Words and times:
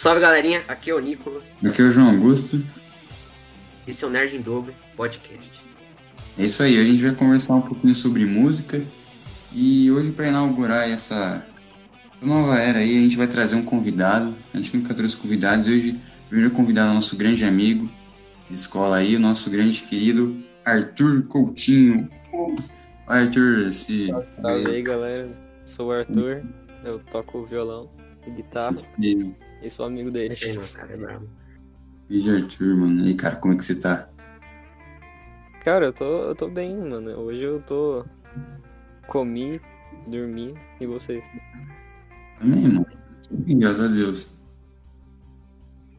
Salve 0.00 0.18
galerinha, 0.18 0.62
aqui 0.66 0.88
é 0.88 0.94
o 0.94 0.98
Nicolas. 0.98 1.54
Aqui 1.62 1.82
é 1.82 1.84
o 1.84 1.90
João 1.90 2.08
Augusto. 2.08 2.58
Esse 3.86 4.02
é 4.02 4.06
o 4.06 4.10
Nerd 4.10 4.34
em 4.34 4.40
Dobro 4.40 4.72
Podcast. 4.96 5.62
É 6.38 6.44
isso 6.46 6.62
aí, 6.62 6.80
a 6.80 6.84
gente 6.84 7.02
vai 7.02 7.14
conversar 7.14 7.52
um 7.52 7.60
pouquinho 7.60 7.94
sobre 7.94 8.24
música. 8.24 8.82
E 9.52 9.90
hoje, 9.90 10.10
para 10.12 10.28
inaugurar 10.28 10.88
essa, 10.88 11.44
essa, 12.16 12.24
nova 12.24 12.58
era 12.58 12.78
aí, 12.78 12.96
a 12.96 13.02
gente 13.02 13.18
vai 13.18 13.26
trazer 13.26 13.56
um 13.56 13.62
convidado. 13.62 14.34
A 14.54 14.56
gente 14.56 14.74
nunca 14.74 14.94
trouxe 14.94 15.18
convidados. 15.18 15.66
Hoje, 15.66 15.90
o 15.90 16.28
primeiro 16.30 16.54
convidado 16.54 16.88
é 16.88 16.92
o 16.92 16.94
nosso 16.94 17.14
grande 17.14 17.44
amigo 17.44 17.86
de 18.48 18.54
escola 18.54 18.96
aí, 18.96 19.16
o 19.16 19.20
nosso 19.20 19.50
grande 19.50 19.82
querido 19.82 20.34
Arthur 20.64 21.24
Coutinho. 21.24 22.08
Arthur, 23.06 23.70
se. 23.74 24.08
Salve 24.30 24.66
aí, 24.66 24.80
galera. 24.80 25.28
Sou 25.66 25.88
o 25.88 25.92
Arthur, 25.92 26.42
eu 26.86 27.00
toco 27.10 27.44
violão 27.44 27.90
e 28.26 28.30
guitarra. 28.30 28.74
E... 28.98 29.49
E 29.62 29.70
sou 29.70 29.86
amigo 29.86 30.10
dele. 30.10 30.34
Não, 30.54 30.66
cara, 30.68 30.92
é 30.92 30.96
bravo. 30.96 31.28
E 32.08 32.30
Arthur, 32.30 32.76
mano. 32.76 33.04
E 33.04 33.08
aí, 33.08 33.14
cara, 33.14 33.36
como 33.36 33.54
é 33.54 33.56
que 33.56 33.64
você 33.64 33.74
tá? 33.74 34.08
Cara, 35.64 35.86
eu 35.86 35.92
tô, 35.92 36.04
eu 36.04 36.34
tô 36.34 36.48
bem, 36.48 36.76
mano. 36.76 37.10
Hoje 37.20 37.42
eu 37.42 37.60
tô. 37.62 38.04
Comi, 39.06 39.60
dormi. 40.06 40.54
E 40.80 40.86
você? 40.86 41.22
Também, 42.38 42.62
mano. 42.62 42.86
Graças 43.30 43.80
a 43.80 43.88
Deus. 43.88 44.40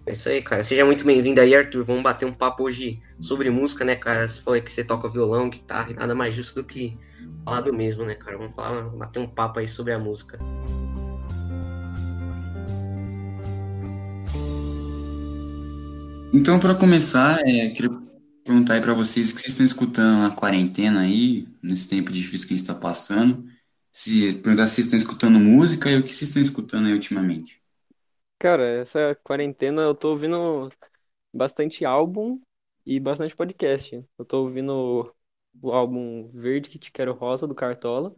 É 0.05 0.13
isso 0.13 0.27
aí, 0.27 0.41
cara. 0.41 0.63
Seja 0.63 0.83
muito 0.83 1.05
bem-vindo 1.05 1.39
aí, 1.39 1.55
Arthur. 1.55 1.83
Vamos 1.83 2.01
bater 2.01 2.25
um 2.25 2.33
papo 2.33 2.63
hoje 2.63 3.01
sobre 3.19 3.49
música, 3.49 3.85
né, 3.85 3.95
cara? 3.95 4.27
Você 4.27 4.41
falou 4.41 4.59
que 4.59 4.71
você 4.71 4.83
toca 4.83 5.07
violão, 5.07 5.49
guitarra, 5.49 5.91
e 5.91 5.93
nada 5.93 6.15
mais 6.15 6.33
justo 6.33 6.55
do 6.55 6.63
que 6.63 6.97
falar 7.45 7.61
do 7.61 7.73
mesmo, 7.73 8.03
né, 8.03 8.15
cara? 8.15 8.37
Vamos 8.37 8.53
falar, 8.53 8.89
bater 8.89 9.19
um 9.19 9.27
papo 9.27 9.59
aí 9.59 9.67
sobre 9.67 9.93
a 9.93 9.99
música. 9.99 10.39
Então, 16.33 16.59
para 16.59 16.73
começar, 16.73 17.39
é, 17.45 17.69
queria 17.69 17.89
perguntar 18.43 18.75
aí 18.75 18.81
para 18.81 18.93
vocês 18.93 19.31
o 19.31 19.35
que 19.35 19.41
vocês 19.41 19.51
estão 19.51 19.65
escutando 19.65 20.21
na 20.21 20.33
quarentena 20.33 21.01
aí, 21.01 21.45
nesse 21.61 21.89
tempo 21.89 22.11
difícil 22.11 22.47
que 22.47 22.53
a 22.53 22.57
gente 22.57 22.67
está 22.67 22.73
passando. 22.73 23.45
Se 23.91 24.33
perguntar 24.35 24.67
se 24.67 24.75
vocês 24.75 24.87
estão 24.87 24.99
escutando 24.99 25.37
música 25.37 25.89
e 25.89 25.97
o 25.97 26.03
que 26.03 26.15
vocês 26.15 26.29
estão 26.29 26.41
escutando 26.41 26.87
aí 26.87 26.93
ultimamente. 26.93 27.61
Cara, 28.39 28.65
essa 28.65 29.13
quarentena 29.23 29.81
eu 29.81 29.93
tô 29.93 30.11
ouvindo 30.11 30.71
bastante 31.33 31.83
álbum 31.85 32.39
e 32.85 32.99
bastante 32.99 33.35
podcast. 33.35 34.03
Eu 34.17 34.25
tô 34.25 34.43
ouvindo 34.43 35.13
o 35.61 35.71
álbum 35.71 36.29
Verde 36.33 36.69
que 36.69 36.79
Te 36.79 36.91
Quero 36.91 37.13
Rosa, 37.13 37.45
do 37.45 37.53
Cartola. 37.53 38.15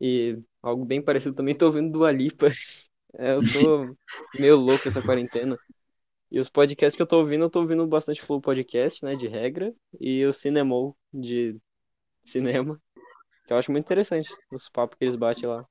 E 0.00 0.38
algo 0.62 0.84
bem 0.84 1.02
parecido 1.02 1.34
também 1.34 1.54
tô 1.58 1.66
ouvindo 1.66 1.90
do 1.90 2.04
Alipa. 2.04 2.46
É, 3.16 3.32
eu 3.34 3.40
tô 3.42 3.96
meio 4.40 4.56
louco 4.56 4.88
essa 4.88 5.00
quarentena. 5.00 5.56
E 6.30 6.40
os 6.40 6.48
podcasts 6.48 6.96
que 6.96 7.02
eu 7.02 7.06
tô 7.06 7.18
ouvindo, 7.18 7.44
eu 7.44 7.50
tô 7.50 7.60
ouvindo 7.60 7.86
bastante 7.86 8.22
Flow 8.22 8.40
Podcast, 8.40 9.04
né, 9.04 9.14
de 9.14 9.28
regra, 9.28 9.72
e 10.00 10.24
o 10.26 10.32
Cinemol, 10.32 10.96
de 11.12 11.56
cinema, 12.24 12.80
que 13.46 13.52
eu 13.52 13.56
acho 13.56 13.70
muito 13.70 13.84
interessante, 13.84 14.28
os 14.50 14.68
papos 14.68 14.96
que 14.98 15.04
eles 15.04 15.16
batem 15.16 15.48
lá. 15.48 15.66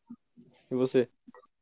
E 0.71 0.75
você? 0.75 1.09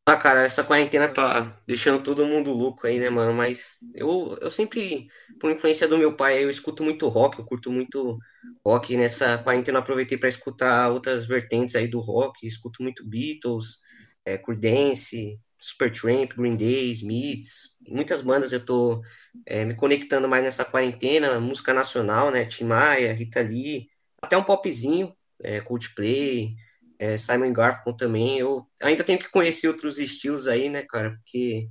Ah, 0.06 0.18
cara, 0.18 0.44
essa 0.44 0.64
quarentena 0.64 1.08
tá 1.08 1.62
deixando 1.66 2.02
todo 2.04 2.26
mundo 2.26 2.52
louco 2.52 2.88
aí, 2.88 3.00
né, 3.00 3.10
mano? 3.10 3.34
Mas 3.34 3.78
eu, 3.94 4.38
eu 4.42 4.50
sempre, 4.50 5.08
por 5.40 5.52
influência 5.52 5.88
do 5.88 5.98
meu 5.98 6.16
pai, 6.18 6.44
eu 6.44 6.50
escuto 6.50 6.84
muito 6.84 7.08
rock, 7.08 7.40
eu 7.40 7.46
curto 7.46 7.72
muito 7.72 8.18
rock. 8.66 8.98
Nessa 8.98 9.38
quarentena 9.38 9.80
aproveitei 9.80 10.18
para 10.18 10.28
escutar 10.30 10.90
outras 10.92 11.28
vertentes 11.28 11.76
aí 11.76 11.88
do 11.88 12.00
rock, 12.00 12.46
escuto 12.48 12.82
muito 12.82 13.08
Beatles, 13.08 13.80
é, 14.26 14.38
Creedence, 14.38 15.40
Supertramp, 15.62 16.34
Green 16.36 16.58
Day, 16.58 16.92
Smiths, 16.92 17.78
muitas 17.88 18.22
bandas 18.22 18.52
eu 18.52 18.66
tô 18.66 19.04
é, 19.46 19.64
me 19.64 19.76
conectando 19.76 20.28
mais 20.28 20.44
nessa 20.44 20.66
quarentena, 20.66 21.40
música 21.40 21.72
nacional, 21.72 22.32
né, 22.32 22.46
Tim 22.46 22.64
Maia, 22.64 23.14
Rita 23.14 23.42
Lee, 23.42 23.88
até 24.20 24.36
um 24.36 24.44
popzinho, 24.44 25.16
é, 25.42 25.62
Coldplay, 25.62 26.56
é, 26.98 27.16
Simon 27.16 27.54
Garfunkel 27.54 27.96
também, 27.96 28.40
eu 28.40 28.66
ainda 28.82 29.04
tenho 29.04 29.20
que 29.20 29.30
conhecer 29.30 29.68
outros 29.68 30.00
estilos 30.00 30.48
aí, 30.48 30.68
né, 30.68 30.82
cara, 30.82 31.12
porque 31.12 31.70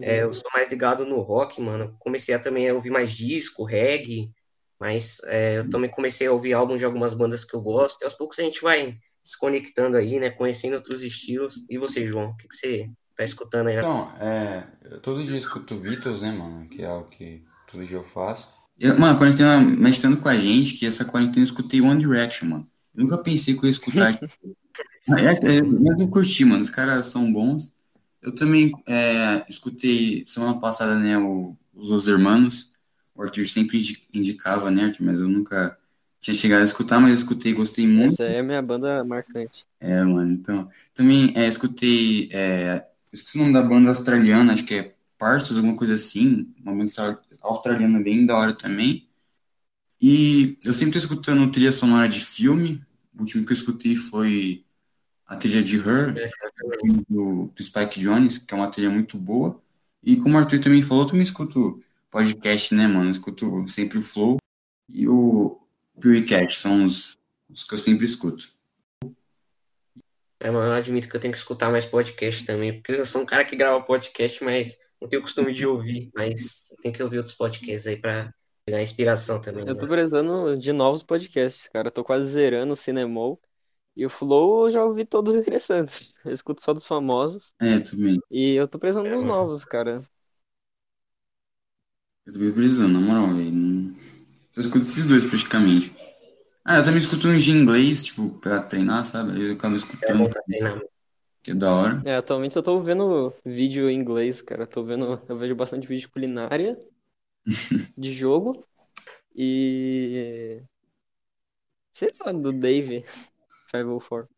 é, 0.00 0.24
eu 0.24 0.32
sou 0.32 0.50
mais 0.52 0.68
ligado 0.68 1.06
no 1.06 1.20
rock, 1.20 1.60
mano, 1.60 1.96
comecei 2.00 2.34
a 2.34 2.40
também 2.40 2.68
a 2.68 2.74
ouvir 2.74 2.90
mais 2.90 3.12
disco, 3.12 3.64
reggae, 3.64 4.32
mas 4.80 5.20
é, 5.26 5.58
eu 5.58 5.70
também 5.70 5.90
comecei 5.90 6.26
a 6.26 6.32
ouvir 6.32 6.54
álbuns 6.54 6.80
de 6.80 6.84
algumas 6.84 7.14
bandas 7.14 7.44
que 7.44 7.54
eu 7.54 7.60
gosto, 7.60 8.02
e 8.02 8.04
aos 8.04 8.14
poucos 8.14 8.38
a 8.40 8.42
gente 8.42 8.60
vai 8.60 8.98
se 9.22 9.38
conectando 9.38 9.96
aí, 9.96 10.18
né, 10.18 10.28
conhecendo 10.28 10.74
outros 10.74 11.02
estilos, 11.02 11.64
e 11.70 11.78
você, 11.78 12.04
João, 12.04 12.30
o 12.30 12.36
que, 12.36 12.48
que 12.48 12.56
você 12.56 12.90
tá 13.18 13.24
escutando 13.24 13.66
aí? 13.66 13.76
Então, 13.76 14.10
é. 14.20 14.64
Eu 14.84 15.00
todo 15.00 15.24
dia 15.24 15.36
escuto 15.36 15.74
Beatles, 15.74 16.20
né, 16.20 16.30
mano? 16.30 16.68
Que 16.68 16.82
é 16.82 16.86
algo 16.86 17.08
que 17.10 17.42
todo 17.70 17.84
dia 17.84 17.96
eu 17.96 18.04
faço. 18.04 18.48
Eu, 18.78 18.98
mano, 18.98 19.14
a 19.14 19.18
quarentena 19.18 19.60
mexendo 19.60 20.16
com 20.16 20.28
a 20.28 20.36
gente, 20.36 20.74
que 20.74 20.86
essa 20.86 21.04
quarentena 21.04 21.40
eu 21.40 21.44
escutei 21.44 21.80
One 21.80 22.00
Direction, 22.00 22.48
mano. 22.48 22.70
Eu 22.94 23.02
nunca 23.02 23.18
pensei 23.18 23.54
que 23.54 23.60
eu 23.60 23.64
ia 23.64 23.70
escutar. 23.70 24.18
mas, 25.08 25.42
é, 25.42 25.60
mas 25.62 26.00
eu 26.00 26.08
curti, 26.08 26.44
mano. 26.44 26.62
Os 26.62 26.70
caras 26.70 27.06
são 27.06 27.32
bons. 27.32 27.72
Eu 28.22 28.32
também 28.32 28.72
é, 28.86 29.44
escutei 29.48 30.24
semana 30.26 30.58
passada, 30.60 30.96
né, 30.96 31.18
o, 31.18 31.56
os 31.74 31.90
Los 31.90 32.06
Hermanos. 32.06 32.72
O 33.14 33.22
Arthur 33.22 33.48
sempre 33.48 33.82
indicava, 34.14 34.70
né, 34.70 34.84
Arthur? 34.84 35.04
Mas 35.04 35.18
eu 35.18 35.28
nunca 35.28 35.76
tinha 36.20 36.34
chegado 36.34 36.62
a 36.62 36.64
escutar, 36.64 37.00
mas 37.00 37.18
escutei 37.18 37.52
gostei 37.52 37.86
muito. 37.86 38.14
Essa 38.14 38.32
é 38.32 38.38
a 38.38 38.42
minha 38.44 38.62
banda 38.62 39.02
marcante. 39.02 39.66
É, 39.80 40.02
mano, 40.04 40.32
então. 40.32 40.68
Também 40.94 41.32
é, 41.36 41.48
escutei 41.48 42.28
é, 42.32 42.84
esqueci 43.12 43.36
o 43.36 43.40
nome 43.40 43.52
da 43.52 43.62
banda 43.62 43.90
australiana, 43.90 44.52
acho 44.52 44.64
que 44.64 44.74
é 44.74 44.94
Parsos, 45.18 45.56
alguma 45.56 45.76
coisa 45.76 45.94
assim. 45.94 46.54
Uma 46.62 46.74
banda 46.74 47.20
australiana 47.42 48.00
bem 48.00 48.24
da 48.24 48.36
hora 48.36 48.52
também. 48.52 49.08
E 50.00 50.56
eu 50.64 50.72
sempre 50.72 50.92
tô 50.92 50.98
escutando 50.98 51.50
trilha 51.50 51.72
sonora 51.72 52.08
de 52.08 52.24
filme. 52.24 52.84
O 53.14 53.22
último 53.22 53.44
que 53.44 53.52
eu 53.52 53.56
escutei 53.56 53.96
foi 53.96 54.64
a 55.26 55.36
trilha 55.36 55.62
de 55.62 55.76
Her, 55.76 56.14
do, 57.08 57.52
do 57.54 57.62
Spike 57.62 58.00
Jones, 58.00 58.38
que 58.38 58.54
é 58.54 58.56
uma 58.56 58.70
trilha 58.70 58.90
muito 58.90 59.18
boa. 59.18 59.60
E 60.02 60.16
como 60.16 60.36
o 60.36 60.38
Arthur 60.38 60.60
também 60.60 60.82
falou, 60.82 61.04
eu 61.04 61.08
também 61.08 61.24
escuto 61.24 61.82
podcast, 62.10 62.74
né, 62.74 62.86
mano? 62.86 63.08
Eu 63.08 63.12
escuto 63.12 63.68
sempre 63.68 63.98
o 63.98 64.02
Flow 64.02 64.38
e 64.88 65.08
o 65.08 65.60
Purecast, 66.00 66.60
são 66.60 66.86
os, 66.86 67.16
os 67.50 67.64
que 67.64 67.74
eu 67.74 67.78
sempre 67.78 68.06
escuto. 68.06 68.57
É, 70.40 70.50
mano, 70.50 70.72
eu 70.72 70.76
admito 70.76 71.08
que 71.08 71.16
eu 71.16 71.20
tenho 71.20 71.32
que 71.32 71.38
escutar 71.38 71.70
mais 71.70 71.84
podcast 71.84 72.44
também, 72.44 72.74
porque 72.74 72.92
eu 72.92 73.06
sou 73.06 73.22
um 73.22 73.26
cara 73.26 73.44
que 73.44 73.56
grava 73.56 73.84
podcast, 73.84 74.42
mas 74.44 74.78
não 75.00 75.08
tenho 75.08 75.22
costume 75.22 75.52
de 75.52 75.66
ouvir, 75.66 76.10
mas 76.14 76.70
tem 76.80 76.92
que 76.92 77.02
ouvir 77.02 77.18
outros 77.18 77.34
podcasts 77.34 77.86
aí 77.86 77.96
pra 77.96 78.32
pegar 78.64 78.82
inspiração 78.82 79.40
também. 79.40 79.66
Eu 79.66 79.74
né? 79.74 79.80
tô 79.80 79.88
precisando 79.88 80.56
de 80.56 80.72
novos 80.72 81.02
podcasts, 81.02 81.68
cara. 81.68 81.88
Eu 81.88 81.92
tô 81.92 82.04
quase 82.04 82.30
zerando 82.30 82.72
o 82.72 82.76
Cinemol. 82.76 83.40
E 83.96 84.06
o 84.06 84.10
Flow 84.10 84.66
eu 84.66 84.70
já 84.70 84.84
ouvi 84.84 85.04
todos 85.04 85.34
interessantes. 85.34 86.14
Eu 86.24 86.32
escuto 86.32 86.62
só 86.62 86.72
dos 86.72 86.86
famosos. 86.86 87.52
É, 87.60 87.80
também. 87.80 88.20
E 88.30 88.54
eu 88.54 88.68
tô 88.68 88.78
precisando 88.78 89.10
dos 89.10 89.24
novos, 89.24 89.64
cara. 89.64 90.08
Eu 92.24 92.32
tô 92.32 92.52
precisando, 92.52 92.92
na 92.92 93.00
moral, 93.00 93.34
velho. 93.34 93.96
Eu 94.54 94.62
escuto 94.62 94.82
esses 94.82 95.06
dois 95.06 95.24
praticamente. 95.24 95.92
Ah, 96.64 96.76
eu 96.78 96.84
também 96.84 96.98
escuto 96.98 97.28
uns 97.28 97.42
de 97.44 97.50
inglês, 97.50 98.04
tipo, 98.06 98.30
pra 98.40 98.60
treinar, 98.62 99.04
sabe? 99.04 99.40
Eu 99.42 99.54
acabo 99.54 99.74
É 99.74 99.78
escutando, 99.78 100.18
bom 100.18 100.28
pra 100.28 100.42
treinar. 100.42 100.80
que 101.42 101.52
é 101.52 101.54
da 101.54 101.72
hora. 101.72 102.02
É, 102.04 102.16
atualmente 102.16 102.56
eu 102.56 102.62
tô 102.62 102.80
vendo 102.80 103.32
vídeo 103.44 103.88
em 103.88 103.94
inglês, 103.98 104.40
cara. 104.42 104.66
Tô 104.66 104.84
vendo, 104.84 105.20
eu 105.28 105.38
vejo 105.38 105.54
bastante 105.54 105.86
vídeo 105.86 106.02
de 106.02 106.08
culinária, 106.08 106.78
de 107.96 108.12
jogo 108.14 108.64
e 109.34 110.62
sei 111.94 112.10
lá, 112.20 112.32
do 112.32 112.52
Dave 112.52 113.02
504. 113.70 114.28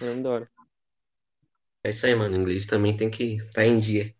É 0.00 0.04
muito 0.06 0.22
da 0.22 0.30
hora. 0.30 0.46
É 1.84 1.90
isso 1.90 2.06
aí, 2.06 2.14
mano. 2.14 2.36
Inglês 2.36 2.66
também 2.66 2.96
tem 2.96 3.10
que 3.10 3.36
estar 3.36 3.52
tá 3.52 3.64
em 3.66 3.78
dia. 3.78 4.14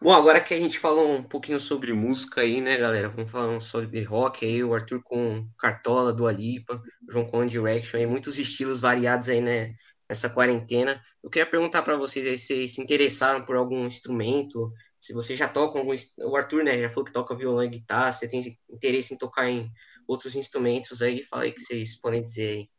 Bom, 0.00 0.12
agora 0.12 0.40
que 0.42 0.52
a 0.52 0.58
gente 0.58 0.78
falou 0.78 1.14
um 1.14 1.22
pouquinho 1.22 1.58
sobre 1.58 1.92
música 1.92 2.42
aí, 2.42 2.60
né, 2.60 2.76
galera? 2.76 3.08
Vamos 3.08 3.30
falar 3.30 3.58
sobre 3.60 4.02
rock 4.02 4.44
aí, 4.44 4.62
o 4.62 4.74
Arthur 4.74 5.02
com 5.02 5.48
Cartola, 5.58 6.12
Dua 6.12 6.30
Lipa, 6.30 6.82
João 7.08 7.26
com 7.26 7.38
One 7.38 7.50
Direction, 7.50 7.98
aí, 7.98 8.06
muitos 8.06 8.38
estilos 8.38 8.78
variados 8.78 9.28
aí, 9.28 9.40
né, 9.40 9.74
nessa 10.08 10.28
quarentena. 10.28 11.02
Eu 11.22 11.30
queria 11.30 11.50
perguntar 11.50 11.82
para 11.82 11.96
vocês 11.96 12.26
aí 12.26 12.36
se 12.36 12.46
vocês 12.46 12.74
se 12.74 12.80
interessaram 12.82 13.44
por 13.44 13.56
algum 13.56 13.86
instrumento, 13.86 14.70
se 15.00 15.14
vocês 15.14 15.38
já 15.38 15.48
tocam 15.48 15.80
algum... 15.80 15.94
O 16.20 16.36
Arthur, 16.36 16.62
né, 16.62 16.78
já 16.78 16.90
falou 16.90 17.04
que 17.06 17.12
toca 17.12 17.34
violão 17.34 17.64
e 17.64 17.68
guitarra, 17.68 18.12
você 18.12 18.28
tem 18.28 18.42
interesse 18.70 19.14
em 19.14 19.18
tocar 19.18 19.48
em 19.48 19.70
outros 20.06 20.36
instrumentos 20.36 21.00
aí? 21.00 21.22
Fala 21.24 21.44
aí 21.44 21.50
o 21.50 21.54
que 21.54 21.62
vocês 21.62 21.98
podem 21.98 22.22
dizer 22.22 22.58
aí. 22.58 22.70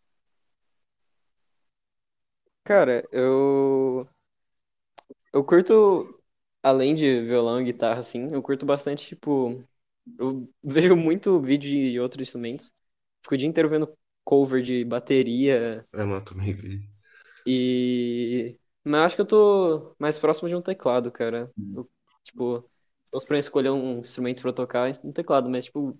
Cara, 2.63 3.03
eu 3.11 4.07
eu 5.33 5.43
curto 5.43 6.16
além 6.69 6.95
de 6.95 7.21
violão 7.21 7.61
e 7.61 7.65
guitarra 7.65 8.01
assim, 8.01 8.27
eu 8.31 8.41
curto 8.41 8.65
bastante, 8.65 9.05
tipo, 9.07 9.63
eu 10.19 10.49
vejo 10.63 10.95
muito 10.95 11.39
vídeo 11.41 11.69
de 11.91 11.99
outros 11.99 12.23
instrumentos. 12.27 12.71
Fico 13.23 13.35
o 13.35 13.37
dia 13.37 13.47
inteiro 13.47 13.69
vendo 13.69 13.93
cover 14.25 14.61
de 14.63 14.83
bateria 14.85 15.85
É, 15.93 16.03
mano, 16.05 16.23
também 16.23 16.53
vi. 16.53 16.89
e 17.45 18.57
mas 18.83 18.99
eu 19.01 19.05
acho 19.05 19.15
que 19.15 19.21
eu 19.21 19.25
tô 19.27 19.95
mais 19.99 20.17
próximo 20.19 20.47
de 20.49 20.55
um 20.55 20.61
teclado, 20.61 21.11
cara. 21.11 21.53
Eu 21.73 21.89
Tipo, 22.23 22.61
se 22.61 23.09
fosse 23.11 23.25
pra 23.27 23.37
escolher 23.39 23.69
um 23.71 23.99
instrumento 23.99 24.41
pra 24.41 24.53
tocar, 24.53 24.89
um 25.03 25.11
teclado, 25.13 25.49
mas, 25.49 25.65
tipo, 25.65 25.97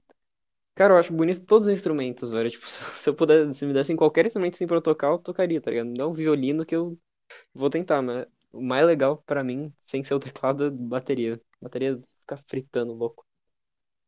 cara, 0.76 0.94
eu 0.96 0.98
acho 1.00 1.14
bonito 1.14 1.46
todos 1.46 1.68
os 1.68 1.74
instrumentos, 1.74 2.32
velho. 2.32 2.50
Tipo, 2.52 2.68
se 2.70 3.10
eu 3.10 3.16
pudesse, 3.16 3.56
se 3.60 3.66
me 3.68 3.74
dessem 3.74 3.96
qualquer 3.98 4.26
instrumento 4.28 4.56
assim 4.56 4.68
pra 4.68 4.78
eu 4.78 4.82
tocar, 4.84 5.10
eu 5.12 5.20
tocaria, 5.20 5.62
tá 5.62 5.72
ligado? 5.72 5.90
Não 5.98 6.12
um 6.12 6.14
violino 6.14 6.66
que 6.66 6.76
eu 6.76 6.98
vou 7.54 7.70
tentar, 7.70 8.02
mas 8.04 8.28
o 8.58 8.62
mais 8.62 8.86
legal 8.86 9.24
pra 9.26 9.44
mim, 9.44 9.72
sem 9.86 10.04
ser 10.04 10.14
o 10.14 10.20
teclado, 10.20 10.66
é 10.66 10.70
bateria. 10.70 11.42
Bateria 11.62 12.02
fica 12.22 12.38
fritando 12.48 12.94
louco. 12.94 13.26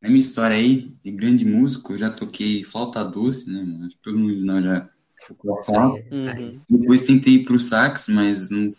Na 0.01 0.09
minha 0.09 0.21
história 0.21 0.55
aí, 0.55 0.97
de 1.03 1.11
grande 1.11 1.45
músico, 1.45 1.93
eu 1.93 1.97
já 1.97 2.09
toquei 2.09 2.63
flauta 2.63 3.03
doce, 3.03 3.49
né, 3.49 3.61
mano? 3.61 3.85
Acho 3.85 3.95
que 3.95 4.01
todo 4.01 4.17
mundo 4.17 4.45
não 4.45 4.61
já 4.61 4.89
tocou 5.27 5.59
a 5.59 5.63
flauta. 5.63 6.15
Uhum. 6.15 6.61
Depois 6.69 7.05
tentei 7.05 7.35
ir 7.35 7.45
pro 7.45 7.59
sax, 7.59 8.07
mas 8.07 8.49
não, 8.49 8.69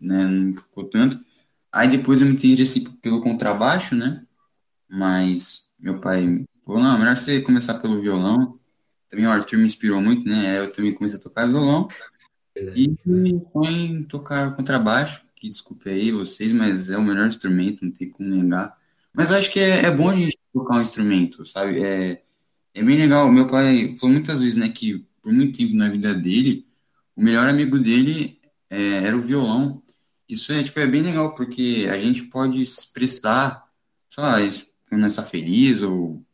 né, 0.00 0.26
não 0.26 0.52
ficou 0.52 0.84
tanto. 0.84 1.18
Aí 1.70 1.88
depois 1.88 2.20
eu 2.20 2.26
me 2.26 2.34
interessei 2.34 2.84
pelo 3.00 3.20
contrabaixo, 3.20 3.94
né? 3.94 4.26
Mas 4.88 5.70
meu 5.78 6.00
pai 6.00 6.44
falou, 6.64 6.82
não, 6.82 6.98
melhor 6.98 7.16
você 7.16 7.40
começar 7.40 7.74
pelo 7.74 8.00
violão. 8.00 8.58
Também 9.08 9.26
o 9.26 9.30
Arthur 9.30 9.58
me 9.58 9.66
inspirou 9.66 10.00
muito, 10.00 10.28
né? 10.28 10.50
Aí 10.50 10.56
eu 10.56 10.72
também 10.72 10.92
comecei 10.92 11.18
a 11.18 11.22
tocar 11.22 11.46
violão. 11.46 11.86
E 12.74 12.96
foi 13.52 13.68
em 13.68 14.02
tocar 14.02 14.54
contrabaixo, 14.56 15.22
que 15.34 15.48
desculpe 15.48 15.90
aí 15.90 16.10
vocês, 16.10 16.52
mas 16.52 16.88
é 16.88 16.96
o 16.96 17.04
melhor 17.04 17.28
instrumento, 17.28 17.84
não 17.84 17.92
tem 17.92 18.10
como 18.10 18.28
negar. 18.28 18.76
Mas 19.12 19.30
eu 19.30 19.36
acho 19.36 19.50
que 19.50 19.60
é, 19.60 19.86
é 19.86 19.90
bom 19.90 20.10
a 20.10 20.16
gente 20.16 20.38
tocar 20.52 20.78
um 20.78 20.82
instrumento, 20.82 21.44
sabe? 21.44 21.82
É, 21.82 22.22
é 22.74 22.82
bem 22.82 22.98
legal. 22.98 23.30
Meu 23.30 23.46
pai 23.46 23.94
falou 23.98 24.14
muitas 24.14 24.40
vezes, 24.40 24.56
né, 24.56 24.68
que 24.68 25.06
por 25.22 25.32
muito 25.32 25.58
tempo 25.58 25.74
na 25.74 25.88
vida 25.88 26.14
dele, 26.14 26.66
o 27.14 27.22
melhor 27.22 27.48
amigo 27.48 27.78
dele 27.78 28.38
é, 28.70 29.04
era 29.04 29.16
o 29.16 29.22
violão. 29.22 29.82
Isso 30.28 30.52
é, 30.52 30.62
tipo, 30.62 30.78
é 30.80 30.86
bem 30.86 31.02
legal, 31.02 31.34
porque 31.34 31.88
a 31.90 31.98
gente 31.98 32.24
pode 32.24 32.62
expressar, 32.62 33.66
sei 34.10 34.22
lá, 34.22 34.36
quando 34.88 35.06
está 35.06 35.24
feliz 35.24 35.82
ou 35.82 36.24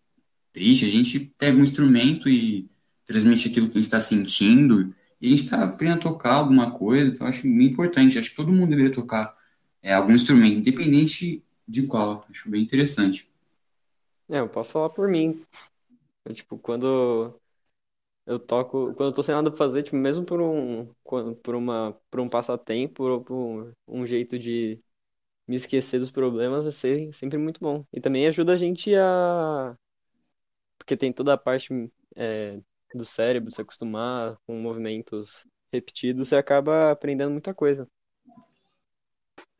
triste, 0.53 0.85
a 0.85 0.91
gente 0.91 1.19
pega 1.39 1.57
um 1.57 1.65
instrumento 1.65 2.29
e 2.29 2.71
transmite 3.05 3.49
aquilo 3.49 3.67
que 3.67 3.73
a 3.73 3.81
gente 3.81 3.87
está 3.87 4.01
sentindo, 4.01 4.95
e 5.23 5.29
a 5.29 5.31
gente 5.31 5.45
está 5.45 5.65
aprendendo 5.65 6.01
a 6.01 6.03
tocar 6.03 6.35
alguma 6.37 6.73
coisa, 6.73 7.11
então 7.13 7.27
acho 7.29 7.43
bem 7.45 7.65
importante. 7.69 8.19
Acho 8.19 8.31
que 8.31 8.37
todo 8.37 8.53
mundo 8.53 8.71
deveria 8.71 8.93
tocar 8.93 9.37
é, 9.83 9.95
algum 9.95 10.15
instrumento, 10.15 10.59
independente 10.59 11.45
de 11.69 11.85
qual. 11.87 12.27
Acho 12.31 12.51
bem 12.51 12.63
interessante. 12.65 13.29
É, 14.31 14.39
eu 14.39 14.49
posso 14.49 14.73
falar 14.73 14.91
por 14.91 15.09
mim. 15.09 15.45
Eu, 16.25 16.35
tipo, 16.35 16.59
quando 16.59 17.41
eu 18.27 18.39
toco, 18.39 18.95
quando 18.95 19.11
eu 19.11 19.15
tô 19.17 19.23
sem 19.23 19.35
nada 19.35 19.51
pra 19.51 19.59
fazer, 19.59 19.83
tipo, 19.85 19.97
mesmo 19.97 20.25
por 20.27 20.41
um, 20.43 20.87
por 21.43 21.55
uma, 21.57 21.95
por 22.11 22.21
um 22.21 22.29
passatempo, 22.29 23.05
ou 23.05 23.25
por 23.25 23.75
um 23.89 24.07
jeito 24.07 24.39
de 24.39 24.83
me 25.49 25.57
esquecer 25.57 25.99
dos 26.01 26.11
problemas, 26.11 26.67
é 26.67 26.71
se- 26.73 27.13
sempre 27.15 27.39
muito 27.39 27.61
bom. 27.61 27.87
E 27.93 28.01
também 28.01 28.27
ajuda 28.29 28.55
a 28.55 28.57
gente 28.59 28.95
a, 28.97 29.77
porque 30.79 30.97
tem 30.97 31.13
toda 31.13 31.35
a 31.35 31.39
parte 31.39 31.69
é, 32.17 32.61
do 32.97 33.05
cérebro 33.05 33.51
se 33.51 33.61
acostumar 33.61 34.37
com 34.47 34.55
movimentos 34.55 35.45
repetidos, 35.73 36.29
você 36.29 36.37
acaba 36.37 36.91
aprendendo 36.91 37.31
muita 37.31 37.55
coisa. 37.55 37.89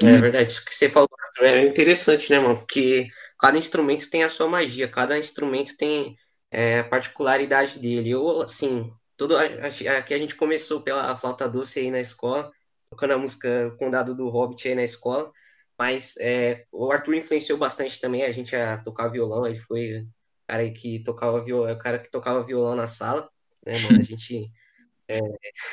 É 0.03 0.17
verdade, 0.17 0.51
isso 0.51 0.65
que 0.65 0.75
você 0.75 0.89
falou 0.89 1.09
é 1.41 1.65
interessante, 1.67 2.31
né, 2.31 2.39
mano? 2.39 2.59
Porque 2.59 3.09
cada 3.39 3.57
instrumento 3.57 4.11
tem 4.11 4.23
a 4.23 4.29
sua 4.29 4.49
magia, 4.49 4.89
cada 4.89 5.19
instrumento 5.19 5.77
tem 5.77 6.17
é, 6.51 6.81
a 6.81 6.85
particularidade 6.85 7.79
dele. 7.79 8.11
Eu, 8.11 8.43
assim, 8.43 8.93
tudo 9.17 9.37
aqui 9.37 10.15
a 10.15 10.19
gente 10.19 10.35
começou 10.35 10.83
pela 10.83 11.17
flauta 11.17 11.49
doce 11.49 11.79
aí 11.81 11.91
na 11.91 12.01
escola, 12.01 12.51
tocando 12.91 13.13
a 13.15 13.19
música 13.19 13.75
Condado 13.79 14.15
do 14.15 14.29
Hobbit 14.29 14.69
aí 14.69 14.75
na 14.75 14.85
escola, 14.85 15.33
mas 15.79 16.15
é, 16.19 16.65
o 16.71 16.91
Arthur 16.91 17.15
influenciou 17.15 17.59
bastante 17.59 18.01
também 18.01 18.25
a 18.25 18.33
gente 18.33 18.55
a 18.55 18.79
tocar 18.79 19.09
violão, 19.09 19.47
ele 19.47 19.61
foi 19.61 20.07
cara 20.47 20.71
que 20.71 21.03
tocava 21.03 21.45
violão, 21.45 21.73
o 21.73 21.79
cara 21.79 21.99
que 21.99 22.11
tocava 22.11 22.45
violão 22.45 22.77
na 22.77 22.87
sala, 22.87 23.31
né, 23.67 23.73
mano? 23.79 24.01
A 24.01 24.03
gente 24.03 24.51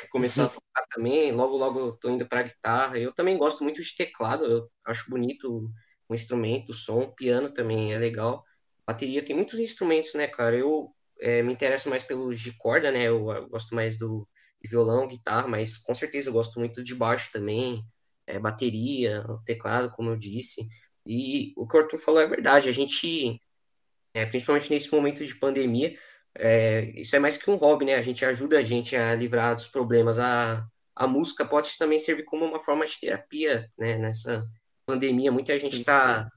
começou 0.09 0.45
a 0.45 0.49
tocar 0.49 0.85
também. 0.89 1.31
Logo, 1.31 1.57
logo 1.57 1.79
eu 1.79 1.91
tô 1.93 2.09
indo 2.09 2.27
pra 2.27 2.43
guitarra. 2.43 2.97
Eu 2.97 3.13
também 3.13 3.37
gosto 3.37 3.63
muito 3.63 3.81
de 3.81 3.95
teclado, 3.95 4.45
eu 4.45 4.71
acho 4.85 5.09
bonito 5.09 5.71
o 6.07 6.15
instrumento, 6.15 6.69
o 6.69 6.73
som. 6.73 7.11
Piano 7.11 7.51
também 7.53 7.93
é 7.93 7.97
legal. 7.97 8.43
Bateria 8.85 9.23
tem 9.23 9.35
muitos 9.35 9.59
instrumentos, 9.59 10.13
né, 10.13 10.27
cara? 10.27 10.55
Eu 10.55 10.93
é, 11.19 11.43
me 11.43 11.53
interesso 11.53 11.89
mais 11.89 12.03
pelos 12.03 12.39
de 12.39 12.51
corda, 12.53 12.91
né? 12.91 13.03
Eu, 13.03 13.29
eu 13.31 13.49
gosto 13.49 13.75
mais 13.75 13.97
do 13.97 14.27
de 14.61 14.69
violão, 14.69 15.07
guitarra, 15.07 15.47
mas 15.47 15.77
com 15.77 15.93
certeza 15.95 16.29
eu 16.29 16.33
gosto 16.33 16.59
muito 16.59 16.83
de 16.83 16.93
baixo 16.93 17.31
também, 17.31 17.81
é, 18.27 18.37
bateria, 18.37 19.23
teclado, 19.45 19.89
como 19.91 20.09
eu 20.09 20.17
disse. 20.17 20.67
E 21.05 21.53
o 21.55 21.65
que 21.65 21.77
o 21.77 21.79
Arthur 21.79 21.97
falou 21.97 22.19
é 22.21 22.27
verdade. 22.27 22.67
A 22.67 22.71
gente, 22.71 23.41
é, 24.13 24.25
principalmente 24.25 24.69
nesse 24.69 24.91
momento 24.91 25.25
de 25.25 25.35
pandemia, 25.35 25.97
é, 26.35 26.91
isso 26.99 27.15
é 27.15 27.19
mais 27.19 27.37
que 27.37 27.49
um 27.49 27.55
hobby, 27.55 27.85
né? 27.85 27.95
A 27.95 28.01
gente 28.01 28.23
ajuda 28.25 28.59
a 28.59 28.61
gente 28.61 28.95
a 28.95 29.15
livrar 29.15 29.55
dos 29.55 29.67
problemas. 29.67 30.19
A, 30.19 30.65
a 30.95 31.07
música 31.07 31.45
pode 31.45 31.77
também 31.77 31.99
servir 31.99 32.23
como 32.23 32.45
uma 32.45 32.59
forma 32.59 32.85
de 32.85 32.99
terapia, 32.99 33.69
né? 33.77 33.97
Nessa 33.97 34.45
pandemia, 34.85 35.31
muita 35.31 35.57
gente 35.57 35.83
tá, 35.83 36.29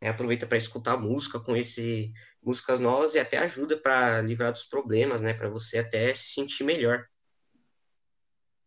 é, 0.00 0.08
aproveita 0.08 0.46
para 0.46 0.58
escutar 0.58 0.96
música, 0.96 1.40
conhecer 1.40 2.10
músicas 2.42 2.80
novas 2.80 3.14
e 3.14 3.18
até 3.18 3.38
ajuda 3.38 3.76
para 3.76 4.20
livrar 4.22 4.52
dos 4.52 4.64
problemas, 4.64 5.22
né? 5.22 5.32
Para 5.32 5.48
você 5.48 5.78
até 5.78 6.14
se 6.14 6.34
sentir 6.34 6.64
melhor. 6.64 7.06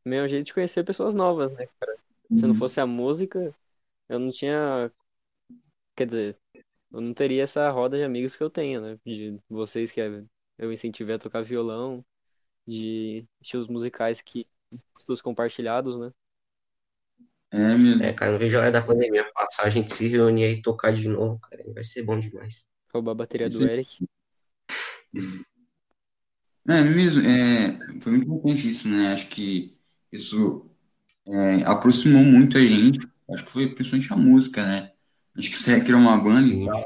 Também 0.04 0.20
é 0.20 0.24
um 0.24 0.28
jeito 0.28 0.46
de 0.48 0.54
conhecer 0.54 0.84
pessoas 0.84 1.16
novas, 1.16 1.52
né, 1.54 1.68
cara? 1.80 1.98
Se 2.36 2.48
não 2.48 2.54
fosse 2.56 2.80
a 2.80 2.86
música, 2.86 3.54
eu 4.10 4.20
não 4.20 4.32
tinha, 4.32 4.92
quer 5.96 6.08
dizer, 6.08 6.38
eu 6.94 7.02
não 7.02 7.14
teria 7.14 7.44
essa 7.44 7.70
roda 7.72 7.98
de 7.98 8.04
amigos 8.04 8.36
que 8.36 8.44
eu 8.44 8.50
tenho, 8.50 8.80
né? 8.80 9.00
De 9.04 9.40
vocês 9.50 9.92
que 9.92 10.00
é, 10.00 10.24
eu 10.60 10.72
incentivei 10.72 11.16
a 11.16 11.20
tocar 11.20 11.42
violão, 11.42 12.06
de 12.68 13.26
estilos 13.42 13.68
musicais 13.68 14.22
que 14.22 14.48
gostos 14.94 15.22
compartilhados, 15.22 15.98
né? 15.98 16.12
É 17.52 17.76
mesmo. 17.76 18.04
É, 18.04 18.14
cara, 18.14 18.32
não 18.32 18.40
vejo 18.40 18.58
a 18.58 18.62
hora 18.62 18.72
da 18.72 18.82
pandemia 18.82 19.30
passar, 19.34 19.66
a 19.66 19.70
gente 19.70 19.94
se 19.94 20.08
reunir 20.08 20.52
e 20.52 20.62
tocar 20.62 20.94
de 20.94 21.08
novo, 21.08 21.40
cara. 21.40 21.64
Vai 21.74 21.84
ser 21.84 22.04
bom 22.04 22.18
demais. 22.18 22.68
Roubar 22.92 23.12
a 23.12 23.16
bateria 23.16 23.50
do 23.50 23.68
Eric. 23.68 24.08
É 26.68 26.82
mesmo, 26.82 27.22
é, 27.24 27.78
foi 28.02 28.14
muito 28.14 28.26
importante 28.26 28.70
isso, 28.70 28.88
né? 28.88 29.14
Acho 29.14 29.28
que 29.28 29.78
isso 30.12 30.66
é, 31.28 31.64
aproximou 31.66 32.24
muito 32.24 32.58
a 32.58 32.62
gente. 32.62 33.00
Acho 33.32 33.46
que 33.46 33.52
foi 33.52 33.74
principalmente 33.74 34.14
a 34.14 34.16
música, 34.16 34.66
né? 34.66 34.93
Acho 35.38 35.50
que 35.50 35.58
você 35.58 35.82
criou 35.82 36.00
uma 36.00 36.18
banda 36.18 36.48
e 36.48 36.52
Sim. 36.52 36.66
tal. 36.66 36.86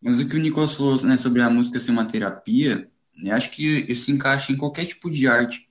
Mas 0.00 0.20
o 0.20 0.28
que 0.28 0.36
o 0.36 0.40
Nicolas 0.40 0.74
falou, 0.74 1.02
né, 1.04 1.16
sobre 1.18 1.42
a 1.42 1.50
música 1.50 1.80
ser 1.80 1.90
uma 1.90 2.06
terapia, 2.06 2.88
eu 3.22 3.34
acho 3.34 3.50
que 3.50 3.86
isso 3.88 4.10
encaixa 4.10 4.52
em 4.52 4.56
qualquer 4.56 4.86
tipo 4.86 5.10
de 5.10 5.26
arte. 5.26 5.68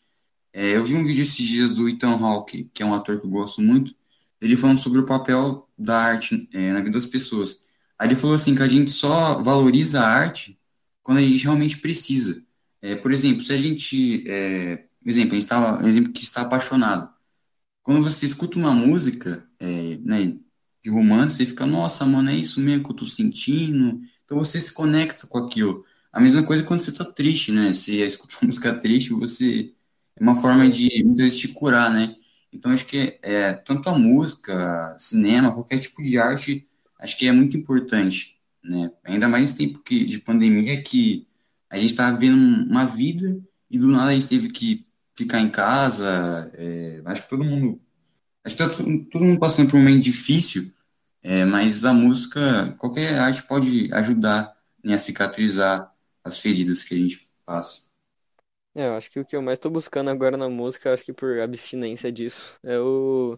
É, 0.53 0.75
eu 0.75 0.83
vi 0.85 0.95
um 0.95 1.05
vídeo 1.05 1.23
esses 1.23 1.45
dias 1.45 1.75
do 1.75 1.87
Ethan 1.89 2.11
Hawke, 2.17 2.69
que 2.73 2.83
é 2.83 2.85
um 2.85 2.93
ator 2.93 3.19
que 3.19 3.25
eu 3.25 3.29
gosto 3.29 3.61
muito, 3.61 3.95
ele 4.41 4.57
falando 4.57 4.79
sobre 4.79 4.99
o 4.99 5.05
papel 5.05 5.69
da 5.77 5.99
arte, 5.99 6.49
é, 6.53 6.73
na 6.73 6.79
vida 6.79 6.91
das 6.91 7.05
pessoas. 7.05 7.59
Aí 7.97 8.07
ele 8.07 8.15
falou 8.15 8.35
assim 8.35 8.55
que 8.55 8.61
a 8.63 8.67
gente 8.67 8.91
só 8.91 9.41
valoriza 9.41 10.01
a 10.01 10.07
arte 10.07 10.59
quando 11.03 11.19
a 11.19 11.21
gente 11.21 11.43
realmente 11.43 11.77
precisa. 11.79 12.43
É, 12.81 12.95
por 12.95 13.11
exemplo, 13.11 13.43
se 13.43 13.53
a 13.53 13.57
gente, 13.57 14.23
é, 14.29 14.85
exemplo, 15.05 15.31
a 15.31 15.35
gente 15.35 15.43
estava, 15.43 15.83
um 15.83 15.87
exemplo 15.87 16.13
que 16.13 16.23
está 16.23 16.41
apaixonado. 16.41 17.09
Quando 17.83 18.03
você 18.03 18.25
escuta 18.25 18.59
uma 18.59 18.73
música, 18.73 19.47
é, 19.59 19.97
né, 19.99 20.37
de 20.87 20.93
romance, 20.93 21.35
você 21.37 21.45
fica, 21.45 21.65
nossa, 21.65 22.05
mano, 22.05 22.29
é 22.29 22.35
isso 22.35 22.61
mesmo 22.61 22.83
que 22.85 22.91
eu 22.91 22.95
tô 22.95 23.05
sentindo. 23.05 24.01
Então 24.25 24.37
você 24.37 24.59
se 24.59 24.71
conecta 24.73 25.27
com 25.27 25.37
aquilo. 25.37 25.85
A 26.11 26.19
mesma 26.19 26.43
coisa 26.43 26.63
quando 26.63 26.79
você 26.79 26.91
tá 26.93 27.03
triste, 27.05 27.51
né? 27.51 27.73
Você 27.73 28.05
escuta 28.05 28.35
uma 28.41 28.47
música 28.47 28.73
triste, 28.79 29.09
você 29.11 29.73
é 30.15 30.23
uma 30.23 30.35
forma 30.35 30.69
de 30.69 31.03
muitas 31.03 31.25
vezes 31.25 31.39
te 31.39 31.47
curar, 31.49 31.91
né? 31.91 32.15
Então 32.53 32.71
acho 32.71 32.85
que 32.85 33.19
é, 33.21 33.53
tanto 33.53 33.89
a 33.89 33.97
música, 33.97 34.95
cinema, 34.99 35.53
qualquer 35.53 35.79
tipo 35.79 36.01
de 36.01 36.17
arte, 36.17 36.65
acho 36.99 37.17
que 37.17 37.27
é 37.27 37.31
muito 37.31 37.57
importante, 37.57 38.37
né? 38.63 38.89
Ainda 39.03 39.27
mais 39.27 39.51
em 39.51 39.55
tempo 39.57 39.79
que, 39.83 40.05
de 40.05 40.19
pandemia 40.19 40.81
que 40.81 41.27
a 41.69 41.77
gente 41.79 41.91
estava 41.91 42.17
vivendo 42.17 42.37
uma 42.69 42.85
vida 42.85 43.39
e 43.69 43.77
do 43.77 43.87
nada 43.87 44.11
a 44.11 44.13
gente 44.13 44.27
teve 44.27 44.49
que 44.49 44.87
ficar 45.15 45.41
em 45.41 45.49
casa. 45.49 46.49
é, 46.55 47.01
acho 47.05 47.23
que 47.23 47.29
todo 47.29 47.43
mundo, 47.43 47.81
acho 48.43 48.55
que 48.55 48.63
tá 48.63 48.69
todo 49.11 49.25
mundo 49.25 49.39
passando 49.39 49.69
por 49.69 49.77
um 49.77 49.79
momento 49.81 50.03
difícil, 50.03 50.71
é, 51.27 51.45
mas 51.45 51.85
a 51.85 51.93
música, 51.93 52.73
qualquer 52.79 53.19
arte 53.19 53.43
pode 53.43 53.93
ajudar, 53.93 54.55
né, 54.83 54.95
a 54.95 54.99
cicatrizar 54.99 55.93
as 56.23 56.39
feridas 56.39 56.83
que 56.83 56.93
a 56.95 56.97
gente 56.97 57.27
passa. 57.45 57.81
É, 58.75 58.85
eu 58.87 58.95
acho 58.95 59.09
que 59.11 59.19
o 59.19 59.25
que 59.25 59.35
eu 59.35 59.41
mais 59.41 59.57
tô 59.57 59.69
buscando 59.71 60.09
agora 60.11 60.37
na 60.37 60.47
música, 60.49 60.93
acho 60.93 61.03
que 61.03 61.11
por 61.13 61.39
abstinência 61.39 62.11
disso, 62.11 62.59
é 62.63 62.79
o, 62.79 63.37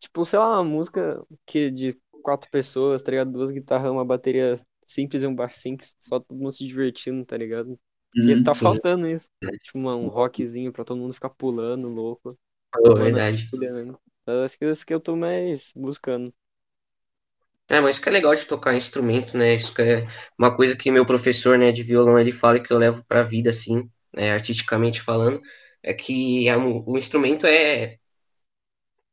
tipo, 0.00 0.24
sei 0.26 0.38
lá, 0.38 0.50
uma 0.60 0.64
música 0.64 1.24
que 1.46 1.70
de 1.70 2.00
quatro 2.22 2.50
pessoas, 2.50 3.02
tá 3.02 3.10
ligado? 3.12 3.32
Duas 3.32 3.50
guitarras, 3.50 3.90
uma 3.92 4.04
bateria 4.04 4.60
simples 4.86 5.22
e 5.24 5.26
um 5.28 5.34
baixo 5.34 5.58
simples, 5.60 5.96
só 6.00 6.20
todo 6.20 6.38
mundo 6.38 6.52
se 6.52 6.66
divertindo, 6.66 7.24
tá 7.26 7.36
ligado? 7.36 7.78
E 8.26 8.36
Uhum. 8.36 8.36
tá 8.36 8.54
Sim. 8.54 8.80
faltando 8.80 9.08
isso. 9.08 9.28
Tipo, 9.62 9.78
uma- 9.78 9.96
um 9.96 10.08
rockzinho 10.08 10.72
pra 10.72 10.84
todo 10.84 10.98
mundo 11.00 11.14
ficar 11.14 11.30
pulando, 11.30 11.88
louco, 11.88 12.38
Falou, 12.72 12.94
tomando 12.94 13.00
verdade. 13.00 13.48
né? 13.52 13.96
Eu 14.26 14.44
acho 14.44 14.58
que 14.58 14.64
é 14.64 14.70
isso 14.72 14.86
que 14.86 14.94
eu 14.94 15.00
tô 15.00 15.16
mais 15.16 15.72
buscando. 15.76 16.34
É, 17.68 17.80
mas 17.80 17.96
isso 17.96 18.02
que 18.02 18.08
é 18.08 18.12
legal 18.12 18.34
de 18.34 18.46
tocar 18.46 18.74
instrumento, 18.76 19.36
né? 19.36 19.54
Isso 19.54 19.74
que 19.74 19.82
é 19.82 20.02
uma 20.38 20.54
coisa 20.54 20.76
que 20.76 20.90
meu 20.90 21.04
professor, 21.04 21.58
né, 21.58 21.72
de 21.72 21.82
violão, 21.82 22.18
ele 22.18 22.30
fala 22.32 22.60
que 22.60 22.72
eu 22.72 22.78
levo 22.78 23.04
pra 23.06 23.22
vida, 23.24 23.50
assim, 23.50 23.90
né, 24.14 24.32
artisticamente 24.32 25.00
falando, 25.02 25.40
é 25.82 25.92
que 25.92 26.48
a 26.48 26.56
o 26.58 26.96
instrumento 26.96 27.44
é, 27.46 27.98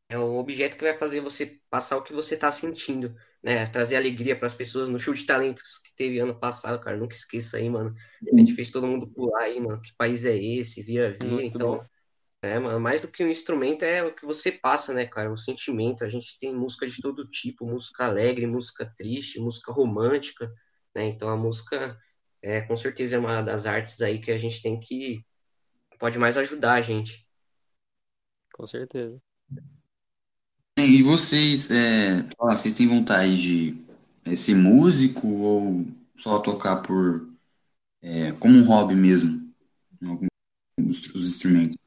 é 0.09 0.17
o 0.17 0.35
objeto 0.37 0.77
que 0.77 0.83
vai 0.83 0.97
fazer 0.97 1.21
você 1.21 1.59
passar 1.69 1.97
o 1.97 2.03
que 2.03 2.13
você 2.13 2.37
tá 2.37 2.51
sentindo, 2.51 3.15
né? 3.41 3.65
Trazer 3.67 3.95
alegria 3.95 4.37
pras 4.37 4.53
pessoas 4.53 4.89
no 4.89 4.99
show 4.99 5.13
de 5.13 5.25
talentos 5.25 5.79
que 5.79 5.93
teve 5.95 6.19
ano 6.19 6.39
passado, 6.39 6.79
cara. 6.81 6.97
Nunca 6.97 7.15
esqueço 7.15 7.55
aí, 7.55 7.69
mano. 7.69 7.95
A 8.35 8.39
gente 8.39 8.53
fez 8.53 8.69
todo 8.71 8.87
mundo 8.87 9.07
pular 9.07 9.43
aí, 9.43 9.59
mano. 9.59 9.81
Que 9.81 9.93
país 9.95 10.25
é 10.25 10.35
esse? 10.37 10.83
Vira, 10.83 11.11
vira. 11.11 11.43
Muito 11.43 11.59
Então, 11.59 11.67
bom. 11.67 11.87
É, 12.43 12.59
mano, 12.59 12.77
mais 12.77 12.99
do 12.99 13.07
que 13.07 13.23
um 13.23 13.29
instrumento 13.29 13.83
é 13.83 14.03
o 14.03 14.13
que 14.13 14.25
você 14.25 14.51
passa, 14.51 14.93
né, 14.93 15.05
cara? 15.05 15.31
O 15.31 15.37
sentimento. 15.37 16.03
A 16.03 16.09
gente 16.09 16.37
tem 16.37 16.53
música 16.53 16.85
de 16.85 17.01
todo 17.01 17.25
tipo, 17.25 17.65
música 17.65 18.05
alegre, 18.05 18.45
música 18.45 18.85
triste, 18.97 19.39
música 19.39 19.71
romântica, 19.71 20.51
né? 20.93 21.05
Então 21.05 21.29
a 21.29 21.37
música 21.37 21.97
é 22.41 22.59
com 22.59 22.75
certeza 22.75 23.15
é 23.15 23.19
uma 23.19 23.41
das 23.41 23.65
artes 23.65 24.01
aí 24.01 24.19
que 24.19 24.29
a 24.29 24.37
gente 24.37 24.61
tem 24.61 24.77
que 24.77 25.25
pode 25.97 26.19
mais 26.19 26.37
ajudar 26.37 26.73
a 26.73 26.81
gente. 26.81 27.25
Com 28.53 28.67
certeza. 28.67 29.17
E 30.77 31.01
vocês, 31.01 31.71
é, 31.71 32.27
vocês 32.37 32.73
têm 32.73 32.89
vontade 32.89 33.41
de 33.41 33.85
é, 34.25 34.35
ser 34.35 34.55
músico 34.55 35.27
ou 35.27 35.85
só 36.13 36.39
tocar 36.39 36.81
por, 36.81 37.29
é, 38.01 38.33
como 38.33 38.53
um 38.57 38.65
hobby 38.65 38.95
mesmo, 38.95 39.49
em 40.01 40.07
algum 40.07 40.27
dos 40.77 41.05
os 41.15 41.25
instrumentos? 41.25 41.82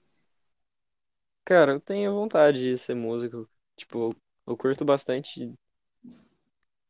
Cara, 1.46 1.72
eu 1.72 1.80
tenho 1.80 2.12
vontade 2.14 2.60
de 2.60 2.76
ser 2.78 2.94
músico. 2.94 3.48
Tipo, 3.76 4.14
eu 4.46 4.54
curto 4.56 4.84
bastante 4.84 5.54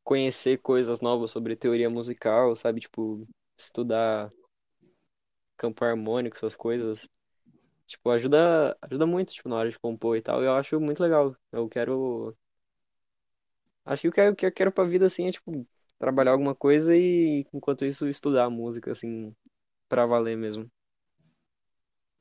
conhecer 0.05 0.57
coisas 0.63 1.01
novas 1.03 1.31
sobre 1.31 1.55
teoria 1.57 1.91
musical, 1.91 2.57
sabe? 2.57 2.81
Tipo, 2.81 3.27
estudar 3.59 4.31
campo 5.57 5.85
harmônico, 5.85 6.37
essas 6.37 6.57
coisas. 6.57 7.09
Tipo, 7.87 8.11
ajuda, 8.11 8.77
ajuda 8.83 9.07
muito, 9.07 9.33
tipo, 9.35 9.49
na 9.49 9.57
hora 9.57 9.71
de 9.71 9.79
compor 9.81 10.17
e 10.17 10.23
tal. 10.23 10.43
Eu 10.45 10.55
acho 10.55 10.81
muito 10.81 11.03
legal. 11.03 11.37
Eu 11.53 11.69
quero. 11.69 12.37
Acho 13.87 14.03
que 14.03 14.09
o 14.09 14.13
que 14.13 14.21
eu 14.21 14.37
que 14.37 14.47
eu 14.47 14.53
quero 14.53 14.73
pra 14.73 14.85
vida, 14.85 15.07
assim, 15.07 15.29
é, 15.29 15.33
tipo, 15.33 15.67
trabalhar 15.99 16.33
alguma 16.33 16.55
coisa 16.55 16.95
e, 16.97 17.47
enquanto 17.55 17.85
isso, 17.87 18.09
estudar 18.09 18.51
música, 18.51 18.93
assim, 18.93 19.35
pra 19.89 20.07
valer 20.07 20.37
mesmo. 20.37 20.71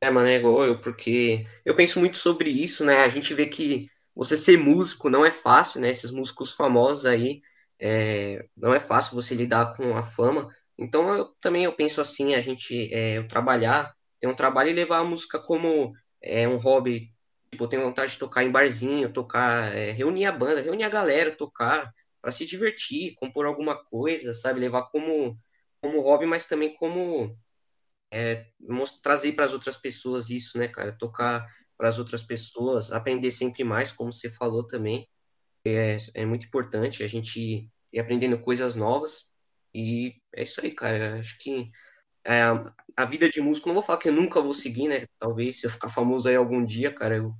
É, 0.01 0.09
mano, 0.09 0.27
é 0.27 0.35
igual 0.35 0.65
eu, 0.65 0.79
porque 0.79 1.45
eu 1.63 1.75
penso 1.75 1.99
muito 1.99 2.17
sobre 2.17 2.49
isso, 2.49 2.85
né? 2.85 2.97
A 3.03 3.09
gente 3.09 3.33
vê 3.33 3.47
que 3.47 3.89
você 4.13 4.37
ser 4.37 4.57
músico 4.57 5.09
não 5.09 5.25
é 5.25 5.31
fácil, 5.31 5.81
né? 5.81 5.89
Esses 5.89 6.11
músicos 6.11 6.53
famosos 6.53 7.05
aí, 7.05 7.41
é, 7.79 8.45
não 8.55 8.73
é 8.73 8.79
fácil 8.79 9.15
você 9.15 9.33
lidar 9.33 9.75
com 9.75 9.95
a 9.97 10.03
fama. 10.03 10.53
Então, 10.77 11.15
eu 11.15 11.25
também 11.41 11.63
eu 11.65 11.73
penso 11.75 12.01
assim, 12.01 12.35
a 12.35 12.41
gente, 12.41 12.93
é, 12.93 13.23
trabalhar, 13.23 13.95
ter 14.19 14.27
um 14.27 14.35
trabalho 14.35 14.69
e 14.69 14.73
levar 14.73 14.99
a 14.99 15.03
música 15.03 15.39
como 15.39 15.93
é, 16.21 16.47
um 16.47 16.57
hobby. 16.57 17.11
Tipo, 17.51 17.63
eu 17.63 17.67
tenho 17.69 17.83
vontade 17.83 18.11
de 18.13 18.19
tocar 18.19 18.43
em 18.43 18.51
barzinho, 18.51 19.11
tocar, 19.11 19.73
é, 19.75 19.91
reunir 19.91 20.25
a 20.25 20.31
banda, 20.31 20.61
reunir 20.61 20.83
a 20.83 20.89
galera, 20.89 21.31
tocar, 21.35 21.91
para 22.21 22.31
se 22.31 22.45
divertir, 22.45 23.15
compor 23.15 23.45
alguma 23.45 23.75
coisa, 23.85 24.33
sabe? 24.33 24.59
Levar 24.59 24.83
como, 24.91 25.37
como 25.81 26.01
hobby, 26.01 26.25
mas 26.25 26.45
também 26.45 26.75
como 26.75 27.35
mos- 28.59 28.99
trazer 29.01 29.33
para 29.33 29.45
as 29.45 29.53
outras 29.53 29.77
pessoas 29.77 30.29
isso, 30.29 30.57
né, 30.57 30.67
cara? 30.67 30.91
Tocar 30.97 31.45
para 31.77 31.89
as 31.89 31.97
outras 31.99 32.23
pessoas, 32.23 32.91
aprender 32.91 33.31
sempre 33.31 33.63
mais, 33.63 33.91
como 33.91 34.11
você 34.13 34.29
falou 34.29 34.65
também, 34.65 35.07
é, 35.65 35.97
é 36.15 36.25
muito 36.25 36.45
importante 36.47 37.03
a 37.03 37.07
gente 37.07 37.69
ir 37.93 37.99
aprendendo 37.99 38.39
coisas 38.41 38.75
novas. 38.75 39.31
E 39.73 40.15
é 40.35 40.43
isso 40.43 40.61
aí, 40.61 40.71
cara. 40.73 41.19
Acho 41.19 41.37
que 41.39 41.71
é, 42.25 42.41
a 42.97 43.05
vida 43.05 43.29
de 43.29 43.41
músico, 43.41 43.67
não 43.69 43.75
vou 43.75 43.83
falar 43.83 43.99
que 43.99 44.09
eu 44.09 44.13
nunca 44.13 44.41
vou 44.41 44.53
seguir, 44.53 44.87
né? 44.89 45.07
Talvez 45.19 45.59
se 45.61 45.67
eu 45.67 45.71
ficar 45.71 45.89
famoso 45.89 46.29
aí 46.29 46.35
algum 46.35 46.65
dia, 46.65 46.93
cara, 46.93 47.17
eu 47.17 47.35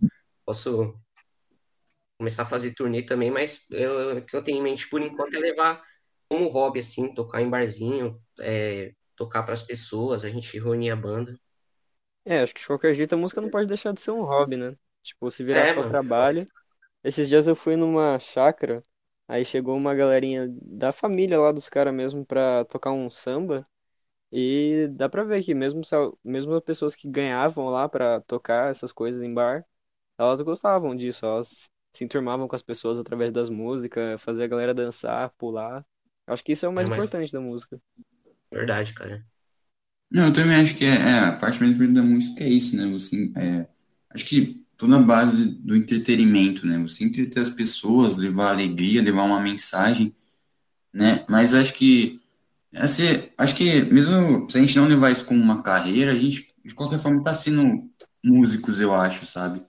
posso 0.45 0.95
começar 2.17 2.43
a 2.43 2.45
fazer 2.45 2.73
turnê 2.73 3.01
também, 3.03 3.31
mas 3.31 3.65
eu- 3.69 4.17
o 4.17 4.21
que 4.25 4.35
eu 4.35 4.43
tenho 4.43 4.59
em 4.59 4.61
mente 4.63 4.89
por 4.89 5.01
enquanto 5.01 5.35
é 5.35 5.39
levar 5.39 5.83
como 6.29 6.47
hobby, 6.47 6.79
assim, 6.79 7.13
tocar 7.13 7.41
em 7.41 7.49
barzinho, 7.49 8.19
é, 8.39 8.93
tocar 9.15 9.43
para 9.43 9.53
as 9.53 9.63
pessoas, 9.63 10.25
a 10.25 10.29
gente 10.29 10.59
reunir 10.59 10.91
a 10.91 10.95
banda. 10.95 11.39
É, 12.25 12.41
acho 12.41 12.53
que 12.53 12.61
de 12.61 12.67
qualquer 12.67 12.93
jeito 12.93 13.13
a 13.13 13.17
música 13.17 13.39
não 13.41 13.49
pode 13.49 13.67
deixar 13.67 13.93
de 13.93 14.01
ser 14.01 14.11
um 14.11 14.23
hobby, 14.23 14.57
né? 14.57 14.75
Tipo, 15.03 15.29
se 15.29 15.43
virar 15.43 15.65
É, 15.65 15.67
só 15.67 15.83
mano. 15.83 15.83
trabalho. 15.83 16.47
Esses 17.03 17.29
dias 17.29 17.47
eu 17.47 17.55
fui 17.55 17.75
numa 17.77 18.19
chácara, 18.19 18.83
aí 19.27 19.45
chegou 19.45 19.77
uma 19.77 19.95
galerinha 19.95 20.47
da 20.61 20.91
família 20.91 21.39
lá 21.39 21.51
dos 21.51 21.69
caras 21.69 21.93
mesmo 21.93 22.25
pra 22.25 22.65
tocar 22.65 22.91
um 22.91 23.09
samba. 23.09 23.63
E 24.31 24.87
dá 24.93 25.09
pra 25.09 25.23
ver 25.23 25.43
que 25.43 25.53
mesmo, 25.55 25.81
mesmo 26.23 26.55
as 26.55 26.63
pessoas 26.63 26.95
que 26.95 27.09
ganhavam 27.09 27.69
lá 27.69 27.89
pra 27.89 28.21
tocar 28.21 28.71
essas 28.71 28.91
coisas 28.91 29.23
em 29.23 29.33
bar, 29.33 29.65
elas 30.17 30.41
gostavam 30.41 30.95
disso, 30.95 31.25
elas 31.25 31.69
se 31.93 32.03
enturmavam 32.05 32.47
com 32.47 32.55
as 32.55 32.63
pessoas 32.63 32.99
através 32.99 33.31
das 33.33 33.49
músicas, 33.49 34.21
fazer 34.21 34.43
a 34.45 34.47
galera 34.47 34.73
dançar, 34.73 35.31
pular. 35.37 35.85
Acho 36.27 36.43
que 36.43 36.53
isso 36.53 36.65
é 36.65 36.69
o 36.69 36.73
É 36.77 36.83
mais 36.83 36.89
mais 36.89 37.05
importante 37.07 37.31
da 37.33 37.41
música. 37.41 37.81
Verdade, 38.57 38.93
cara. 38.93 39.25
Não, 40.11 40.27
eu 40.27 40.33
também 40.33 40.55
acho 40.57 40.75
que 40.75 40.85
é, 40.85 40.95
é, 40.95 41.19
a 41.19 41.31
parte 41.33 41.59
mais 41.59 41.73
importante 41.73 41.95
da 41.95 42.03
música 42.03 42.43
é 42.43 42.49
isso, 42.49 42.75
né? 42.75 42.85
Você, 42.93 43.31
é, 43.35 43.67
acho 44.11 44.25
que 44.25 44.65
toda 44.77 44.95
a 44.97 45.01
base 45.01 45.47
do 45.49 45.75
entretenimento, 45.75 46.65
né? 46.65 46.77
Você 46.79 47.03
entreter 47.03 47.41
as 47.41 47.49
pessoas, 47.49 48.17
levar 48.17 48.51
alegria, 48.51 49.01
levar 49.01 49.23
uma 49.23 49.39
mensagem, 49.39 50.15
né? 50.93 51.25
Mas 51.29 51.53
acho 51.55 51.73
que, 51.75 52.21
assim, 52.75 53.03
acho 53.37 53.55
que 53.55 53.83
mesmo 53.85 54.49
se 54.49 54.57
a 54.57 54.61
gente 54.61 54.77
não 54.77 54.87
levar 54.87 55.11
isso 55.11 55.25
como 55.25 55.41
uma 55.41 55.63
carreira, 55.63 56.11
a 56.13 56.17
gente, 56.17 56.53
de 56.65 56.73
qualquer 56.75 56.99
forma, 56.99 57.23
tá 57.23 57.33
sendo 57.33 57.89
músicos, 58.23 58.79
eu 58.79 58.93
acho, 58.95 59.25
sabe? 59.25 59.61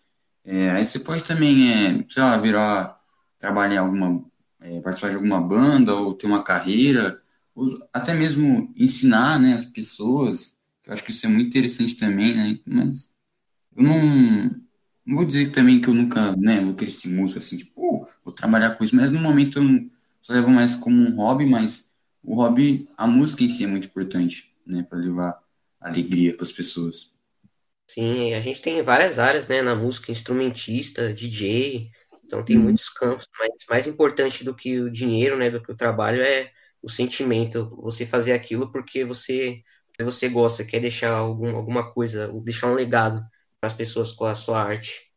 É, 0.44 0.70
aí 0.72 0.86
você 0.86 1.00
pode 1.00 1.24
também, 1.24 1.72
é, 1.72 2.06
sei 2.08 2.22
lá, 2.22 2.36
virar, 2.38 3.00
trabalhar 3.38 3.76
em 3.76 3.78
alguma, 3.78 4.24
é, 4.60 4.80
participar 4.80 5.10
de 5.10 5.16
alguma 5.16 5.40
banda 5.40 5.94
ou 5.94 6.14
ter 6.14 6.26
uma 6.26 6.42
carreira, 6.44 7.20
até 7.92 8.14
mesmo 8.14 8.72
ensinar, 8.76 9.38
né, 9.40 9.54
as 9.54 9.64
pessoas, 9.64 10.58
que 10.82 10.90
eu 10.90 10.94
acho 10.94 11.04
que 11.04 11.10
isso 11.10 11.26
é 11.26 11.28
muito 11.28 11.48
interessante 11.48 11.96
também, 11.96 12.34
né? 12.36 12.60
Mas 12.66 13.10
eu 13.76 13.82
não, 13.84 13.96
não 15.06 15.16
vou 15.16 15.24
dizer 15.24 15.52
também 15.52 15.80
que 15.80 15.88
eu 15.88 15.94
nunca, 15.94 16.36
né, 16.36 16.60
vou 16.60 16.74
querer 16.74 16.90
ser 16.90 17.08
músico, 17.08 17.38
assim, 17.40 17.56
tipo, 17.56 17.74
"Pô, 17.74 18.08
vou 18.24 18.34
trabalhar 18.34 18.72
com 18.76 18.84
isso, 18.84 18.96
mas 18.96 19.12
no 19.12 19.20
momento 19.20 19.58
eu 19.60 19.90
só 20.22 20.32
levo 20.32 20.50
mais 20.50 20.76
como 20.76 20.96
um 21.00 21.16
hobby, 21.16 21.46
mas 21.46 21.92
o 22.22 22.34
hobby, 22.36 22.88
a 22.96 23.06
música 23.06 23.44
em 23.44 23.48
si 23.48 23.64
é 23.64 23.66
muito 23.66 23.86
importante, 23.88 24.52
né, 24.66 24.82
para 24.82 24.98
levar 24.98 25.40
alegria 25.80 26.34
para 26.34 26.44
as 26.44 26.52
pessoas. 26.52 27.12
Sim, 27.88 28.34
a 28.34 28.40
gente 28.40 28.60
tem 28.62 28.82
várias 28.82 29.18
áreas, 29.18 29.46
né, 29.46 29.62
na 29.62 29.74
música, 29.74 30.10
instrumentista, 30.10 31.12
DJ, 31.14 31.90
então 32.24 32.44
tem 32.44 32.58
muitos 32.58 32.88
campos, 32.88 33.26
mas 33.38 33.50
mais 33.70 33.86
importante 33.86 34.42
do 34.44 34.54
que 34.54 34.80
o 34.80 34.90
dinheiro, 34.90 35.36
né, 35.38 35.50
do 35.50 35.62
que 35.62 35.70
o 35.72 35.76
trabalho 35.76 36.20
é 36.20 36.50
o 36.82 36.88
sentimento, 36.88 37.68
você 37.76 38.06
fazer 38.06 38.32
aquilo 38.32 38.70
porque 38.70 39.04
você, 39.04 39.62
porque 39.86 40.04
você 40.04 40.28
gosta, 40.28 40.64
quer 40.64 40.80
deixar 40.80 41.12
algum, 41.12 41.56
alguma 41.56 41.90
coisa, 41.92 42.28
deixar 42.42 42.68
um 42.68 42.74
legado 42.74 43.24
para 43.60 43.68
as 43.68 43.74
pessoas 43.74 44.12
com 44.12 44.24
a 44.24 44.34
sua 44.34 44.62
arte. 44.62 45.12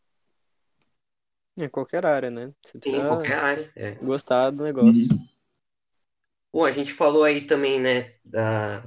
Em 1.58 1.70
qualquer 1.70 2.06
área, 2.06 2.30
né? 2.30 2.54
Você 2.64 2.80
Sim, 2.84 2.98
em 2.98 3.08
qualquer 3.08 3.38
área. 3.38 3.72
é. 3.76 3.92
gostar 3.96 4.50
do 4.52 4.64
negócio. 4.64 5.08
Uhum. 5.12 5.28
Bom, 6.52 6.66
a 6.66 6.72
gente 6.72 6.94
falou 6.94 7.24
aí 7.24 7.42
também, 7.42 7.80
né, 7.80 8.14
da, 8.26 8.84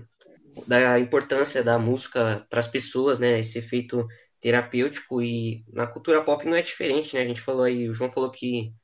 da 0.67 0.99
importância 0.99 1.63
da 1.63 1.79
música 1.79 2.45
para 2.51 2.59
as 2.59 2.67
pessoas, 2.67 3.21
né, 3.21 3.39
esse 3.39 3.59
efeito 3.59 4.07
terapêutico 4.41 5.23
e 5.23 5.65
na 5.73 5.87
cultura 5.87 6.25
pop 6.25 6.45
não 6.45 6.57
é 6.57 6.63
diferente, 6.63 7.15
né? 7.15 7.23
A 7.23 7.27
gente 7.27 7.41
falou 7.41 7.63
aí, 7.63 7.89
o 7.89 7.95
João 7.95 8.11
falou 8.11 8.31
que 8.31 8.75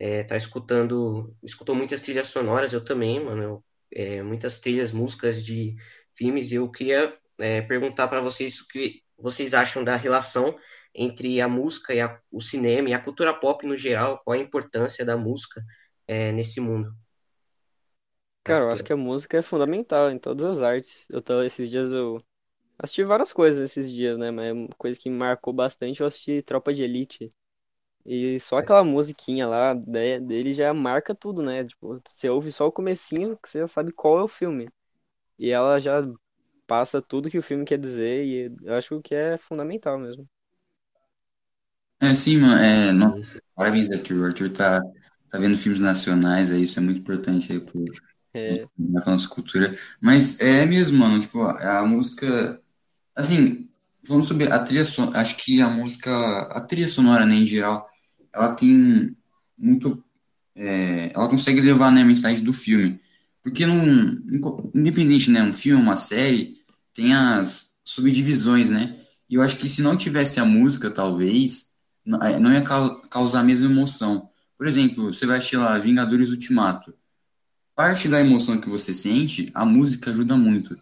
é, 0.00 0.24
tá 0.24 0.36
escutando, 0.38 1.36
escutou 1.44 1.76
muitas 1.76 2.02
trilhas 2.02 2.28
sonoras, 2.28 2.74
eu 2.74 2.84
também, 2.84 3.24
mano, 3.24 3.42
eu, 3.44 3.64
é, 3.92 4.22
muitas 4.24 4.60
trilhas, 4.60 4.92
músicas 4.92 5.44
de 5.44 5.76
filmes, 6.14 6.52
e 6.52 6.56
eu 6.56 6.70
queria 6.72 7.16
é, 7.40 7.62
perguntar 7.62 8.08
para 8.08 8.22
vocês 8.22 8.60
o 8.62 8.68
que 8.68 9.02
vocês 9.18 9.54
acham 9.54 9.84
da 9.84 9.96
relação 9.96 10.56
entre 10.94 11.40
a 11.42 11.48
música 11.48 11.94
e 11.94 12.00
a- 12.02 12.20
o 12.32 12.40
cinema 12.42 12.90
e 12.90 12.94
a 12.94 13.00
cultura 13.02 13.34
pop 13.34 13.66
no 13.66 13.76
geral, 13.76 14.20
qual 14.24 14.38
a 14.38 14.42
importância 14.42 15.06
da 15.06 15.16
música 15.18 15.62
é, 16.08 16.32
nesse 16.32 16.60
mundo 16.60 16.94
Cara, 18.44 18.64
eu 18.64 18.70
acho 18.70 18.82
que 18.84 18.92
a 18.92 18.96
música 18.96 19.38
é 19.38 19.42
fundamental 19.42 20.10
em 20.10 20.18
todas 20.18 20.44
as 20.46 20.60
artes. 20.60 21.06
Eu 21.10 21.22
tô, 21.22 21.42
esses 21.42 21.70
dias 21.70 21.92
eu 21.92 22.22
assisti 22.78 23.04
várias 23.04 23.32
coisas 23.32 23.62
esses 23.64 23.92
dias, 23.92 24.18
né? 24.18 24.30
Mas 24.32 24.52
uma 24.52 24.68
coisa 24.78 24.98
que 25.00 25.10
me 25.10 25.16
marcou 25.18 25.52
bastante, 25.54 26.00
eu 26.02 26.06
assisti 26.08 26.42
Tropa 26.42 26.72
de 26.74 26.82
Elite. 26.84 27.30
E 28.04 28.40
só 28.40 28.58
aquela 28.58 28.84
musiquinha 28.84 29.46
lá 29.48 29.74
de- 29.74 30.20
dele 30.20 30.52
já 30.54 30.72
marca 30.74 31.14
tudo, 31.14 31.42
né? 31.42 31.64
Tipo, 31.64 32.00
você 32.06 32.28
ouve 32.30 32.50
só 32.52 32.66
o 32.66 32.72
comecinho 32.72 33.36
que 33.38 33.48
você 33.50 33.60
já 33.60 33.68
sabe 33.68 33.92
qual 33.92 34.18
é 34.18 34.22
o 34.24 34.28
filme. 34.28 34.68
E 35.38 35.50
ela 35.50 35.80
já 35.80 36.02
passa 36.66 37.02
tudo 37.02 37.30
que 37.30 37.38
o 37.38 37.42
filme 37.42 37.64
quer 37.64 37.78
dizer 37.78 38.24
e 38.26 38.52
eu 38.64 38.74
acho 38.76 39.00
que 39.02 39.14
é 39.14 39.38
fundamental 39.38 39.98
mesmo. 39.98 40.28
É, 42.02 42.14
sim, 42.14 42.38
mano, 42.38 42.56
é, 42.62 42.92
não, 42.92 43.12
Isso. 43.18 43.40
parabéns, 43.54 43.90
Arthur, 43.90 44.16
o 44.22 44.24
Arthur 44.26 44.50
tá 44.52 44.80
tá 45.28 45.38
vendo 45.38 45.56
filmes 45.56 45.80
nacionais, 45.80 46.50
aí 46.50 46.62
isso 46.64 46.78
é 46.80 46.82
muito 46.82 47.00
importante 47.00 47.52
aí 47.52 47.60
pro, 47.60 47.84
É, 48.34 48.68
na 48.78 49.04
nossa 49.06 49.28
cultura. 49.28 49.76
Mas 50.00 50.40
é 50.40 50.66
mesmo, 50.66 50.98
mano, 50.98 51.20
tipo, 51.20 51.40
a 51.42 51.84
música, 51.86 52.60
assim, 53.16 53.68
falando 54.06 54.26
sobre 54.26 54.52
a 54.52 54.60
trilha 54.60 54.84
sonora, 54.86 55.20
acho 55.20 55.36
que 55.38 55.60
a 55.62 55.68
música, 55.70 56.12
a 56.52 56.62
trilha 56.62 56.88
sonora, 56.88 57.26
né, 57.26 57.36
em 57.36 57.46
geral, 57.46 57.89
ela 58.34 58.54
tem 58.54 59.16
muito, 59.58 60.02
é, 60.56 61.12
ela 61.14 61.28
consegue 61.28 61.60
levar, 61.60 61.90
né, 61.92 62.02
a 62.02 62.04
mensagem 62.04 62.42
do 62.44 62.52
filme. 62.52 63.00
Porque 63.42 63.66
num, 63.66 64.20
independente, 64.74 65.30
né, 65.30 65.42
um 65.42 65.52
filme, 65.52 65.82
uma 65.82 65.96
série, 65.96 66.58
tem 66.94 67.14
as 67.14 67.74
subdivisões, 67.84 68.68
né? 68.70 68.96
E 69.28 69.34
eu 69.36 69.42
acho 69.42 69.56
que 69.56 69.68
se 69.68 69.82
não 69.82 69.96
tivesse 69.96 70.40
a 70.40 70.44
música, 70.44 70.90
talvez, 70.90 71.68
não 72.04 72.22
é, 72.22 72.38
não 72.38 72.52
ia 72.52 72.62
cau- 72.62 73.00
causar 73.10 73.40
a 73.40 73.44
mesma 73.44 73.66
emoção. 73.70 74.28
Por 74.58 74.66
exemplo, 74.68 75.12
você 75.14 75.26
vai 75.26 75.38
assistir 75.38 75.56
lá 75.56 75.78
Vingadores 75.78 76.30
Ultimato. 76.30 76.94
Parte 77.74 78.08
da 78.08 78.20
emoção 78.20 78.60
que 78.60 78.68
você 78.68 78.92
sente, 78.92 79.50
a 79.54 79.64
música 79.64 80.10
ajuda 80.10 80.36
muito. 80.36 80.78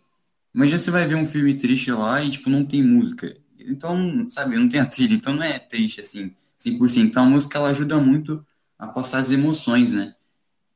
Mas 0.55 0.71
já 0.71 0.79
você 0.79 0.91
vai 0.91 1.07
ver 1.07 1.17
um 1.17 1.27
filme 1.27 1.55
triste 1.57 1.91
lá 1.93 2.23
e, 2.23 2.31
tipo, 2.31 2.51
não 2.51 2.65
tem 2.65 2.83
música. 2.85 3.37
Então, 3.59 4.29
sabe, 4.31 4.57
não 4.57 4.69
tem 4.69 4.81
a 4.81 4.87
trilha, 4.87 5.15
então 5.15 5.35
não 5.35 5.43
é 5.45 5.59
triste, 5.59 6.01
assim, 6.01 6.35
100%. 6.59 7.09
Então 7.11 7.25
a 7.25 7.27
música, 7.31 7.59
ela 7.59 7.71
ajuda 7.71 7.99
muito 7.99 8.45
a 8.79 8.89
passar 8.89 9.19
as 9.19 9.31
emoções, 9.31 9.93
né? 9.93 10.15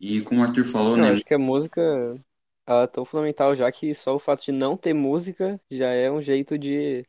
E 0.01 0.21
como 0.23 0.41
o 0.43 0.45
Arthur 0.45 0.65
falou, 0.67 0.97
não, 0.97 1.09
né? 1.09 1.11
acho 1.11 1.25
que 1.25 1.35
a 1.35 1.39
música 1.39 1.81
ela 2.67 2.85
é 2.85 2.87
tão 2.87 3.05
fundamental 3.05 3.55
já 3.55 3.71
que 3.73 3.95
só 3.95 4.15
o 4.15 4.19
fato 4.19 4.45
de 4.45 4.53
não 4.53 4.77
ter 4.77 4.95
música 4.95 5.61
já 5.71 5.89
é 5.91 6.11
um 6.11 6.21
jeito 6.21 6.59
de 6.59 7.03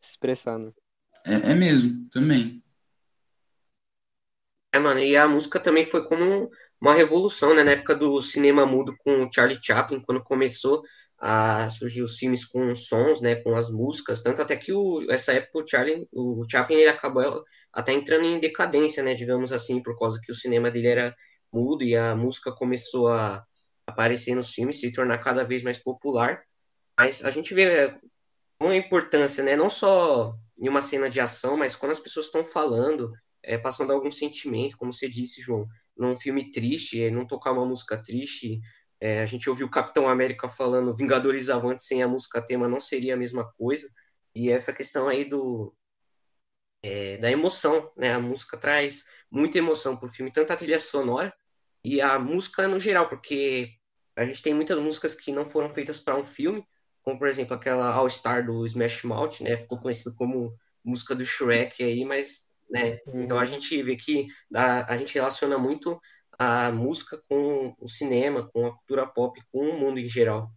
se 0.00 0.12
expressar, 0.12 0.58
né? 0.58 0.70
É, 1.24 1.52
é 1.52 1.54
mesmo, 1.54 2.08
também. 2.10 2.62
É, 4.72 4.78
mano, 4.78 5.00
e 5.00 5.16
a 5.16 5.26
música 5.26 5.58
também 5.60 5.84
foi 5.84 6.06
como 6.06 6.22
um- 6.24 6.48
uma 6.80 6.94
revolução, 6.94 7.54
né? 7.54 7.62
Na 7.64 7.72
época 7.72 7.94
do 7.94 8.22
cinema 8.22 8.64
mudo 8.66 8.94
com 8.98 9.24
o 9.24 9.30
Charlie 9.32 9.58
Chaplin, 9.62 10.00
quando 10.02 10.22
começou 10.22 10.82
a 11.18 11.68
surgir 11.70 12.02
os 12.02 12.16
filmes 12.16 12.44
com 12.44 12.74
sons, 12.76 13.20
né? 13.20 13.36
Com 13.36 13.56
as 13.56 13.68
músicas, 13.70 14.22
tanto 14.22 14.40
até 14.42 14.56
que 14.56 14.72
o, 14.72 15.10
essa 15.10 15.32
época 15.32 15.58
o 15.64 15.66
Charlie, 15.66 16.08
o 16.12 16.44
Chaplin 16.50 16.76
ele 16.78 16.88
acabou 16.88 17.44
até 17.72 17.92
entrando 17.92 18.24
em 18.24 18.40
decadência, 18.40 19.02
né? 19.02 19.14
Digamos 19.14 19.52
assim, 19.52 19.82
por 19.82 19.98
causa 19.98 20.20
que 20.22 20.32
o 20.32 20.34
cinema 20.34 20.70
dele 20.70 20.88
era 20.88 21.16
mudo 21.52 21.84
e 21.84 21.96
a 21.96 22.14
música 22.14 22.52
começou 22.52 23.08
a 23.08 23.44
aparecer 23.86 24.34
nos 24.34 24.52
filmes, 24.52 24.80
se 24.80 24.92
tornar 24.92 25.18
cada 25.18 25.44
vez 25.44 25.62
mais 25.62 25.78
popular. 25.78 26.42
Mas 26.98 27.24
a 27.24 27.30
gente 27.30 27.54
vê 27.54 27.96
uma 28.60 28.76
importância, 28.76 29.42
né? 29.42 29.56
Não 29.56 29.70
só 29.70 30.34
em 30.60 30.68
uma 30.68 30.82
cena 30.82 31.08
de 31.08 31.20
ação, 31.20 31.56
mas 31.56 31.74
quando 31.74 31.92
as 31.92 32.00
pessoas 32.00 32.26
estão 32.26 32.44
falando, 32.44 33.12
é, 33.42 33.56
passando 33.56 33.92
algum 33.92 34.10
sentimento, 34.10 34.76
como 34.76 34.92
você 34.92 35.08
disse, 35.08 35.40
João, 35.40 35.66
num 35.96 36.16
filme 36.16 36.50
triste, 36.50 37.02
é, 37.02 37.10
não 37.10 37.26
tocar 37.26 37.52
uma 37.52 37.64
música 37.66 37.96
triste. 38.02 38.60
é, 39.00 39.22
a 39.22 39.26
gente 39.26 39.48
ouviu 39.48 39.66
o 39.66 39.70
Capitão 39.70 40.08
América 40.08 40.48
falando 40.48 40.94
Vingadores 40.94 41.48
Avante 41.48 41.82
sem 41.82 42.02
a 42.02 42.08
música 42.08 42.42
tema 42.44 42.68
não 42.68 42.80
seria 42.80 43.14
a 43.14 43.16
mesma 43.16 43.50
coisa. 43.58 43.88
E 44.34 44.50
essa 44.50 44.72
questão 44.72 45.08
aí 45.08 45.24
do, 45.24 45.74
é, 46.82 47.16
da 47.18 47.30
emoção, 47.30 47.90
né? 47.96 48.12
A 48.14 48.20
música 48.20 48.56
traz 48.58 49.04
muita 49.30 49.58
emoção 49.58 49.96
pro 49.96 50.08
filme, 50.08 50.32
tanto 50.32 50.52
a 50.52 50.56
trilha 50.56 50.78
sonora 50.78 51.32
e 51.84 52.00
a 52.00 52.18
música 52.18 52.68
no 52.68 52.78
geral, 52.80 53.08
porque 53.08 53.70
a 54.16 54.24
gente 54.24 54.42
tem 54.42 54.54
muitas 54.54 54.78
músicas 54.78 55.14
que 55.14 55.32
não 55.32 55.44
foram 55.44 55.70
feitas 55.70 55.98
para 56.00 56.16
um 56.16 56.24
filme, 56.24 56.64
como 57.02 57.18
por 57.18 57.28
exemplo 57.28 57.54
aquela 57.54 57.92
All 57.92 58.08
Star 58.10 58.44
do 58.46 58.66
Smash 58.66 59.04
Mouth, 59.04 59.40
né? 59.42 59.56
Ficou 59.56 59.78
conhecido 59.80 60.14
como 60.16 60.54
música 60.84 61.14
do 61.14 61.24
Shrek 61.24 61.82
aí, 61.82 62.04
mas, 62.04 62.48
né? 62.70 62.98
Então 63.18 63.38
a 63.38 63.44
Uhum. 63.44 63.46
gente 63.46 63.82
vê 63.82 63.96
que 63.96 64.26
a, 64.54 64.92
a 64.94 64.96
gente 64.98 65.14
relaciona 65.14 65.58
muito 65.58 66.00
a 66.38 66.70
música 66.72 67.22
com 67.28 67.74
o 67.78 67.88
cinema, 67.88 68.48
com 68.52 68.66
a 68.66 68.72
cultura 68.76 69.06
pop, 69.06 69.40
com 69.52 69.60
o 69.70 69.78
mundo 69.78 69.98
em 69.98 70.08
geral. 70.08 70.50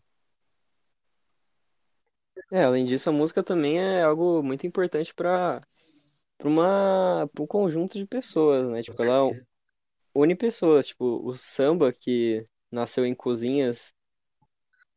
É, 2.51 2.63
além 2.63 2.85
disso, 2.85 3.09
a 3.09 3.11
música 3.11 3.43
também 3.43 3.79
é 3.79 4.03
algo 4.03 4.41
muito 4.43 4.65
importante 4.67 5.13
para 5.13 5.61
para 6.43 6.49
uma 6.49 7.29
para 7.33 7.43
um 7.43 7.47
conjunto 7.47 7.97
de 7.97 8.05
pessoas, 8.05 8.69
né? 8.69 8.81
Tipo, 8.83 9.01
ela 9.03 9.33
une 10.15 10.35
pessoas, 10.35 10.87
tipo, 10.87 11.05
o 11.27 11.37
samba 11.37 11.93
que 11.93 12.45
nasceu 12.71 13.05
em 13.05 13.15
cozinhas 13.15 13.93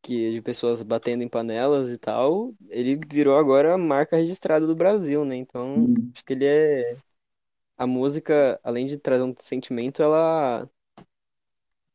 que 0.01 0.31
de 0.31 0.41
pessoas 0.41 0.81
batendo 0.81 1.23
em 1.23 1.29
panelas 1.29 1.89
e 1.89 1.97
tal, 1.97 2.53
ele 2.69 2.99
virou 3.11 3.37
agora 3.37 3.73
a 3.73 3.77
marca 3.77 4.15
registrada 4.17 4.65
do 4.67 4.75
Brasil, 4.75 5.25
né? 5.25 5.35
Então, 5.35 5.91
acho 6.13 6.23
que 6.25 6.33
ele 6.33 6.45
é 6.45 6.97
a 7.77 7.87
música, 7.87 8.59
além 8.63 8.87
de 8.87 8.97
trazer 8.97 9.23
um 9.23 9.35
sentimento, 9.41 10.01
ela 10.03 10.69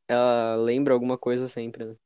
ela 0.09 0.55
lembra 0.57 0.95
alguma 0.95 1.19
coisa 1.19 1.49
sempre, 1.49 1.85
né? 1.85 1.97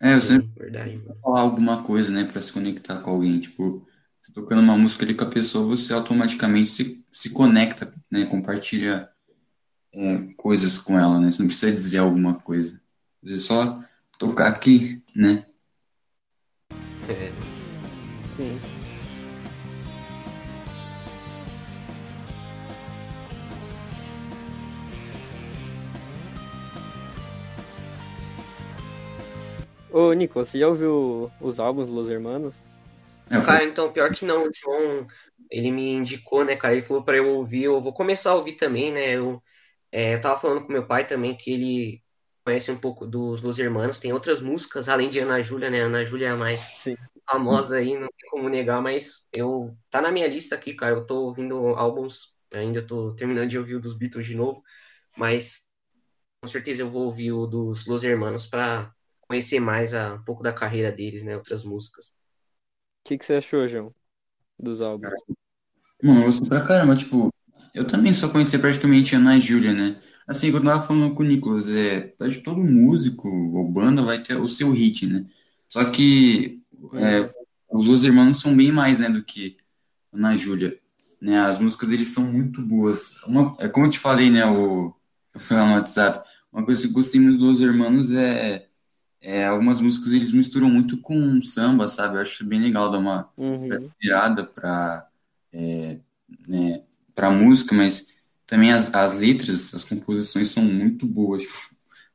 É, 0.00 0.14
eu 0.14 0.20
sempre 0.20 0.48
Sim, 0.48 0.54
verdade. 0.56 1.00
vou 1.06 1.16
falar 1.22 1.40
alguma 1.40 1.82
coisa, 1.82 2.10
né, 2.12 2.24
pra 2.24 2.40
se 2.40 2.52
conectar 2.52 3.00
com 3.02 3.10
alguém. 3.10 3.40
Tipo, 3.40 3.86
tocando 4.32 4.60
uma 4.62 4.76
música 4.76 5.04
ali 5.04 5.14
com 5.14 5.24
a 5.24 5.30
pessoa, 5.30 5.66
você 5.66 5.92
automaticamente 5.92 6.70
se, 6.70 7.04
se 7.12 7.30
conecta, 7.30 7.92
né, 8.10 8.26
compartilha 8.26 9.08
é, 9.92 10.18
coisas 10.36 10.78
com 10.78 10.98
ela, 10.98 11.18
né? 11.20 11.32
Você 11.32 11.40
não 11.40 11.48
precisa 11.48 11.72
dizer 11.72 11.98
alguma 11.98 12.34
coisa. 12.34 12.80
Você 13.22 13.38
só 13.38 13.82
tocar 14.18 14.48
aqui, 14.48 15.02
né? 15.14 15.44
É, 17.08 17.32
Sim. 18.36 18.60
Ô, 29.90 30.12
Nicolas, 30.12 30.48
você 30.50 30.58
já 30.58 30.68
ouviu 30.68 31.30
os 31.40 31.58
álbuns 31.58 31.86
dos 31.86 31.94
Los 31.94 32.10
Hermanos? 32.10 32.65
É, 33.30 33.40
Cara, 33.40 33.42
falei, 33.42 33.68
então, 33.68 33.92
pior 33.92 34.12
que 34.12 34.24
não, 34.24 34.44
o 34.46 34.50
João, 34.54 35.06
ele 35.50 35.70
me 35.72 35.92
indicou, 35.94 36.44
né, 36.44 36.56
cara, 36.56 36.74
ele 36.74 36.82
falou 36.82 37.04
pra 37.04 37.16
eu 37.16 37.28
ouvir, 37.36 37.64
eu 37.64 37.80
vou 37.80 37.92
começar 37.92 38.30
a 38.30 38.34
ouvir 38.34 38.54
também, 38.54 38.92
né, 38.92 39.16
eu, 39.16 39.42
é, 39.92 40.14
eu 40.14 40.20
tava 40.20 40.40
falando 40.40 40.64
com 40.64 40.72
meu 40.72 40.86
pai 40.86 41.06
também, 41.06 41.36
que 41.36 41.52
ele 41.52 42.04
conhece 42.44 42.70
um 42.70 42.78
pouco 42.78 43.06
dos 43.06 43.42
Los 43.42 43.58
Hermanos, 43.58 43.98
tem 43.98 44.12
outras 44.12 44.40
músicas, 44.40 44.88
além 44.88 45.10
de 45.10 45.18
Ana 45.20 45.42
Júlia, 45.42 45.70
né, 45.70 45.80
Ana 45.80 46.04
Júlia 46.04 46.28
é 46.28 46.30
a 46.30 46.36
mais 46.36 46.80
Sim. 46.82 46.96
famosa 47.28 47.76
aí, 47.78 47.94
não 47.98 48.08
tem 48.08 48.30
como 48.30 48.48
negar, 48.48 48.80
mas 48.80 49.28
eu, 49.32 49.76
tá 49.90 50.00
na 50.00 50.12
minha 50.12 50.28
lista 50.28 50.54
aqui, 50.54 50.74
cara, 50.74 50.92
eu 50.92 51.06
tô 51.06 51.22
ouvindo 51.24 51.56
álbuns, 51.76 52.34
ainda 52.52 52.80
tô 52.86 53.14
terminando 53.16 53.48
de 53.50 53.58
ouvir 53.58 53.74
o 53.76 53.80
dos 53.80 53.96
Beatles 53.98 54.26
de 54.26 54.36
novo, 54.36 54.62
mas 55.16 55.68
com 56.40 56.48
certeza 56.48 56.82
eu 56.82 56.90
vou 56.90 57.04
ouvir 57.04 57.32
o 57.32 57.46
dos 57.46 57.86
Los 57.86 58.04
Hermanos 58.04 58.46
pra 58.48 58.92
conhecer 59.22 59.60
mais 59.60 59.94
a, 59.94 60.14
um 60.14 60.24
pouco 60.24 60.42
da 60.42 60.52
carreira 60.54 60.92
deles, 60.92 61.24
né, 61.24 61.36
outras 61.36 61.64
músicas. 61.64 62.15
O 63.06 63.08
que 63.08 63.18
que 63.18 63.24
você 63.24 63.34
achou, 63.34 63.68
João, 63.68 63.94
dos 64.58 64.80
álbuns? 64.80 65.28
mano, 66.02 66.20
eu 66.20 66.26
gostei 66.26 66.48
pra 66.48 66.60
caramba, 66.62 66.96
tipo, 66.96 67.30
eu 67.74 67.86
também 67.86 68.12
só 68.12 68.28
conheci 68.28 68.58
praticamente 68.58 69.14
a 69.14 69.18
Ana 69.18 69.38
Júlia, 69.40 69.72
né? 69.72 70.00
Assim, 70.26 70.50
quando 70.50 70.64
eu 70.66 70.72
tava 70.72 70.86
falando 70.86 71.14
com 71.14 71.22
o 71.22 71.26
Nicolas, 71.26 71.68
é, 71.68 72.14
acho 72.20 72.38
que 72.38 72.44
todo 72.44 72.58
músico 72.60 73.28
ou 73.28 73.70
banda 73.70 74.02
vai 74.02 74.22
ter 74.22 74.36
o 74.36 74.48
seu 74.48 74.70
hit, 74.72 75.06
né? 75.06 75.26
Só 75.68 75.84
que 75.90 76.60
Uhum. 76.92 77.30
os 77.70 77.86
Los 77.86 78.04
Hermanos 78.04 78.40
são 78.40 78.56
bem 78.56 78.72
mais, 78.72 79.00
né, 79.00 79.08
do 79.10 79.22
que 79.24 79.56
Ana 80.12 80.36
Júlia, 80.36 80.78
né? 81.20 81.40
As 81.40 81.58
músicas 81.60 81.90
eles 81.90 82.08
são 82.08 82.24
muito 82.24 82.62
boas. 82.62 83.12
Uma, 83.26 83.56
é 83.60 83.68
como 83.68 83.86
eu 83.86 83.90
te 83.90 83.98
falei, 83.98 84.30
né, 84.30 84.46
o, 84.46 84.94
eu 85.34 85.40
falei 85.40 85.64
lá 85.64 85.70
no 85.70 85.76
WhatsApp, 85.76 86.28
uma 86.52 86.64
coisa 86.64 86.82
que 86.82 86.88
eu 86.88 86.92
gostei 86.92 87.20
muito 87.20 87.38
dos 87.38 87.54
Los 87.54 87.62
Hermanos 87.62 88.10
é, 88.12 88.65
é 89.26 89.46
algumas 89.46 89.80
músicas 89.80 90.12
eles 90.12 90.32
misturam 90.32 90.70
muito 90.70 90.98
com 91.00 91.42
samba, 91.42 91.88
sabe? 91.88 92.16
Eu 92.18 92.22
acho 92.22 92.44
bem 92.44 92.60
legal 92.60 92.90
dar 92.90 92.98
uma 92.98 93.30
Uhum. 93.36 93.92
virada 94.00 94.44
para 94.46 95.08
é, 95.52 96.00
né, 96.48 96.84
para 97.14 97.30
música, 97.30 97.74
mas 97.74 98.08
também 98.46 98.72
as, 98.72 98.92
as 98.94 99.18
letras, 99.18 99.74
as 99.74 99.84
composições 99.84 100.50
são 100.50 100.62
muito 100.64 101.06
boas, 101.06 101.44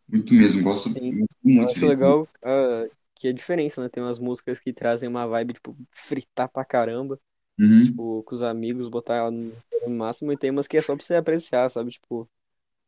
muito 0.08 0.34
mesmo. 0.36 0.64
Gosto 0.64 0.90
Sim. 0.96 1.12
muito, 1.12 1.34
Eu 1.56 1.66
muito 1.66 1.86
acho 1.86 1.86
legal 1.86 2.30
ah, 2.44 2.90
que 3.16 3.28
é 3.28 3.34
diferença, 3.34 3.82
né? 3.82 3.90
Tem 3.90 4.02
umas 4.04 4.20
músicas 4.20 4.60
que 4.60 4.74
trazem 4.74 5.08
uma 5.10 5.28
vibe, 5.28 5.54
tipo, 5.56 5.76
fritar 5.92 6.50
pra 6.50 6.66
caramba. 6.66 7.20
Uhum. 7.60 8.02
Tipo, 8.02 8.24
com 8.24 8.36
os 8.36 8.44
amigos, 8.44 8.88
botar 8.90 9.18
ela 9.18 9.32
no 9.32 9.56
máximo. 9.86 10.34
E 10.34 10.38
tem 10.38 10.52
umas 10.52 10.68
que 10.68 10.78
é 10.78 10.82
só 10.82 10.96
pra 10.96 11.06
você 11.06 11.16
apreciar, 11.16 11.70
sabe? 11.70 11.92
Tipo, 11.92 12.30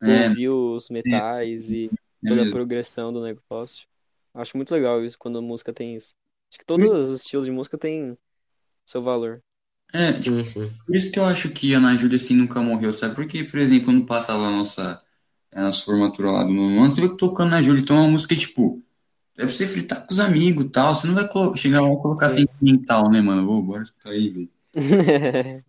É, 0.02 0.34
ouvir 0.34 0.50
os 0.50 0.88
metais 0.90 1.70
e 1.70 1.92
é 2.24 2.26
toda 2.26 2.42
a 2.44 2.46
progressão 2.46 3.12
do 3.12 3.22
negócio. 3.22 3.86
Acho 4.34 4.56
muito 4.56 4.72
legal 4.74 5.04
isso, 5.04 5.18
quando 5.18 5.38
a 5.38 5.42
música 5.42 5.72
tem 5.72 5.94
isso. 5.96 6.14
Acho 6.50 6.58
que 6.58 6.64
todos 6.64 6.88
os 6.90 7.20
estilos 7.20 7.46
de 7.46 7.52
música 7.52 7.78
têm 7.78 8.18
seu 8.86 9.02
valor. 9.02 9.40
É, 9.92 10.12
tipo, 10.14 10.36
Sim, 10.36 10.44
sim. 10.44 10.72
por 10.84 10.96
isso 10.96 11.12
que 11.12 11.18
eu 11.18 11.24
acho 11.24 11.50
que 11.50 11.74
a 11.74 11.78
Ana 11.78 11.96
Júlia 11.96 12.16
assim 12.16 12.34
nunca 12.34 12.60
morreu, 12.60 12.92
sabe? 12.92 13.14
Porque, 13.14 13.44
por 13.44 13.60
exemplo, 13.60 13.86
quando 13.86 14.04
passa 14.04 14.34
lá 14.34 14.48
a 14.48 14.50
nossa, 14.50 14.98
a 15.52 15.62
nossa 15.62 15.84
formatura 15.84 16.30
lá 16.32 16.42
do 16.44 16.52
nono 16.52 16.82
ano, 16.82 16.90
você 16.90 17.00
vê 17.00 17.08
que 17.08 17.16
tocando 17.16 17.50
na 17.50 17.62
Júlia, 17.62 17.80
então 17.80 17.96
é 17.96 18.00
uma 18.00 18.10
música 18.10 18.34
tipo, 18.34 18.82
é 19.36 19.44
pra 19.44 19.52
você 19.52 19.66
fritar 19.66 20.06
com 20.06 20.12
os 20.12 20.20
amigos 20.20 20.66
e 20.66 20.68
tal, 20.70 20.94
você 20.94 21.06
não 21.06 21.14
vai 21.14 21.28
chegar 21.56 21.80
lá 21.80 21.88
e 21.92 21.96
colocar 21.96 22.28
Sim. 22.28 22.46
sentimental, 22.46 23.10
né, 23.10 23.20
mano? 23.20 23.48
Ô, 23.48 23.62
bora 23.62 23.84
escutar 23.84 24.10
aí, 24.10 24.30
velho. 24.30 24.50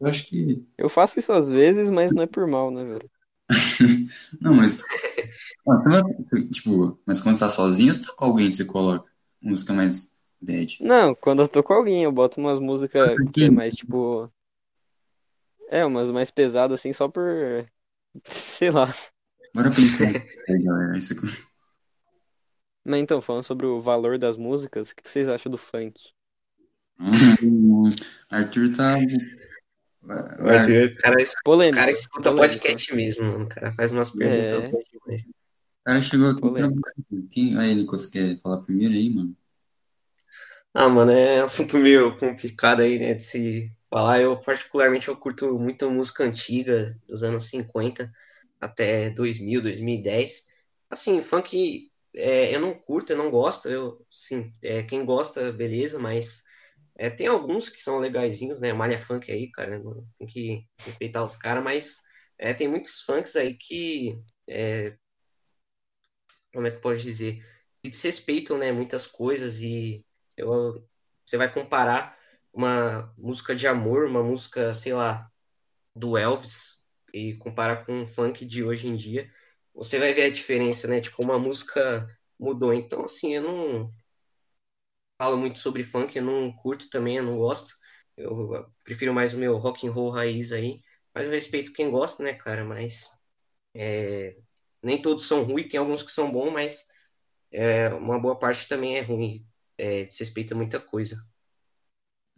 Eu 0.00 0.08
acho 0.08 0.26
que. 0.26 0.66
Eu 0.76 0.88
faço 0.88 1.18
isso 1.18 1.32
às 1.32 1.48
vezes, 1.48 1.90
mas 1.90 2.12
não 2.12 2.24
é 2.24 2.26
por 2.26 2.46
mal, 2.46 2.70
né, 2.70 2.84
velho? 2.84 3.10
Não, 4.40 4.54
mas. 4.54 4.82
Ah, 5.68 5.76
você 5.76 6.02
vai- 6.02 6.48
Tipo, 6.50 7.00
mas 7.06 7.20
quando 7.20 7.36
você 7.36 7.44
tá 7.44 7.48
sozinho, 7.48 7.92
ou 7.92 7.94
você 7.94 8.04
tá 8.04 8.12
com 8.16 8.24
alguém 8.24 8.50
que 8.50 8.56
você 8.56 8.64
coloca 8.64 9.08
música 9.40 9.72
mais 9.72 10.10
bad. 10.40 10.76
Não, 10.80 11.14
quando 11.14 11.42
eu 11.42 11.46
tô 11.48 11.62
com 11.62 11.72
alguém, 11.72 12.02
eu 12.02 12.10
boto 12.10 12.40
umas 12.40 12.58
músicas 12.58 13.16
que 13.32 13.44
é 13.44 13.50
mais, 13.50 13.72
tipo. 13.74 14.28
É, 15.68 15.84
umas 15.86 16.10
mais 16.10 16.32
pesadas, 16.32 16.80
assim, 16.80 16.92
só 16.92 17.08
por. 17.08 17.24
Sei 18.24 18.72
lá. 18.72 18.92
Bora 19.54 19.70
pensar. 19.70 20.12
É, 20.48 20.58
galera. 20.58 20.98
Isso... 20.98 21.14
Mas 22.84 23.00
então, 23.00 23.22
falando 23.22 23.44
sobre 23.44 23.66
o 23.66 23.80
valor 23.80 24.18
das 24.18 24.36
músicas, 24.36 24.90
o 24.90 24.96
que 24.96 25.08
vocês 25.08 25.28
acham 25.28 25.50
do 25.50 25.56
funk? 25.58 26.10
Hum, 26.98 27.84
Arthur 28.28 28.74
tá. 28.76 28.96
Vai- 30.02 30.58
Arthur, 30.58 30.92
o 30.92 30.96
cara, 30.98 31.16
Polêmico. 31.44 31.76
caras 31.76 32.00
escutam 32.00 32.34
polêmico. 32.34 32.60
podcast 32.62 32.94
mesmo, 32.94 33.24
mano. 33.24 33.44
O 33.44 33.48
cara 33.48 33.72
faz 33.72 33.92
umas 33.92 34.08
É. 34.20 34.60
perguntas 34.60 34.84
demais. 34.92 35.22
O 35.22 35.84
cara 35.84 36.02
chegou 36.02 36.30
aqui 36.30 36.40
pra. 36.40 36.50
Polêmico. 36.50 36.90
Quem... 37.30 37.56
Aí, 37.58 37.74
Nicolas, 37.74 38.06
quer 38.06 38.38
falar 38.40 38.62
primeiro 38.62 38.94
aí, 38.94 39.10
mano? 39.10 39.36
Ah, 40.74 40.88
mano, 40.88 41.12
é 41.12 41.42
um 41.42 41.44
assunto 41.44 41.76
meio 41.76 42.16
complicado 42.16 42.80
aí, 42.80 42.98
né, 42.98 43.14
de 43.14 43.22
se 43.24 43.70
falar. 43.90 44.20
Eu, 44.22 44.36
particularmente, 44.38 45.08
eu 45.08 45.16
curto 45.16 45.58
muito 45.58 45.90
música 45.90 46.24
antiga, 46.24 46.98
dos 47.06 47.22
anos 47.22 47.48
50 47.50 48.10
até 48.60 49.10
2000, 49.10 49.60
2010. 49.60 50.46
Assim, 50.88 51.20
funk, 51.22 51.90
é, 52.16 52.54
eu 52.54 52.60
não 52.60 52.72
curto, 52.74 53.12
eu 53.12 53.18
não 53.18 53.30
gosto. 53.30 53.68
Eu, 53.68 54.04
sim, 54.10 54.50
é, 54.62 54.82
quem 54.82 55.04
gosta, 55.04 55.52
beleza, 55.52 55.98
mas 55.98 56.42
é, 57.02 57.10
tem 57.10 57.26
alguns 57.26 57.68
que 57.68 57.82
são 57.82 57.98
legaisinhos, 57.98 58.60
né? 58.60 58.72
Malha 58.72 58.96
funk 58.96 59.30
aí, 59.32 59.50
cara, 59.50 59.82
tem 60.16 60.28
que 60.28 60.64
respeitar 60.78 61.24
os 61.24 61.34
caras, 61.34 61.64
mas 61.64 61.96
é, 62.38 62.54
tem 62.54 62.68
muitos 62.68 63.00
funks 63.00 63.34
aí 63.34 63.54
que, 63.54 64.22
é, 64.48 64.96
como 66.52 66.64
é 66.64 66.70
que 66.70 66.76
eu 66.76 66.80
posso 66.80 67.02
dizer? 67.02 67.44
Que 67.82 67.90
desrespeitam, 67.90 68.56
né, 68.56 68.70
muitas 68.70 69.04
coisas 69.04 69.60
e 69.60 70.06
eu, 70.36 70.86
você 71.24 71.36
vai 71.36 71.52
comparar 71.52 72.16
uma 72.52 73.12
música 73.18 73.52
de 73.52 73.66
amor, 73.66 74.06
uma 74.06 74.22
música, 74.22 74.72
sei 74.72 74.94
lá, 74.94 75.28
do 75.96 76.16
Elvis 76.16 76.84
e 77.12 77.34
comparar 77.34 77.84
com 77.84 78.02
o 78.04 78.06
funk 78.06 78.44
de 78.46 78.62
hoje 78.62 78.86
em 78.86 78.94
dia, 78.94 79.28
você 79.74 79.98
vai 79.98 80.14
ver 80.14 80.26
a 80.26 80.30
diferença, 80.30 80.86
né? 80.86 81.00
Tipo, 81.00 81.20
uma 81.20 81.38
música 81.38 82.08
mudou. 82.38 82.72
Então, 82.72 83.04
assim, 83.06 83.34
eu 83.34 83.42
não 83.42 83.92
falo 85.22 85.36
muito 85.36 85.60
sobre 85.60 85.84
funk, 85.84 86.16
eu 86.18 86.24
não 86.24 86.50
curto 86.50 86.90
também, 86.90 87.18
eu 87.18 87.22
não 87.22 87.38
gosto. 87.38 87.76
Eu 88.16 88.66
prefiro 88.82 89.14
mais 89.14 89.32
o 89.32 89.38
meu 89.38 89.56
rock 89.56 89.86
and 89.86 89.92
roll 89.92 90.10
raiz 90.10 90.50
aí, 90.50 90.82
mas 91.14 91.26
eu 91.26 91.30
respeito 91.30 91.72
quem 91.72 91.92
gosta, 91.92 92.24
né, 92.24 92.34
cara? 92.34 92.64
Mas 92.64 93.08
é, 93.72 94.36
nem 94.82 95.00
todos 95.00 95.26
são 95.26 95.44
ruins, 95.44 95.68
tem 95.68 95.78
alguns 95.78 96.02
que 96.02 96.10
são 96.10 96.32
bons, 96.32 96.50
mas 96.52 96.88
é, 97.52 97.88
uma 97.90 98.18
boa 98.18 98.36
parte 98.36 98.66
também 98.66 98.96
é 98.96 99.00
ruim. 99.00 99.46
É, 99.78 100.06
desrespeita 100.06 100.56
muita 100.56 100.80
coisa. 100.80 101.24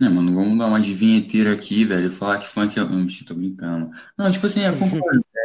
É, 0.02 0.06
mano, 0.06 0.34
vamos 0.34 0.58
dar 0.58 0.66
uma 0.66 0.80
de 0.80 0.92
vinheteira 0.92 1.54
aqui, 1.54 1.86
velho. 1.86 2.12
Falar 2.12 2.38
que 2.38 2.48
funk 2.48 2.78
é. 2.78 2.82
Hum, 2.82 3.06
tô 3.26 3.34
brincando. 3.34 3.90
Não, 4.18 4.30
tipo 4.30 4.46
assim, 4.46 4.60
eu. 4.60 4.74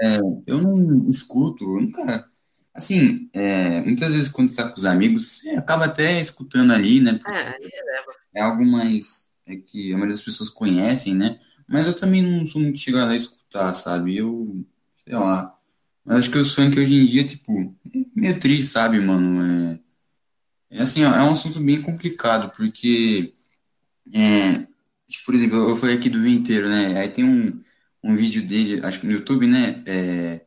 É, 0.01 0.17
eu 0.45 0.61
não 0.61 1.09
escuto, 1.09 1.63
eu 1.63 1.81
nunca. 1.81 2.28
Assim, 2.79 3.29
é, 3.33 3.81
muitas 3.81 4.13
vezes 4.13 4.29
quando 4.29 4.47
você 4.47 4.55
tá 4.55 4.69
com 4.69 4.77
os 4.77 4.85
amigos, 4.85 5.39
você 5.39 5.49
acaba 5.49 5.83
até 5.83 6.21
escutando 6.21 6.71
ali, 6.71 7.01
né? 7.01 7.13
Porque 7.15 7.29
Ah, 7.29 7.57
é 8.33 8.41
algo 8.41 8.65
mais. 8.65 9.29
É 9.45 9.57
que 9.57 9.91
a 9.91 9.97
maioria 9.97 10.15
das 10.15 10.23
pessoas 10.23 10.49
conhecem, 10.49 11.13
né? 11.13 11.41
Mas 11.67 11.87
eu 11.87 11.93
também 11.93 12.21
não 12.21 12.45
sou 12.45 12.61
muito 12.61 12.79
chegado 12.79 13.11
a 13.11 13.17
escutar, 13.17 13.73
sabe? 13.73 14.15
Eu. 14.15 14.65
Sei 15.03 15.13
lá. 15.13 15.53
Eu 16.05 16.15
acho 16.15 16.31
que 16.31 16.37
o 16.37 16.45
funk 16.45 16.79
hoje 16.79 16.93
em 16.93 17.05
dia, 17.05 17.27
tipo, 17.27 17.75
é 17.93 17.99
meio 18.15 18.39
triste, 18.39 18.71
sabe, 18.71 18.97
mano? 19.01 19.81
É, 20.71 20.77
é 20.77 20.81
assim, 20.81 21.03
ó, 21.03 21.13
é 21.13 21.21
um 21.21 21.33
assunto 21.33 21.59
bem 21.59 21.81
complicado, 21.81 22.49
porque. 22.55 23.33
É, 24.13 24.59
tipo, 25.05 25.25
por 25.25 25.35
exemplo, 25.35 25.69
eu 25.69 25.75
falei 25.75 25.97
aqui 25.97 26.09
do 26.09 26.21
Vinteiro, 26.21 26.69
né? 26.69 26.97
Aí 26.97 27.09
tem 27.09 27.25
um, 27.25 27.61
um 28.01 28.15
vídeo 28.15 28.41
dele, 28.47 28.79
acho 28.85 29.01
que 29.01 29.05
no 29.05 29.11
YouTube, 29.13 29.45
né? 29.47 29.83
É, 29.85 30.45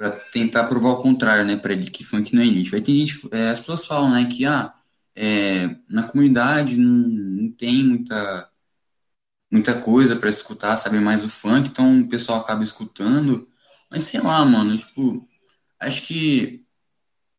pra 0.00 0.12
tentar 0.32 0.64
provar 0.64 0.90
o 0.92 1.02
contrário, 1.02 1.44
né? 1.44 1.56
Pra 1.56 1.74
ele 1.74 1.90
que 1.90 2.02
funk 2.02 2.34
não 2.34 2.40
é 2.42 2.46
lixo. 2.46 2.74
Aí 2.74 2.80
tem 2.80 3.04
gente, 3.04 3.28
é, 3.32 3.50
as 3.50 3.60
pessoas 3.60 3.86
falam, 3.86 4.10
né? 4.12 4.24
Que, 4.24 4.46
ah, 4.46 4.72
é, 5.14 5.76
na 5.90 6.04
comunidade 6.04 6.74
não, 6.78 7.06
não 7.08 7.52
tem 7.52 7.84
muita, 7.84 8.50
muita 9.50 9.80
coisa 9.80 10.16
pra 10.16 10.30
escutar, 10.30 10.76
sabe? 10.76 11.00
Mais 11.00 11.24
o 11.24 11.28
funk, 11.28 11.68
então 11.68 12.00
o 12.00 12.08
pessoal 12.08 12.40
acaba 12.40 12.64
escutando. 12.64 13.48
Mas 13.90 14.04
sei 14.04 14.20
lá, 14.20 14.44
mano, 14.44 14.76
tipo, 14.78 15.28
acho 15.80 16.02
que 16.06 16.64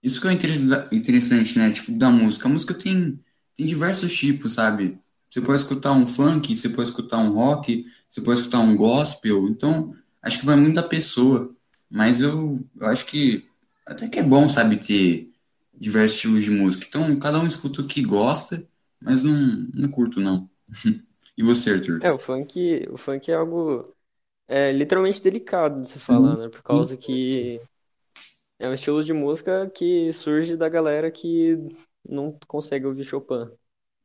isso 0.03 0.21
que 0.21 0.27
é 0.27 0.33
interessa- 0.33 0.89
interessante, 0.91 1.57
né? 1.59 1.71
Tipo, 1.71 1.91
da 1.93 2.09
música. 2.09 2.47
A 2.47 2.51
música 2.51 2.73
tem, 2.73 3.19
tem 3.55 3.65
diversos 3.65 4.15
tipos, 4.17 4.53
sabe? 4.53 4.99
Você 5.29 5.41
pode 5.41 5.61
escutar 5.61 5.93
um 5.93 6.07
funk, 6.07 6.55
você 6.55 6.69
pode 6.69 6.89
escutar 6.89 7.17
um 7.19 7.33
rock, 7.33 7.85
você 8.09 8.21
pode 8.21 8.39
escutar 8.41 8.59
um 8.59 8.75
gospel. 8.75 9.47
Então, 9.49 9.95
acho 10.21 10.39
que 10.39 10.45
vai 10.45 10.55
muito 10.57 10.75
da 10.75 10.83
pessoa. 10.83 11.55
Mas 11.91 12.21
eu, 12.21 12.57
eu 12.79 12.87
acho 12.87 13.05
que 13.05 13.45
até 13.85 14.07
que 14.07 14.19
é 14.19 14.23
bom, 14.23 14.47
sabe, 14.47 14.77
ter 14.77 15.29
diversos 15.73 16.15
estilos 16.15 16.43
de 16.43 16.49
música. 16.49 16.85
Então, 16.87 17.19
cada 17.19 17.39
um 17.39 17.47
escuta 17.47 17.81
o 17.81 17.87
que 17.87 18.01
gosta, 18.01 18.65
mas 19.01 19.23
não, 19.23 19.67
não 19.73 19.89
curto, 19.89 20.19
não. 20.19 20.49
E 21.37 21.43
você, 21.43 21.71
Arthur? 21.71 22.03
É, 22.03 22.11
o 22.11 22.19
funk, 22.19 22.87
o 22.91 22.97
funk 22.97 23.31
é 23.31 23.33
algo 23.33 23.95
é, 24.47 24.71
literalmente 24.71 25.23
delicado 25.23 25.81
de 25.81 25.87
se 25.87 25.97
falar, 25.97 26.37
né? 26.37 26.49
Por 26.49 26.61
causa 26.61 26.95
que 26.97 27.59
é 28.59 28.67
um 28.67 28.73
estilo 28.73 29.03
de 29.03 29.13
música 29.13 29.71
que 29.73 30.11
surge 30.13 30.57
da 30.57 30.69
galera 30.69 31.09
que 31.09 31.57
não 32.07 32.37
consegue 32.47 32.85
ouvir 32.85 33.05
Chopin. 33.05 33.49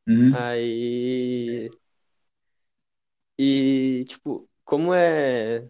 Uhum. 0.09 0.33
Aí. 0.39 1.69
E, 3.37 4.05
tipo, 4.09 4.49
como 4.65 4.95
é, 4.95 5.69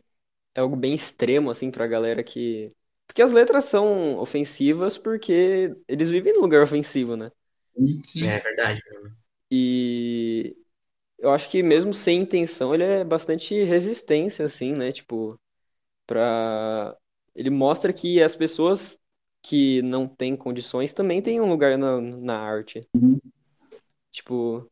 é 0.57 0.61
algo 0.61 0.75
bem 0.75 0.95
extremo, 0.95 1.51
assim, 1.51 1.71
pra 1.71 1.87
galera 1.87 2.25
que. 2.25 2.73
Porque 3.07 3.21
as 3.21 3.31
letras 3.31 3.67
são 3.67 4.17
ofensivas 4.17 4.97
porque 4.97 5.77
eles 5.87 6.09
vivem 6.09 6.33
num 6.33 6.41
lugar 6.41 6.63
ofensivo, 6.63 7.15
né? 7.15 7.31
É 8.17 8.41
verdade. 8.41 8.81
E 9.51 10.57
eu 11.19 11.31
acho 11.31 11.51
que 11.51 11.63
mesmo 11.63 11.93
sem 11.93 12.23
intenção, 12.23 12.75
ele 12.75 12.83
é 12.83 13.05
bastante 13.05 13.55
resistência, 13.65 14.47
assim, 14.47 14.73
né? 14.73 14.91
Tipo, 14.91 15.39
pra. 16.07 16.97
Ele 17.35 17.51
mostra 17.51 17.93
que 17.93 18.23
as 18.23 18.35
pessoas 18.35 18.99
que 19.43 19.83
não 19.83 20.09
têm 20.09 20.35
condições 20.35 20.95
também 20.95 21.21
têm 21.21 21.39
um 21.39 21.51
lugar 21.51 21.77
na, 21.77 22.01
na 22.01 22.39
arte. 22.39 22.81
Uhum. 22.95 23.21
Tipo, 24.11 24.69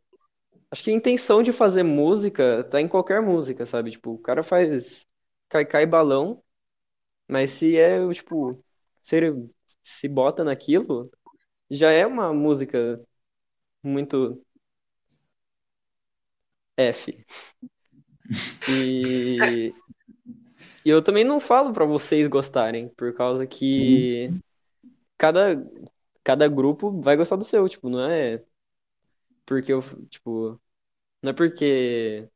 acho 0.70 0.82
que 0.82 0.90
a 0.90 0.94
intenção 0.94 1.42
de 1.42 1.52
fazer 1.52 1.82
música 1.82 2.64
tá 2.64 2.80
em 2.80 2.88
qualquer 2.88 3.20
música, 3.20 3.66
sabe? 3.66 3.90
Tipo, 3.90 4.12
o 4.12 4.18
cara 4.18 4.42
faz 4.42 5.06
cai, 5.48 5.64
cai 5.66 5.86
balão, 5.86 6.42
mas 7.28 7.52
se 7.52 7.78
é, 7.78 7.98
tipo, 8.12 8.56
se 9.02 9.20
se 9.82 10.08
bota 10.08 10.44
naquilo, 10.44 11.10
já 11.70 11.90
é 11.92 12.06
uma 12.06 12.32
música 12.32 13.00
muito 13.82 14.44
F. 16.76 17.16
E, 18.66 19.70
e 20.84 20.88
eu 20.88 21.02
também 21.02 21.22
não 21.22 21.38
falo 21.38 21.70
pra 21.72 21.84
vocês 21.84 22.26
gostarem, 22.28 22.88
por 22.88 23.12
causa 23.14 23.46
que 23.46 24.30
cada, 25.18 25.62
cada 26.22 26.48
grupo 26.48 27.00
vai 27.02 27.16
gostar 27.16 27.36
do 27.36 27.44
seu, 27.44 27.68
tipo, 27.68 27.90
não 27.90 28.00
é 28.00 28.42
porque 29.44 29.72
eu, 29.72 29.80
tipo, 30.08 30.60
não 31.22 31.30
é 31.30 31.32
porque 31.32 32.28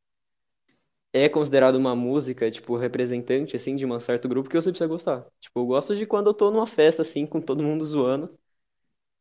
é 1.13 1.29
considerado 1.29 1.77
uma 1.77 1.97
música, 1.97 2.51
tipo, 2.51 2.77
representante, 2.77 3.57
assim, 3.57 3.77
de 3.77 3.87
um 3.87 4.01
certo 4.01 4.29
grupo 4.29 4.49
que 4.49 4.57
você 4.57 4.71
precisa 4.71 4.89
gostar. 4.89 5.27
Tipo, 5.41 5.61
eu 5.61 5.67
gosto 5.67 5.97
de 5.97 6.07
quando 6.07 6.29
eu 6.29 6.35
tô 6.35 6.51
numa 6.51 6.67
festa, 6.67 7.03
assim, 7.03 7.27
com 7.27 7.41
todo 7.41 7.63
mundo 7.63 7.85
zoando. 7.87 8.39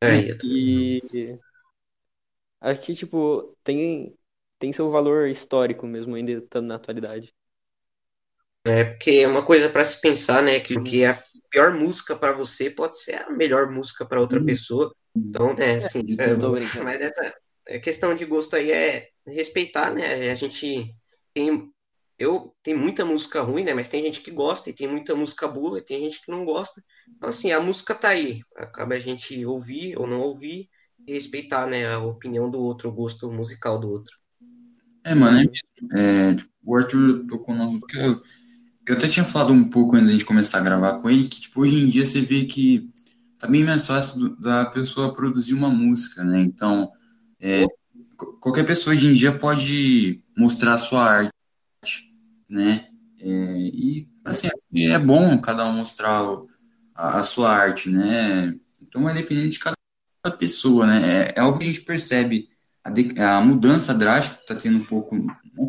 É, 0.04 0.38
E 0.41 1.39
acho 2.62 2.82
que, 2.82 2.93
tipo, 2.95 3.58
tem, 3.63 4.17
tem 4.60 4.71
seu 4.73 4.89
valor 4.91 5.28
histórico 5.30 5.86
mesmo, 5.88 6.15
ainda 6.15 6.32
estando 6.34 6.67
na 6.67 6.76
atualidade. 6.76 7.34
É 8.65 8.84
porque 8.84 9.12
é 9.12 9.28
uma 9.28 9.45
coisa 9.45 9.69
para 9.69 9.84
se 9.86 10.00
pensar, 10.02 10.43
né? 10.43 10.60
Que, 10.60 10.78
que 10.80 11.06
a 11.06 11.17
pior 11.50 11.71
música 11.73 12.15
para 12.15 12.34
você 12.34 12.69
pode 12.69 13.00
ser 13.02 13.15
a 13.15 13.30
melhor 13.32 13.69
música 13.71 14.06
para 14.06 14.19
outra 14.19 14.39
Uhum. 14.39 14.43
pessoa. 14.43 14.93
Então, 15.30 15.54
né, 15.56 15.78
assim, 15.78 16.02
é, 16.17 16.36
tudo. 16.36 16.38
Tô 16.38 16.52
brincando. 16.52 16.91
mas 16.91 17.00
essa 17.02 17.34
questão 17.84 18.13
de 18.15 18.26
gosto 18.26 18.56
aí 18.56 18.71
é 18.71 19.10
respeitar, 19.26 19.93
né? 19.93 20.30
A 20.32 20.36
gente 20.36 20.93
tem 21.34 21.71
eu 22.19 22.56
tem 22.63 22.75
muita 22.75 23.06
música 23.06 23.41
ruim, 23.41 23.63
né? 23.63 23.73
Mas 23.73 23.88
tem 23.89 24.03
gente 24.03 24.21
que 24.21 24.32
gosta 24.32 24.69
e 24.69 24.73
tem 24.73 24.88
muita 24.88 25.15
música 25.15 25.47
boa 25.47 25.80
e 25.80 25.82
tem 25.86 25.99
gente 26.01 26.21
que 26.23 26.32
não 26.32 26.45
gosta. 26.45 26.84
Então, 27.17 27.30
assim, 27.30 27.51
a 27.51 27.60
música 27.62 27.95
tá 27.95 28.10
aí. 28.10 28.41
Acaba 28.56 28.95
a 28.95 28.99
gente 28.99 29.45
ouvir 29.45 29.97
ou 29.99 30.08
não 30.08 30.21
ouvir 30.21 30.69
e 31.08 31.13
respeitar, 31.13 31.67
né, 31.67 31.88
a 31.93 31.99
opinião 31.99 32.49
do 32.49 32.60
outro, 32.62 32.89
o 32.89 32.93
gosto 32.93 33.32
musical 33.32 33.80
do 33.80 33.89
outro. 33.89 34.15
É, 35.03 35.15
mano, 35.15 35.38
é. 35.39 35.67
É, 35.93 36.36
tipo, 36.36 36.51
o 36.65 36.75
Arthur 36.75 37.25
tocou 37.27 37.56
no 37.56 37.63
assunto 37.63 37.88
que 37.88 37.97
eu, 37.97 38.21
eu 38.88 38.95
até 38.97 39.08
tinha 39.10 39.25
falado 39.25 39.53
um 39.53 39.69
pouco 39.69 39.95
antes 39.95 40.08
da 40.08 40.13
gente 40.13 40.25
começar 40.25 40.60
a 40.60 40.63
gravar 40.63 40.99
com 41.01 41.10
ele, 41.10 41.27
que, 41.30 41.41
tipo, 41.41 41.62
hoje 41.62 41.75
em 41.84 41.88
dia 41.89 42.06
você 42.06 42.21
vê 42.21 42.45
que 42.45 42.89
tá 43.39 43.47
bem 43.47 43.65
mais 43.65 43.88
fácil 43.88 44.19
do- 44.19 44.38
da 44.38 44.65
pessoa 44.67 45.13
produzir 45.13 45.53
uma 45.56 45.69
música, 45.69 46.23
né? 46.23 46.41
Então, 46.41 46.91
é, 47.41 47.65
qu- 48.17 48.34
qualquer 48.41 48.65
pessoa 48.65 48.93
hoje 48.95 49.08
em 49.08 49.13
dia 49.15 49.34
pode 49.38 50.21
mostrar 50.38 50.75
a 50.75 50.77
sua 50.77 51.03
arte, 51.06 51.32
né? 52.50 52.88
É, 53.20 53.26
e, 53.60 54.08
assim, 54.26 54.48
é 54.76 55.00
bom 55.00 55.38
cada 55.40 55.66
um 55.66 55.74
mostrar 55.78 56.24
a, 56.96 57.20
a 57.20 57.24
sua 57.24 57.52
arte, 57.52 57.90
né? 57.90 58.56
Então, 58.82 59.04
vai 59.04 59.14
depender 59.14 59.50
de 59.50 59.60
cada 59.60 59.76
pessoa, 60.38 60.86
né? 60.86 61.30
É, 61.30 61.34
é 61.38 61.40
algo 61.42 61.58
que 61.58 61.64
a 61.66 61.68
gente 61.68 61.82
percebe 61.82 62.50
a, 62.84 62.90
de- 62.90 63.20
a 63.20 63.42
mudança 63.42 63.94
drástica 63.94 64.38
que 64.42 64.48
tá 64.48 64.56
tendo 64.56 64.78
um 64.80 64.86
pouco 64.86 65.16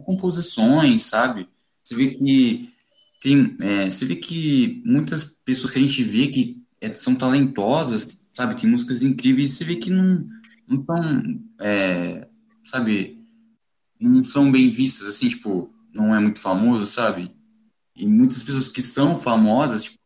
composições, 0.04 1.04
sabe? 1.04 1.48
Você 1.82 1.94
vê 1.94 2.10
que 2.14 2.70
tem, 3.20 3.56
é, 3.60 3.90
você 3.90 4.04
vê 4.04 4.16
que 4.16 4.82
muitas 4.84 5.24
pessoas 5.44 5.70
que 5.72 5.78
a 5.78 5.82
gente 5.82 6.02
vê 6.04 6.28
que 6.28 6.62
é, 6.80 6.92
são 6.94 7.14
talentosas, 7.14 8.18
sabe? 8.32 8.54
Tem 8.60 8.70
músicas 8.70 9.02
incríveis, 9.02 9.52
você 9.52 9.64
vê 9.64 9.76
que 9.76 9.90
não, 9.90 10.26
não 10.68 10.82
são, 10.84 11.40
é, 11.60 12.28
sabe? 12.64 13.18
Não 14.00 14.24
são 14.24 14.50
bem 14.50 14.70
vistas, 14.70 15.08
assim, 15.08 15.28
tipo, 15.28 15.72
não 15.92 16.14
é 16.14 16.20
muito 16.20 16.40
famoso, 16.40 16.86
sabe? 16.86 17.34
E 17.94 18.06
muitas 18.06 18.42
pessoas 18.42 18.68
que 18.68 18.80
são 18.80 19.18
famosas, 19.18 19.84
tipo, 19.84 19.98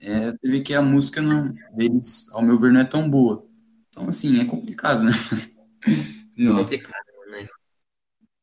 é, 0.00 0.30
você 0.30 0.48
vê 0.48 0.60
que 0.60 0.74
a 0.74 0.82
música 0.82 1.20
não, 1.20 1.54
deles, 1.74 2.28
ao 2.30 2.42
meu 2.42 2.58
ver, 2.58 2.72
não 2.72 2.80
é 2.80 2.84
tão 2.84 3.08
boa. 3.08 3.46
Então, 3.90 4.08
assim, 4.08 4.40
é 4.40 4.44
complicado, 4.44 5.02
né? 5.02 5.12
Lá. 6.38 6.58
Complicado, 6.62 7.06
né? 7.30 7.46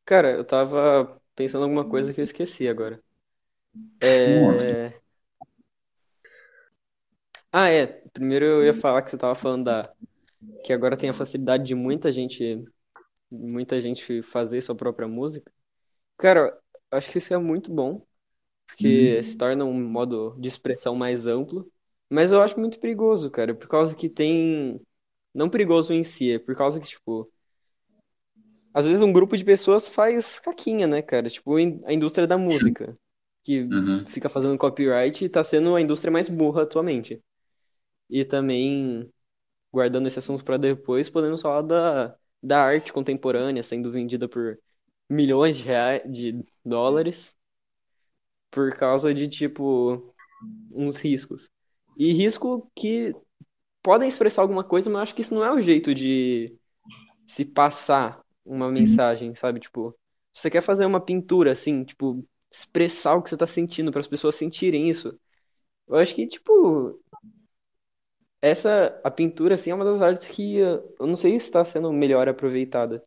Cara, 0.03 0.31
eu 0.31 0.43
tava 0.43 1.21
pensando 1.35 1.61
em 1.61 1.69
alguma 1.69 1.89
coisa 1.89 2.13
que 2.13 2.19
eu 2.19 2.23
esqueci 2.23 2.67
agora. 2.67 3.01
É... 4.01 4.93
Ah, 7.51 7.69
é. 7.69 7.87
Primeiro 8.11 8.45
eu 8.45 8.63
ia 8.65 8.73
falar 8.73 9.01
que 9.01 9.09
você 9.09 9.17
tava 9.17 9.35
falando 9.35 9.65
da 9.65 9.93
que 10.63 10.73
agora 10.73 10.97
tem 10.97 11.09
a 11.09 11.13
facilidade 11.13 11.63
de 11.63 11.73
muita 11.73 12.11
gente, 12.11 12.63
muita 13.31 13.79
gente 13.81 14.21
fazer 14.21 14.61
sua 14.61 14.75
própria 14.75 15.07
música. 15.07 15.51
Cara, 16.17 16.57
acho 16.91 17.11
que 17.11 17.17
isso 17.17 17.33
é 17.33 17.37
muito 17.37 17.73
bom, 17.73 18.05
porque 18.67 19.21
se 19.23 19.37
Uhum. 19.37 19.37
torna 19.37 19.65
um 19.65 19.73
modo 19.89 20.35
de 20.39 20.47
expressão 20.49 20.95
mais 20.95 21.27
amplo. 21.27 21.71
Mas 22.09 22.31
eu 22.31 22.41
acho 22.41 22.59
muito 22.59 22.79
perigoso, 22.79 23.31
cara, 23.31 23.55
por 23.55 23.67
causa 23.69 23.95
que 23.95 24.09
tem. 24.09 24.81
Não 25.33 25.49
perigoso 25.49 25.93
em 25.93 26.03
si, 26.03 26.33
é 26.33 26.39
por 26.39 26.55
causa 26.57 26.79
que, 26.79 26.87
tipo, 26.87 27.31
às 28.73 28.85
vezes 28.85 29.01
um 29.01 29.13
grupo 29.13 29.37
de 29.37 29.45
pessoas 29.45 29.87
faz 29.87 30.39
caquinha, 30.39 30.87
né, 30.87 31.01
cara? 31.01 31.29
Tipo, 31.29 31.55
a 31.57 31.93
indústria 31.93 32.27
da 32.27 32.37
música, 32.37 32.97
que 33.43 33.71
Uhum. 33.71 34.05
fica 34.05 34.29
fazendo 34.29 34.57
copyright 34.57 35.23
e 35.25 35.29
tá 35.29 35.43
sendo 35.43 35.75
a 35.75 35.81
indústria 35.81 36.11
mais 36.11 36.27
burra 36.29 36.63
atualmente. 36.63 37.21
E 38.09 38.25
também, 38.25 39.11
guardando 39.73 40.07
esse 40.07 40.19
assunto 40.19 40.45
pra 40.45 40.57
depois, 40.57 41.09
podemos 41.09 41.41
falar 41.41 41.63
da, 41.63 42.17
da 42.43 42.63
arte 42.63 42.93
contemporânea 42.93 43.63
sendo 43.63 43.91
vendida 43.91 44.29
por 44.29 44.59
milhões 45.09 45.57
de 45.57 45.63
reais, 45.63 46.01
de 46.11 46.43
dólares, 46.63 47.35
por 48.51 48.75
causa 48.75 49.13
de, 49.13 49.27
tipo, 49.27 50.13
uns 50.71 50.97
riscos. 50.97 51.49
E 51.97 52.13
risco 52.13 52.69
que 52.75 53.15
podem 53.83 54.09
expressar 54.09 54.41
alguma 54.43 54.63
coisa, 54.63 54.89
mas 54.89 54.97
eu 54.97 55.03
acho 55.03 55.15
que 55.15 55.21
isso 55.21 55.35
não 55.35 55.45
é 55.45 55.53
o 55.53 55.61
jeito 55.61 55.93
de 55.95 56.55
se 57.27 57.45
passar 57.45 58.21
uma 58.45 58.71
mensagem, 58.71 59.35
sabe? 59.35 59.59
Tipo, 59.59 59.91
se 60.33 60.43
você 60.43 60.51
quer 60.51 60.61
fazer 60.61 60.85
uma 60.85 61.01
pintura 61.01 61.51
assim, 61.53 61.83
tipo, 61.83 62.25
expressar 62.51 63.15
o 63.15 63.23
que 63.23 63.29
você 63.29 63.37
tá 63.37 63.47
sentindo 63.47 63.91
para 63.91 64.01
as 64.01 64.07
pessoas 64.07 64.35
sentirem 64.35 64.89
isso. 64.89 65.19
Eu 65.87 65.97
acho 65.97 66.15
que, 66.15 66.27
tipo, 66.27 66.99
essa 68.41 68.99
a 69.03 69.11
pintura 69.11 69.55
assim 69.55 69.71
é 69.71 69.75
uma 69.75 69.85
das 69.85 70.01
artes 70.01 70.27
que 70.27 70.57
eu 70.57 70.95
não 71.07 71.15
sei 71.15 71.31
se 71.31 71.47
está 71.47 71.65
sendo 71.65 71.91
melhor 71.91 72.27
aproveitada. 72.29 73.01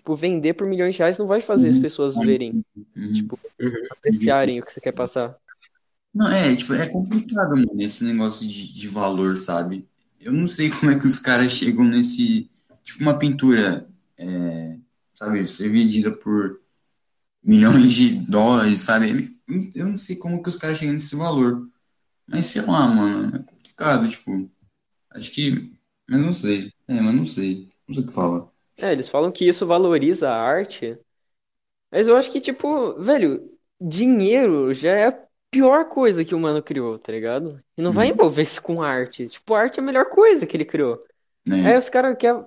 Tipo, 0.00 0.16
vender 0.16 0.54
por 0.54 0.66
milhões 0.66 0.94
de 0.94 0.98
reais 1.00 1.18
não 1.18 1.26
vai 1.26 1.42
fazer 1.42 1.68
as 1.68 1.76
Uhum. 1.76 1.82
pessoas 1.82 2.16
verem, 2.16 2.58
Uhum. 2.96 3.12
tipo, 3.12 3.38
Uhum. 3.60 3.72
apreciarem 3.90 4.58
o 4.58 4.64
que 4.64 4.72
você 4.72 4.80
quer 4.80 4.92
passar. 4.92 5.38
Não, 6.14 6.28
é, 6.28 6.56
tipo, 6.56 6.72
é 6.74 6.88
complicado, 6.88 7.50
mano, 7.50 7.70
esse 7.80 8.02
negócio 8.04 8.46
de, 8.46 8.72
de 8.72 8.88
valor, 8.88 9.36
sabe? 9.38 9.86
Eu 10.18 10.32
não 10.32 10.46
sei 10.46 10.70
como 10.80 10.90
é 10.90 10.98
que 10.98 11.06
os 11.06 11.18
caras 11.20 11.52
chegam 11.52 11.84
nesse. 11.84 12.50
Tipo, 12.82 13.02
uma 13.02 13.18
pintura, 13.18 13.86
é, 14.16 14.78
sabe, 15.14 15.46
ser 15.48 15.68
vendida 15.70 16.10
por 16.16 16.60
milhões 17.42 17.94
de 17.94 18.10
dólares, 18.16 18.80
sabe? 18.80 19.38
Eu 19.74 19.88
não 19.88 19.96
sei 19.98 20.16
como 20.16 20.42
que 20.42 20.48
os 20.50 20.56
caras 20.56 20.78
chegam 20.78 20.94
nesse 20.94 21.16
valor. 21.16 21.68
Mas 22.26 22.46
sei 22.46 22.62
lá, 22.62 22.88
mano, 22.88 23.36
é 23.36 23.40
complicado, 23.42 24.08
tipo. 24.08 24.50
Acho 25.10 25.30
que. 25.32 25.72
Mas 26.08 26.20
não 26.20 26.34
sei. 26.34 26.72
É, 26.88 27.00
mas 27.00 27.14
não 27.14 27.26
sei. 27.26 27.68
Não 27.88 27.94
sei 27.94 28.04
o 28.04 28.06
que 28.08 28.12
falar. 28.14 28.48
É, 28.80 28.92
eles 28.92 29.08
falam 29.08 29.30
que 29.30 29.46
isso 29.46 29.66
valoriza 29.66 30.30
a 30.30 30.36
arte, 30.40 30.98
mas 31.90 32.08
eu 32.08 32.16
acho 32.16 32.30
que, 32.32 32.40
tipo, 32.40 32.94
velho, 33.02 33.50
dinheiro 33.80 34.74
já 34.74 34.92
é 34.92 35.06
a 35.08 35.26
pior 35.50 35.88
coisa 35.88 36.24
que 36.24 36.34
o 36.34 36.38
humano 36.38 36.62
criou, 36.62 36.98
tá 36.98 37.12
ligado? 37.12 37.62
E 37.76 37.82
não 37.82 37.92
vai 37.92 38.08
Uhum. 38.08 38.10
envolver 38.10 38.42
isso 38.42 38.62
com 38.62 38.82
arte. 38.82 39.28
Tipo, 39.28 39.54
arte 39.54 39.80
é 39.80 39.82
a 39.82 39.86
melhor 39.86 40.10
coisa 40.10 40.46
que 40.46 40.56
ele 40.56 40.64
criou. 40.66 41.04
Aí 41.62 41.76
É. 41.76 41.78
os 41.78 41.88
caras 41.90 42.16
querem, 42.18 42.44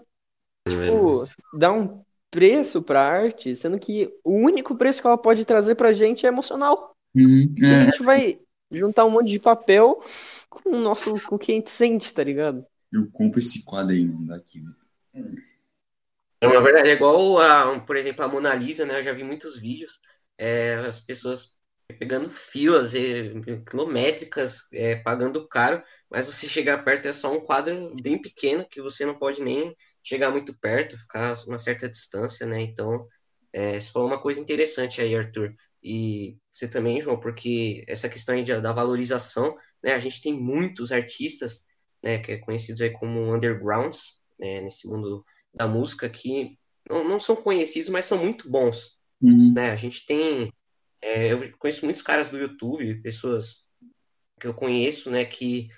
tipo, 0.70 1.26
dar 1.54 1.74
um 1.74 2.04
preço 2.32 2.82
pra 2.84 3.02
arte, 3.04 3.56
sendo 3.56 3.80
que 3.80 4.14
o 4.24 4.32
único 4.34 4.76
preço 4.78 5.02
que 5.02 5.08
ela 5.08 5.18
pode 5.18 5.46
trazer 5.46 5.76
pra 5.76 5.94
gente 5.94 6.26
é 6.26 6.30
emocional. 6.30 6.96
Uhum. 7.16 7.54
E 7.68 7.76
a 7.76 7.80
É, 7.86 7.86
gente 7.86 8.04
vai 8.04 8.40
juntar 8.72 9.06
um 9.06 9.12
monte 9.12 9.30
de 9.32 9.40
papel 9.40 10.02
com 10.50 10.70
o 10.72 10.80
nosso, 10.80 11.20
com 11.22 11.36
o 11.36 11.40
que 11.40 11.52
a 11.54 11.56
gente 11.56 11.72
sente, 11.72 12.14
tá 12.14 12.24
ligado? 12.24 12.66
eu 12.94 13.12
compro 13.12 13.40
esse 13.40 13.66
quadro 13.66 13.92
aí, 13.94 14.06
mano, 14.06 14.26
daqui. 14.28 14.64
É 16.44 16.48
uma 16.48 16.62
verdade, 16.62 16.90
é 16.90 16.92
igual 16.92 17.40
a, 17.40 17.80
por 17.80 17.96
exemplo, 17.96 18.22
a 18.22 18.28
Mona 18.28 18.54
Lisa, 18.54 18.86
né? 18.86 19.00
Eu 19.00 19.04
já 19.04 19.14
vi 19.14 19.24
muitos 19.24 19.58
vídeos, 19.58 20.02
é, 20.38 20.76
as 20.76 21.00
pessoas 21.00 21.56
pegando 21.98 22.30
filas 22.30 22.94
é, 22.94 23.32
quilométricas, 23.70 24.68
é, 24.74 24.98
pagando 24.98 25.48
caro, 25.48 25.82
mas 26.12 26.26
você 26.26 26.46
chegar 26.46 26.84
perto 26.84 27.08
é 27.08 27.14
só 27.14 27.32
um 27.34 27.40
quadro 27.40 27.96
bem 28.02 28.22
pequeno 28.22 28.68
que 28.70 28.82
você 28.82 29.06
não 29.06 29.18
pode 29.18 29.42
nem 29.42 29.74
chegar 30.04 30.32
muito 30.32 30.54
perto, 30.60 30.98
ficar 30.98 31.34
uma 31.48 31.58
certa 31.58 31.88
distância, 31.88 32.46
né? 32.46 32.62
Então, 32.62 33.08
é, 33.54 33.80
falou 33.80 34.10
uma 34.10 34.20
coisa 34.22 34.42
interessante 34.42 35.00
aí, 35.00 35.16
Arthur. 35.16 35.56
E 35.82 36.38
você 36.52 36.68
também, 36.68 37.00
João, 37.00 37.18
porque 37.22 37.86
essa 37.88 38.10
questão 38.10 38.36
aí 38.36 38.44
da 38.44 38.74
valorização, 38.74 39.56
né? 39.82 39.94
A 39.94 40.00
gente 40.00 40.22
tem 40.22 40.34
muitos 40.34 40.92
artistas, 40.92 41.66
né, 42.04 42.20
que 42.20 42.34
é 42.34 42.38
conhecidos 42.38 42.82
aí 42.82 42.90
como 42.90 43.34
undergrounds, 43.34 44.22
né, 44.38 44.60
nesse 44.60 44.90
mundo 44.90 45.24
da 45.54 45.68
música 45.68 46.10
que 46.10 46.58
não, 46.90 47.08
não 47.08 47.20
são 47.20 47.36
conhecidos, 47.36 47.90
mas 47.90 48.06
são 48.06 48.18
muito 48.18 48.50
bons, 48.50 49.00
Uhum. 49.22 49.54
né? 49.54 49.72
A 49.72 49.76
gente 49.76 50.06
tem, 50.06 50.52
é, 51.02 51.32
eu 51.32 51.58
conheço 51.58 51.86
muitos 51.86 52.02
caras 52.02 52.30
do 52.30 52.38
YouTube, 52.38 53.02
pessoas 53.02 53.70
que 54.40 54.48
eu 54.48 54.54
conheço, 54.54 55.10
né, 55.10 55.24
que 55.24 55.70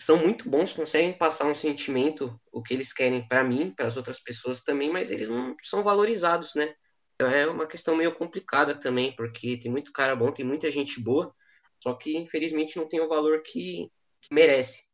são 0.00 0.16
muito 0.16 0.48
bons, 0.48 0.72
conseguem 0.72 1.12
passar 1.16 1.46
um 1.46 1.54
sentimento, 1.54 2.40
o 2.52 2.62
que 2.62 2.72
eles 2.72 2.92
querem 2.92 3.26
para 3.26 3.42
mim, 3.42 3.70
para 3.70 3.86
as 3.86 3.96
outras 3.96 4.20
pessoas 4.20 4.62
também, 4.62 4.90
mas 4.90 5.10
eles 5.10 5.28
não 5.28 5.56
são 5.62 5.82
valorizados, 5.82 6.54
né? 6.54 6.72
Então 7.14 7.28
é 7.30 7.46
uma 7.46 7.66
questão 7.66 7.96
meio 7.96 8.14
complicada 8.14 8.74
também, 8.74 9.14
porque 9.14 9.58
tem 9.58 9.70
muito 9.70 9.92
cara 9.92 10.16
bom, 10.16 10.32
tem 10.32 10.44
muita 10.44 10.70
gente 10.70 11.02
boa, 11.02 11.34
só 11.82 11.94
que 11.94 12.16
infelizmente 12.16 12.76
não 12.76 12.88
tem 12.88 13.00
o 13.00 13.08
valor 13.08 13.42
que, 13.42 13.90
que 14.22 14.34
merece. 14.34 14.88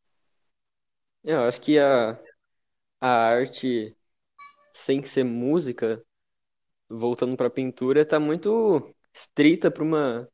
Eu 1.23 1.41
acho 1.41 1.61
que 1.61 1.79
a, 1.79 2.19
a 3.01 3.07
arte, 3.09 3.95
sem 4.73 5.03
ser 5.05 5.23
música, 5.25 6.03
voltando 6.89 7.37
pra 7.37 7.49
pintura, 7.49 8.05
tá 8.05 8.19
muito 8.19 8.95
estrita 9.13 9.71
pra 9.71 9.83
uma 9.83 10.29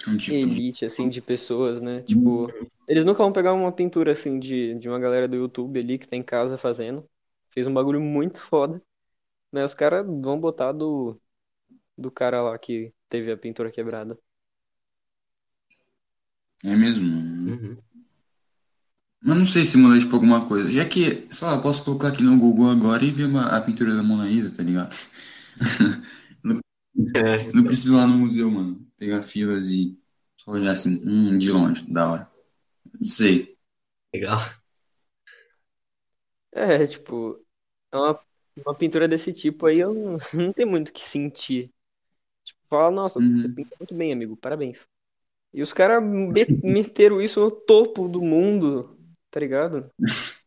Então, 0.00 0.16
tipo, 0.16 0.46
elite, 0.46 0.84
assim, 0.84 1.08
de 1.08 1.20
pessoas, 1.22 1.80
né? 1.80 2.02
Tipo, 2.02 2.56
eles 2.86 3.04
nunca 3.04 3.18
vão 3.22 3.32
pegar 3.32 3.52
uma 3.54 3.72
pintura, 3.72 4.12
assim, 4.12 4.38
de, 4.38 4.74
de 4.78 4.88
uma 4.88 4.98
galera 4.98 5.28
do 5.28 5.36
YouTube 5.36 5.78
ali 5.80 5.98
que 5.98 6.06
tá 6.08 6.16
em 6.16 6.22
casa 6.22 6.58
fazendo. 6.58 7.08
Fez 7.50 7.66
um 7.66 7.74
bagulho 7.74 8.00
muito 8.00 8.40
foda. 8.40 8.82
Mas 9.52 9.66
os 9.72 9.74
caras 9.74 10.06
vão 10.06 10.40
botar 10.40 10.72
do, 10.72 11.20
do 11.98 12.10
cara 12.12 12.42
lá 12.42 12.58
que 12.58 12.94
teve 13.08 13.32
a 13.32 13.38
pintura 13.38 13.72
quebrada. 13.72 14.18
é 16.64 16.76
mesmo. 16.76 17.06
Uhum. 17.44 17.82
Mas 19.26 19.38
não 19.38 19.46
sei 19.46 19.64
se 19.64 19.76
muda 19.76 19.98
tipo 19.98 20.14
alguma 20.14 20.46
coisa. 20.46 20.70
Já 20.70 20.84
que, 20.86 21.26
sei 21.32 21.48
lá, 21.48 21.54
eu 21.56 21.62
posso 21.62 21.84
colocar 21.84 22.08
aqui 22.08 22.22
no 22.22 22.38
Google 22.38 22.70
agora 22.70 23.04
e 23.04 23.10
ver 23.10 23.24
uma- 23.26 23.46
a 23.56 23.60
pintura 23.60 23.94
da 23.94 24.02
Mona 24.02 24.26
Lisa, 24.26 24.54
tá 24.56 24.62
ligado? 24.62 24.94
Não, 26.42 26.60
É, 27.14 27.36
não 27.54 27.64
preciso 27.64 27.94
ir 27.94 27.96
lá 27.96 28.06
no 28.06 28.18
museu, 28.18 28.50
mano. 28.50 28.86
Pegar 28.96 29.22
filas 29.22 29.66
e 29.68 29.98
só 30.36 30.52
olhar 30.52 30.72
assim, 30.72 31.00
hum, 31.06 31.38
de 31.38 31.50
longe, 31.50 31.84
da 31.92 32.08
hora. 32.10 32.30
Não 33.00 33.08
sei. 33.08 33.56
legal. 34.12 34.40
É, 36.52 36.86
tipo, 36.86 37.44
é 37.92 37.96
uma 37.96 38.26
uma 38.66 38.74
pintura 38.74 39.06
desse 39.06 39.34
tipo 39.34 39.66
aí 39.66 39.80
eu 39.80 39.92
não, 39.94 40.16
não 40.34 40.52
tenho 40.52 40.68
muito 40.70 40.88
o 40.88 40.92
que 40.92 41.00
sentir. 41.02 41.70
Tipo, 42.44 42.60
fala, 42.68 42.90
nossa, 42.92 43.20
você 43.36 43.48
Uhum. 43.48 43.50
pinta 43.50 43.76
muito 43.80 43.94
bem, 43.94 44.12
amigo, 44.12 44.36
parabéns. 44.36 44.88
E 45.54 45.62
os 45.62 45.72
caras 45.72 46.02
me- 46.04 46.58
meteram 46.62 47.20
isso 47.22 47.40
no 47.40 47.50
topo 47.50 48.08
do 48.08 48.22
mundo, 48.22 48.95
tá 49.36 49.40
ligado? 49.40 49.90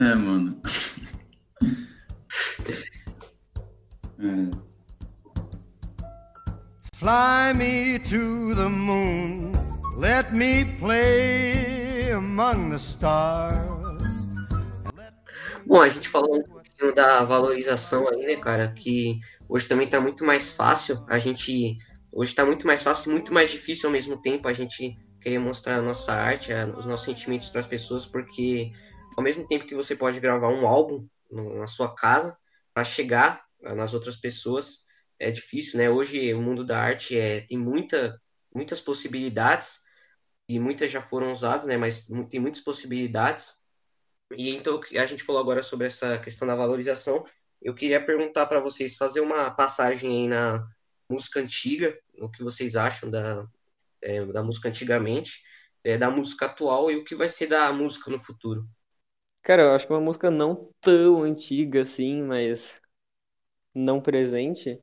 É, 0.00 0.16
mano. 0.16 0.60
É. 4.18 4.50
Fly 6.96 7.54
me 7.56 8.00
to 8.00 8.52
the 8.56 8.68
moon. 8.68 9.52
Let 9.96 10.32
me 10.32 10.64
play 10.80 12.10
among 12.10 12.70
the 12.70 12.78
stars. 12.78 14.26
Bom, 15.64 15.80
a 15.80 15.88
gente 15.88 16.08
falou 16.08 16.38
um 16.38 16.42
pouquinho 16.42 16.92
da 16.92 17.22
valorização 17.22 18.08
aí, 18.08 18.26
né, 18.26 18.34
cara? 18.34 18.72
Que 18.72 19.20
hoje 19.48 19.68
também 19.68 19.86
tá 19.86 20.00
muito 20.00 20.24
mais 20.24 20.50
fácil. 20.50 21.04
A 21.08 21.18
gente. 21.18 21.78
Hoje 22.10 22.34
tá 22.34 22.44
muito 22.44 22.66
mais 22.66 22.82
fácil 22.82 23.10
e 23.10 23.12
muito 23.12 23.32
mais 23.32 23.52
difícil 23.52 23.88
ao 23.88 23.92
mesmo 23.92 24.20
tempo 24.20 24.48
a 24.48 24.52
gente 24.52 24.98
querer 25.22 25.38
mostrar 25.38 25.76
a 25.76 25.82
nossa 25.82 26.12
arte, 26.12 26.52
a- 26.52 26.66
os 26.66 26.84
nossos 26.84 27.06
sentimentos 27.06 27.48
para 27.48 27.60
as 27.60 27.66
pessoas, 27.66 28.04
porque 28.06 28.70
ao 29.16 29.22
mesmo 29.22 29.46
tempo 29.46 29.66
que 29.66 29.74
você 29.74 29.94
pode 29.94 30.20
gravar 30.20 30.48
um 30.48 30.66
álbum 30.66 31.06
no- 31.30 31.58
na 31.58 31.66
sua 31.66 31.94
casa, 31.94 32.36
para 32.74 32.84
chegar 32.84 33.44
ah, 33.64 33.74
nas 33.74 33.94
outras 33.94 34.16
pessoas, 34.16 34.84
é 35.18 35.30
difícil, 35.30 35.78
né? 35.78 35.88
Hoje 35.88 36.34
o 36.34 36.42
mundo 36.42 36.64
da 36.64 36.80
arte 36.80 37.16
é, 37.16 37.42
tem 37.42 37.56
muita, 37.56 38.20
muitas 38.52 38.80
possibilidades 38.80 39.78
e 40.48 40.58
muitas 40.58 40.90
já 40.90 41.00
foram 41.00 41.32
usadas, 41.32 41.64
né? 41.64 41.76
Mas 41.76 42.06
tem 42.28 42.40
muitas 42.40 42.60
possibilidades. 42.60 43.62
E 44.36 44.50
então 44.54 44.80
a 44.98 45.06
gente 45.06 45.22
falou 45.22 45.40
agora 45.40 45.62
sobre 45.62 45.86
essa 45.86 46.18
questão 46.18 46.48
da 46.48 46.56
valorização. 46.56 47.22
Eu 47.60 47.74
queria 47.74 48.04
perguntar 48.04 48.46
para 48.46 48.58
vocês, 48.58 48.96
fazer 48.96 49.20
uma 49.20 49.50
passagem 49.50 50.10
aí 50.10 50.28
na 50.28 50.66
música 51.08 51.38
antiga, 51.38 51.96
o 52.18 52.28
que 52.28 52.42
vocês 52.42 52.74
acham 52.74 53.08
da, 53.08 53.46
é, 54.02 54.24
da 54.26 54.42
música 54.42 54.68
antigamente, 54.68 55.40
é, 55.84 55.96
da 55.98 56.10
música 56.10 56.46
atual 56.46 56.90
e 56.90 56.96
o 56.96 57.04
que 57.04 57.14
vai 57.14 57.28
ser 57.28 57.46
da 57.48 57.72
música 57.72 58.10
no 58.10 58.18
futuro. 58.18 58.66
Cara, 59.42 59.62
eu 59.62 59.72
acho 59.72 59.86
que 59.86 59.92
uma 59.92 60.00
música 60.00 60.30
não 60.30 60.72
tão 60.80 61.22
antiga 61.22 61.82
assim, 61.82 62.22
mas 62.22 62.80
não 63.74 64.00
presente, 64.02 64.80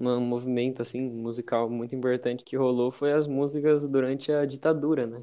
um 0.00 0.20
movimento 0.20 0.82
assim 0.82 1.02
musical 1.02 1.70
muito 1.70 1.94
importante 1.96 2.44
que 2.44 2.56
rolou 2.56 2.90
foi 2.92 3.12
as 3.12 3.26
músicas 3.28 3.86
durante 3.88 4.32
a 4.32 4.46
ditadura, 4.46 5.06
né? 5.06 5.22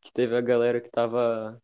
Que 0.00 0.12
teve 0.12 0.36
a 0.36 0.40
galera 0.40 0.80
que 0.80 0.88
tava 0.90 1.60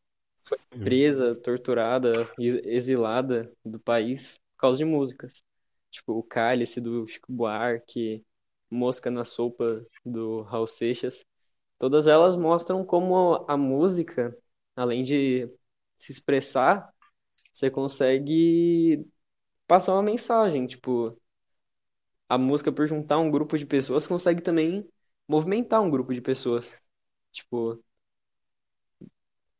presa, 0.82 1.34
torturada, 1.36 2.30
ex- 2.38 2.60
exilada 2.66 3.52
do 3.64 3.80
país 3.80 4.38
por 4.56 4.60
causa 4.62 4.78
de 4.78 4.84
músicas. 4.84 5.42
Tipo, 5.90 6.14
o 6.14 6.22
Cálice 6.22 6.80
do 6.80 7.06
Chico 7.08 7.32
Buarque, 7.32 8.24
Mosca 8.70 9.10
na 9.10 9.24
Sopa 9.24 9.84
do 10.04 10.42
Raul 10.42 10.66
Seixas. 10.66 11.24
Todas 11.78 12.06
elas 12.06 12.36
mostram 12.36 12.84
como 12.84 13.44
a 13.48 13.56
música, 13.56 14.36
além 14.76 15.04
de 15.04 15.48
se 15.98 16.12
expressar, 16.12 16.92
você 17.52 17.70
consegue 17.70 19.06
passar 19.68 19.94
uma 19.94 20.02
mensagem. 20.04 20.66
Tipo, 20.66 21.18
a 22.28 22.38
música, 22.38 22.72
por 22.72 22.86
juntar 22.86 23.18
um 23.18 23.30
grupo 23.30 23.56
de 23.58 23.66
pessoas, 23.66 24.06
consegue 24.06 24.42
também 24.42 24.88
movimentar 25.28 25.80
um 25.82 25.90
grupo 25.90 26.12
de 26.14 26.20
pessoas. 26.20 26.80
Tipo, 27.32 27.82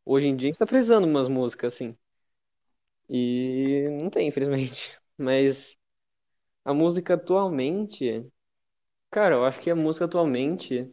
hoje 0.06 0.26
em 0.26 0.34
dia 0.34 0.48
a 0.48 0.52
gente 0.52 0.58
tá 0.58 0.64
precisando 0.66 1.04
de 1.04 1.10
umas 1.10 1.28
músicas 1.28 1.74
assim. 1.74 1.94
E 3.08 3.88
não 4.00 4.10
tem, 4.10 4.28
infelizmente. 4.28 4.98
Mas 5.18 5.76
a 6.64 6.74
música 6.74 7.14
atualmente, 7.14 8.26
cara, 9.10 9.34
eu 9.34 9.44
acho 9.44 9.60
que 9.60 9.70
a 9.70 9.76
música 9.76 10.04
atualmente, 10.04 10.92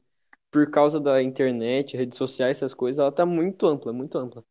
por 0.51 0.69
causa 0.71 0.99
da 0.99 1.21
internet, 1.21 1.97
redes 1.97 2.17
sociais, 2.17 2.57
essas 2.57 2.73
coisas, 2.73 2.99
ela 2.99 3.11
tá 3.11 3.25
muito 3.25 3.65
ampla, 3.67 3.93
muito 3.93 4.17
ampla. 4.17 4.45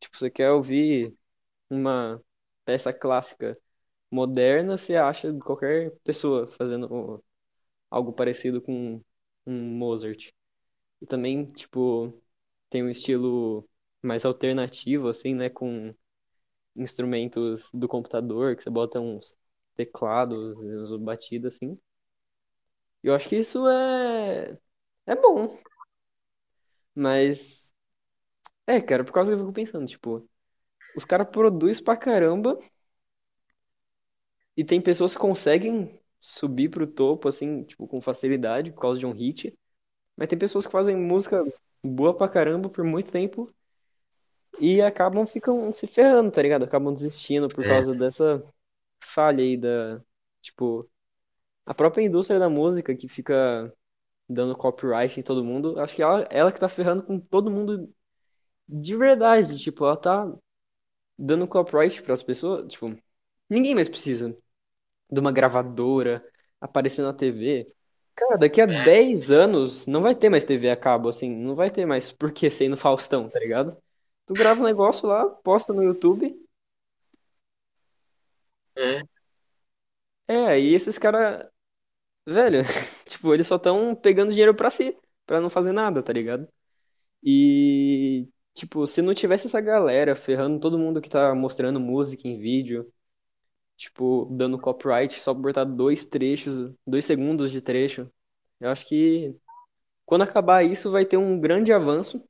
Tipo, 0.00 0.18
você 0.18 0.30
quer 0.30 0.50
ouvir 0.52 1.14
uma 1.70 2.22
peça 2.64 2.92
clássica 2.92 3.58
moderna, 4.10 4.78
você 4.78 4.96
acha 4.96 5.32
qualquer 5.40 5.92
pessoa 6.04 6.48
fazendo 6.48 7.22
algo 7.90 8.12
parecido 8.12 8.62
com 8.62 9.02
um 9.46 9.78
Mozart. 9.78 10.32
E 11.02 11.06
também, 11.06 11.46
tipo, 11.52 12.12
tem 12.70 12.82
um 12.84 12.90
estilo 12.90 13.68
mais 14.02 14.24
alternativo, 14.26 15.08
assim, 15.08 15.34
né? 15.34 15.50
Com 15.50 15.90
instrumentos 16.76 17.70
do 17.74 17.88
computador, 17.88 18.56
que 18.56 18.62
você 18.62 18.70
bota 18.70 19.00
uns 19.00 19.36
teclados 19.76 20.56
uns 20.64 20.96
batidas, 20.98 21.54
assim. 21.56 21.78
Eu 23.06 23.14
acho 23.14 23.28
que 23.28 23.36
isso 23.36 23.66
é... 23.68 24.58
é 25.06 25.14
bom. 25.16 25.56
Mas, 26.94 27.74
é, 28.66 28.80
cara, 28.80 29.04
por 29.04 29.12
causa 29.12 29.30
que 29.30 29.34
eu 29.36 29.40
fico 29.40 29.52
pensando, 29.52 29.86
tipo, 29.86 30.28
os 30.96 31.04
caras 31.04 31.28
produzem 31.30 31.84
pra 31.84 31.96
caramba 31.96 32.58
e 34.56 34.64
tem 34.64 34.80
pessoas 34.80 35.12
que 35.14 35.20
conseguem 35.20 36.00
subir 36.18 36.70
pro 36.70 36.86
topo, 36.86 37.28
assim, 37.28 37.62
tipo, 37.64 37.86
com 37.86 38.00
facilidade 38.00 38.72
por 38.72 38.80
causa 38.80 38.98
de 38.98 39.06
um 39.06 39.12
hit. 39.12 39.56
Mas 40.16 40.28
tem 40.28 40.38
pessoas 40.38 40.66
que 40.66 40.72
fazem 40.72 40.96
música 40.96 41.44
boa 41.84 42.16
pra 42.16 42.28
caramba 42.28 42.70
por 42.70 42.84
muito 42.84 43.12
tempo 43.12 43.48
e 44.60 44.80
acabam 44.82 45.26
ficam 45.26 45.72
se 45.72 45.86
ferrando, 45.86 46.30
tá 46.30 46.42
ligado? 46.42 46.64
Acabam 46.64 46.92
desistindo 46.94 47.48
por 47.48 47.64
É. 47.64 47.68
causa 47.68 47.94
dessa 47.94 48.42
falha 49.00 49.42
aí 49.44 49.56
da, 49.56 50.02
tipo, 50.42 50.88
a 51.66 51.74
própria 51.74 52.04
indústria 52.04 52.40
da 52.40 52.50
música 52.50 52.94
que 52.96 53.08
fica 53.08 53.72
dando 54.28 54.56
copyright 54.56 55.20
em 55.20 55.22
todo 55.22 55.44
mundo, 55.44 55.80
acho 55.80 55.96
que 55.96 56.02
ela, 56.02 56.22
ela 56.30 56.52
que 56.52 56.60
tá 56.60 56.68
ferrando 56.68 57.02
com 57.04 57.20
todo 57.20 57.50
mundo 57.50 57.92
de 58.68 58.96
verdade, 58.96 59.58
tipo, 59.58 59.84
ela 59.84 59.96
tá 59.96 60.32
dando 61.18 61.46
copyright 61.48 62.02
pras 62.02 62.22
pessoas, 62.22 62.66
tipo, 62.72 62.94
ninguém 63.48 63.74
mais 63.74 63.88
precisa 63.88 64.36
de 65.10 65.20
uma 65.20 65.32
gravadora 65.32 66.24
aparecer 66.60 67.02
na 67.02 67.12
TV. 67.12 67.74
Cara, 68.14 68.38
daqui 68.38 68.60
a 68.60 68.66
10 68.66 69.30
anos 69.30 69.86
não 69.86 70.02
vai 70.02 70.14
ter 70.14 70.28
mais 70.30 70.44
TV 70.44 70.70
a 70.70 70.76
cabo, 70.76 71.08
assim, 71.08 71.30
não 71.30 71.54
vai 71.54 71.70
ter 71.70 71.86
mais 71.86 72.12
por 72.12 72.32
que 72.32 72.50
ser 72.50 72.68
no 72.68 72.76
Faustão, 72.76 73.28
tá 73.28 73.38
ligado? 73.38 73.76
Tu 74.26 74.34
grava 74.34 74.60
um 74.60 74.64
negócio 74.64 75.08
lá, 75.08 75.26
posta 75.26 75.72
no 75.72 75.82
YouTube, 75.84 76.34
É, 78.76 79.02
é, 80.28 80.60
e 80.60 80.74
esses 80.74 80.98
caras, 80.98 81.46
velho, 82.26 82.60
tipo, 83.08 83.32
eles 83.34 83.46
só 83.46 83.58
tão 83.58 83.94
pegando 83.94 84.30
dinheiro 84.30 84.54
pra 84.54 84.70
si, 84.70 84.96
pra 85.26 85.40
não 85.40 85.50
fazer 85.50 85.72
nada, 85.72 86.02
tá 86.02 86.12
ligado? 86.12 86.48
E, 87.22 88.28
tipo, 88.54 88.86
se 88.86 89.02
não 89.02 89.14
tivesse 89.14 89.46
essa 89.46 89.60
galera 89.60 90.16
ferrando 90.16 90.60
todo 90.60 90.78
mundo 90.78 91.00
que 91.00 91.08
tá 91.08 91.34
mostrando 91.34 91.80
música 91.80 92.28
em 92.28 92.38
vídeo, 92.40 92.92
tipo, 93.76 94.26
dando 94.32 94.58
copyright 94.58 95.20
só 95.20 95.34
por 95.34 95.42
botar 95.42 95.64
dois 95.64 96.06
trechos, 96.06 96.72
dois 96.86 97.04
segundos 97.04 97.50
de 97.50 97.60
trecho, 97.60 98.10
eu 98.60 98.70
acho 98.70 98.86
que 98.86 99.36
quando 100.06 100.22
acabar 100.22 100.64
isso 100.64 100.90
vai 100.90 101.04
ter 101.06 101.16
um 101.16 101.40
grande 101.40 101.72
avanço. 101.72 102.22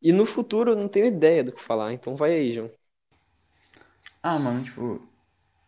E 0.00 0.12
no 0.12 0.24
futuro 0.24 0.72
eu 0.72 0.76
não 0.76 0.88
tenho 0.88 1.06
ideia 1.06 1.44
do 1.44 1.52
que 1.52 1.60
falar, 1.62 1.92
então 1.92 2.16
vai 2.16 2.32
aí, 2.32 2.52
João. 2.52 2.70
Ah, 4.22 4.38
mano, 4.38 4.62
tipo. 4.62 5.06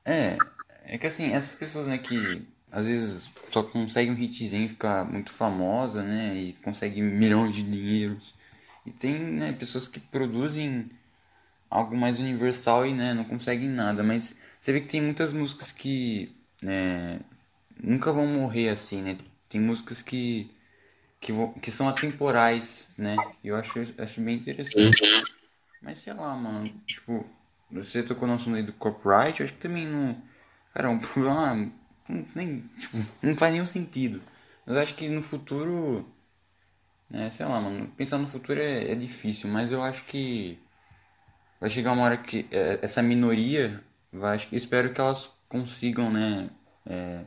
É. 0.04 0.36
É 0.84 0.98
que 0.98 1.06
assim, 1.06 1.32
essas 1.32 1.54
pessoas, 1.54 1.86
né, 1.86 1.98
que 1.98 2.46
às 2.70 2.86
vezes 2.86 3.30
só 3.50 3.62
conseguem 3.62 4.12
um 4.14 4.18
hitzinho 4.18 4.66
e 4.66 4.68
ficar 4.68 5.04
muito 5.04 5.32
famosa, 5.32 6.02
né? 6.02 6.36
E 6.36 6.52
conseguem 6.62 7.02
milhões 7.02 7.54
de 7.56 7.62
dinheiros. 7.62 8.34
E 8.86 8.90
tem, 8.90 9.18
né, 9.18 9.52
pessoas 9.52 9.88
que 9.88 10.00
produzem 10.00 10.90
algo 11.70 11.96
mais 11.96 12.18
universal 12.18 12.86
e, 12.86 12.94
né, 12.94 13.14
não 13.14 13.24
conseguem 13.24 13.68
nada. 13.68 14.02
Mas 14.02 14.34
você 14.60 14.72
vê 14.72 14.80
que 14.80 14.88
tem 14.88 15.00
muitas 15.02 15.32
músicas 15.32 15.72
que, 15.72 16.34
né, 16.62 17.20
nunca 17.82 18.12
vão 18.12 18.26
morrer 18.26 18.70
assim, 18.70 19.02
né? 19.02 19.18
Tem 19.48 19.60
músicas 19.60 20.02
que, 20.02 20.50
que, 21.20 21.32
vão, 21.32 21.52
que 21.54 21.70
são 21.70 21.88
atemporais, 21.88 22.88
né? 22.98 23.16
Eu 23.44 23.56
acho, 23.56 23.80
acho 23.98 24.20
bem 24.20 24.36
interessante. 24.36 25.02
Mas 25.80 25.98
sei 26.00 26.12
lá, 26.14 26.34
mano, 26.36 26.72
tipo, 26.86 27.26
você 27.70 28.02
tocou 28.02 28.26
no 28.28 28.34
assunto 28.34 28.56
aí 28.56 28.62
do 28.62 28.72
copyright, 28.72 29.40
eu 29.40 29.44
acho 29.44 29.54
que 29.54 29.60
também 29.60 29.86
não. 29.86 30.20
Cara, 30.74 30.88
é 30.88 30.90
um 30.90 30.98
problema. 31.00 31.72
Não, 32.08 32.24
nem, 32.34 32.64
tipo, 32.78 32.98
não 33.22 33.34
faz 33.34 33.52
nenhum 33.52 33.66
sentido. 33.66 34.22
Mas 34.66 34.76
acho 34.76 34.94
que 34.94 35.08
no 35.08 35.22
futuro. 35.22 36.08
É, 37.10 37.30
sei 37.30 37.46
lá, 37.46 37.58
mano, 37.60 37.90
pensar 37.96 38.18
no 38.18 38.28
futuro 38.28 38.60
é, 38.60 38.90
é 38.90 38.94
difícil, 38.94 39.48
mas 39.48 39.72
eu 39.72 39.82
acho 39.82 40.04
que 40.04 40.58
vai 41.58 41.70
chegar 41.70 41.92
uma 41.92 42.04
hora 42.04 42.18
que 42.18 42.46
é, 42.50 42.78
essa 42.82 43.02
minoria 43.02 43.82
vai, 44.12 44.38
espero 44.52 44.92
que 44.92 45.00
elas 45.00 45.30
consigam, 45.48 46.12
né, 46.12 46.50
é, 46.84 47.24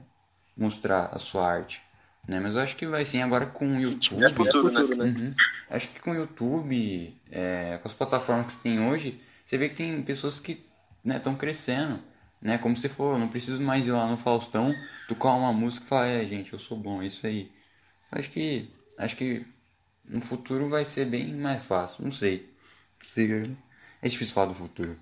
mostrar 0.56 1.08
a 1.08 1.18
sua 1.18 1.52
arte, 1.52 1.82
né? 2.28 2.40
Mas 2.40 2.56
eu 2.56 2.62
acho 2.62 2.76
que 2.76 2.86
vai 2.86 3.06
sim 3.06 3.22
agora 3.22 3.48
com 3.48 3.78
o 3.78 3.82
YouTube. 3.82 4.34
futuro, 4.34 4.72
né? 4.72 4.82
Uhum. 4.82 5.32
Acho 5.70 5.88
que 5.88 6.00
com 6.00 6.12
o 6.12 6.16
YouTube, 6.16 7.18
é, 7.32 7.80
com 7.82 7.88
as 7.88 7.94
plataformas 7.94 8.56
que 8.56 8.62
tem 8.62 8.80
hoje, 8.80 9.20
você 9.46 9.58
vê 9.58 9.70
que 9.70 9.76
tem 9.76 10.02
pessoas 10.04 10.40
que 10.40 10.64
estão 11.04 11.34
né, 11.34 11.40
crescendo, 11.40 12.00
né? 12.42 12.58
Como 12.58 12.76
você 12.76 12.89
falou, 12.89 13.18
não 13.18 13.28
preciso 13.30 13.62
mais 13.62 13.86
ir 13.88 13.92
lá 13.92 14.08
no 14.08 14.18
Faustão, 14.18 14.74
tocar 15.08 15.34
uma 15.34 15.54
música 15.54 15.86
e 15.86 15.88
falar, 15.89 16.08
é, 16.08 16.26
gente, 16.26 16.54
eu 16.54 16.60
sou 16.60 16.78
bom, 16.78 17.02
é 17.02 17.08
isso 17.08 17.26
aí. 17.28 17.52
Acho 18.12 18.30
que, 18.32 18.70
acho 18.98 19.16
que 19.16 19.46
no 20.06 20.22
futuro 20.22 20.70
vai 20.70 20.86
ser 20.86 21.06
bem 21.06 21.34
mais 21.36 21.66
fácil, 21.66 22.04
não 22.04 22.12
sei. 22.12 22.50
É 24.02 24.08
difícil 24.08 24.34
falar 24.34 24.48
do 24.48 24.56
futuro. 24.56 24.98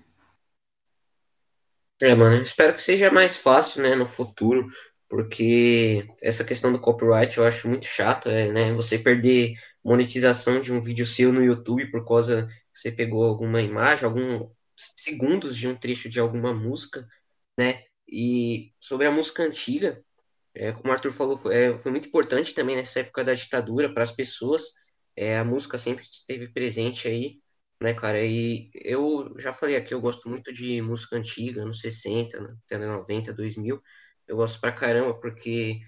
É, 2.02 2.14
mano, 2.14 2.42
espero 2.42 2.74
que 2.74 2.80
seja 2.82 3.10
mais 3.10 3.36
fácil, 3.36 3.82
né, 3.82 3.94
no 3.94 4.06
futuro, 4.06 4.68
porque 5.08 6.08
essa 6.22 6.44
questão 6.44 6.72
do 6.72 6.80
copyright 6.80 7.36
eu 7.36 7.44
acho 7.46 7.68
muito 7.68 7.84
chato, 7.84 8.28
é, 8.30 8.50
né, 8.50 8.72
você 8.72 8.98
perder 8.98 9.54
monetização 9.84 10.60
de 10.60 10.72
um 10.72 10.80
vídeo 10.80 11.04
seu 11.04 11.32
no 11.32 11.44
YouTube 11.44 11.90
por 11.90 12.06
causa 12.06 12.46
que 12.72 12.80
você 12.80 12.90
pegou 12.90 13.24
alguma 13.24 13.60
imagem, 13.60 14.06
alguns 14.06 14.50
segundos 14.96 15.56
de 15.56 15.68
um 15.68 15.76
trecho 15.76 16.08
de 16.08 16.18
alguma 16.18 16.54
música, 16.54 17.06
né, 17.60 17.84
e 18.08 18.72
sobre 18.80 19.06
a 19.06 19.12
música 19.12 19.42
antiga, 19.42 20.02
é, 20.54 20.72
como 20.72 20.88
o 20.88 20.92
Arthur 20.92 21.12
falou, 21.12 21.36
foi, 21.36 21.54
é, 21.54 21.78
foi 21.78 21.92
muito 21.92 22.08
importante 22.08 22.54
também 22.54 22.74
nessa 22.74 23.00
época 23.00 23.22
da 23.22 23.34
ditadura 23.34 23.92
para 23.92 24.02
as 24.02 24.10
pessoas, 24.10 24.62
é, 25.14 25.38
a 25.38 25.44
música 25.44 25.76
sempre 25.76 26.04
esteve 26.04 26.48
presente 26.48 27.06
aí, 27.06 27.38
né, 27.82 27.92
cara? 27.94 28.22
E 28.24 28.70
eu 28.74 29.34
já 29.38 29.52
falei 29.52 29.76
aqui, 29.76 29.92
eu 29.92 30.00
gosto 30.00 30.28
muito 30.28 30.52
de 30.52 30.80
música 30.82 31.16
antiga, 31.16 31.62
anos 31.62 31.80
60, 31.80 32.56
até 32.66 32.78
90, 32.78 33.32
2000. 33.32 33.82
Eu 34.26 34.36
gosto 34.36 34.60
pra 34.60 34.72
caramba, 34.72 35.18
porque 35.20 35.80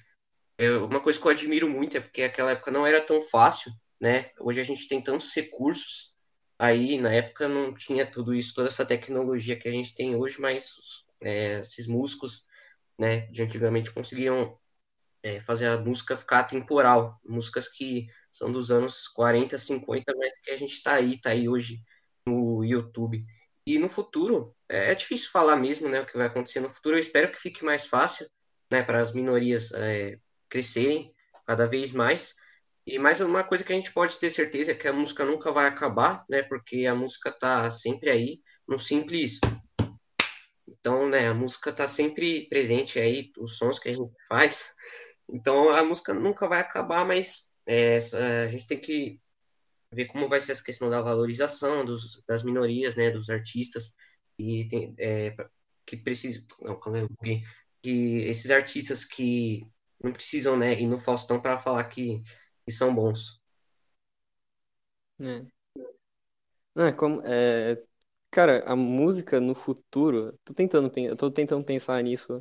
é 0.59 0.71
uma 0.73 1.01
coisa 1.01 1.19
que 1.21 1.27
eu 1.27 1.31
admiro 1.31 1.69
muito 1.69 1.97
é 1.97 2.01
porque 2.01 2.23
aquela 2.23 2.53
época 2.53 2.71
não 2.71 2.87
era 2.87 3.01
tão 3.01 3.23
fácil, 3.23 3.73
né? 4.01 4.31
Hoje 4.41 4.61
a 4.61 4.65
gente 4.65 4.89
tem 4.89 5.03
tantos 5.03 5.35
recursos, 5.35 6.15
aí 6.59 6.99
na 6.99 7.13
época 7.13 7.49
não 7.49 7.75
tinha 7.75 8.07
tudo 8.07 8.35
isso, 8.35 8.55
toda 8.55 8.69
essa 8.69 8.87
tecnologia 8.87 9.59
que 9.59 9.69
a 9.69 9.73
gente 9.73 9.95
tem 9.95 10.17
hoje, 10.17 10.41
mas 10.41 10.75
é, 11.23 11.61
esses 11.61 11.87
músicos, 11.87 12.45
né, 12.99 13.21
de 13.29 13.43
antigamente 13.43 13.91
conseguiam 13.93 14.59
é, 15.23 15.41
fazer 15.41 15.67
a 15.67 15.79
música 15.79 16.17
ficar 16.17 16.45
temporal, 16.45 17.21
músicas 17.25 17.69
que 17.69 18.07
são 18.31 18.51
dos 18.51 18.71
anos 18.71 19.07
40, 19.09 19.57
50, 19.59 20.15
mas 20.17 20.33
que 20.41 20.51
a 20.51 20.57
gente 20.57 20.73
está 20.73 20.95
aí, 20.95 21.15
está 21.15 21.31
aí 21.31 21.49
hoje 21.49 21.83
no 22.27 22.65
YouTube. 22.65 23.25
E 23.67 23.79
no 23.79 23.89
futuro, 23.89 24.55
é, 24.69 24.91
é, 24.91 24.95
difícil 24.95 25.31
falar 25.31 25.57
mesmo, 25.57 25.89
né, 25.89 26.01
o 26.01 26.07
que 26.07 26.17
vai 26.17 26.27
acontecer 26.27 26.61
no 26.61 26.69
futuro. 26.69 26.97
Eu 26.97 27.01
espero 27.01 27.31
que 27.31 27.41
fique 27.41 27.65
mais 27.65 27.87
fácil, 27.87 28.29
né, 28.71 28.83
para 28.83 29.01
as 29.01 29.13
minorias 29.13 29.71
é, 29.73 30.19
crescerem 30.49 31.15
cada 31.47 31.67
vez 31.67 31.93
mais. 31.93 32.35
E 32.85 32.99
mais 32.99 33.21
uma 33.21 33.45
coisa 33.45 33.63
que 33.63 33.73
a 33.73 33.77
gente 33.77 33.93
pode 33.93 34.17
ter 34.19 34.31
certeza 34.31 34.73
é 34.73 34.75
que 34.75 34.89
a 34.89 34.93
música 34.93 35.25
nunca 35.25 35.53
vai 35.53 35.67
acabar, 35.67 36.25
né, 36.29 36.43
porque 36.43 36.87
a 36.87 36.95
música 36.95 37.29
está 37.29 37.71
sempre 37.71 38.11
aí, 38.11 38.41
no 38.67 38.79
simples. 38.79 39.39
Então, 40.83 41.09
né, 41.09 41.29
a 41.29 41.35
música 41.35 41.71
está 41.71 41.87
sempre 41.87 42.49
presente 42.49 42.99
aí, 42.99 43.31
os 43.39 43.57
sons 43.57 43.79
que 43.79 43.89
a 43.89 43.93
gente 43.93 44.13
faz. 44.29 44.75
Então, 45.29 45.71
a 45.71 45.85
música 45.85 46.13
nunca 46.13 46.49
vai 46.49 46.59
acabar, 46.59 47.07
mas 47.07 47.53
é, 47.65 47.99
a 48.43 48.49
gente 48.49 48.67
tem 48.67 48.81
que 48.81 49.21
ver 49.95 50.07
como 50.07 50.29
vai 50.29 50.41
ser 50.41 50.51
essa 50.51 50.65
questão 50.65 50.91
da 50.91 51.01
valorização 51.01 51.85
dos, 51.85 52.21
das 52.27 52.43
minorias, 52.43 52.97
né, 52.97 53.13
dos 53.13 53.31
artistas 53.31 53.95
e 54.37 54.67
tem, 54.67 54.93
é, 54.99 55.37
que 55.87 55.97
precisam, 55.97 56.45
não, 56.63 56.81
calma 56.81 57.07
que 57.81 58.23
esses 58.23 58.51
artistas 58.51 59.05
que 59.05 59.65
não 60.03 60.13
precisam, 60.13 60.57
né, 60.57 60.73
ir 60.81 60.89
no 60.89 60.99
Faustão 60.99 61.41
para 61.41 61.61
falar 61.61 61.85
que, 61.85 62.21
que 62.67 62.73
são 62.73 62.93
bons. 62.93 63.41
É. 65.21 65.47
Não, 66.75 66.87
é 66.87 66.93
como, 66.93 67.23
é, 67.25 67.81
cara, 68.33 68.65
a 68.67 68.75
música 68.77 69.41
no 69.41 69.55
futuro, 69.55 70.37
tô 70.45 70.55
tentando, 70.55 70.93
eu 70.99 71.17
tô 71.17 71.31
tentando 71.31 71.65
pensar 71.65 72.03
nisso 72.03 72.39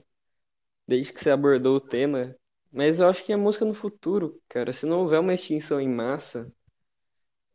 desde 0.87 1.13
que 1.13 1.21
você 1.21 1.31
abordou 1.31 1.77
o 1.77 1.81
tema, 1.81 2.35
mas 2.71 2.99
eu 2.99 3.09
acho 3.09 3.23
que 3.25 3.33
a 3.33 3.37
música 3.39 3.65
no 3.65 3.73
futuro, 3.75 4.41
cara, 4.49 4.73
se 4.73 4.85
não 4.87 4.99
houver 5.01 5.19
uma 5.21 5.33
extinção 5.35 5.81
em 5.81 5.89
massa, 5.89 6.51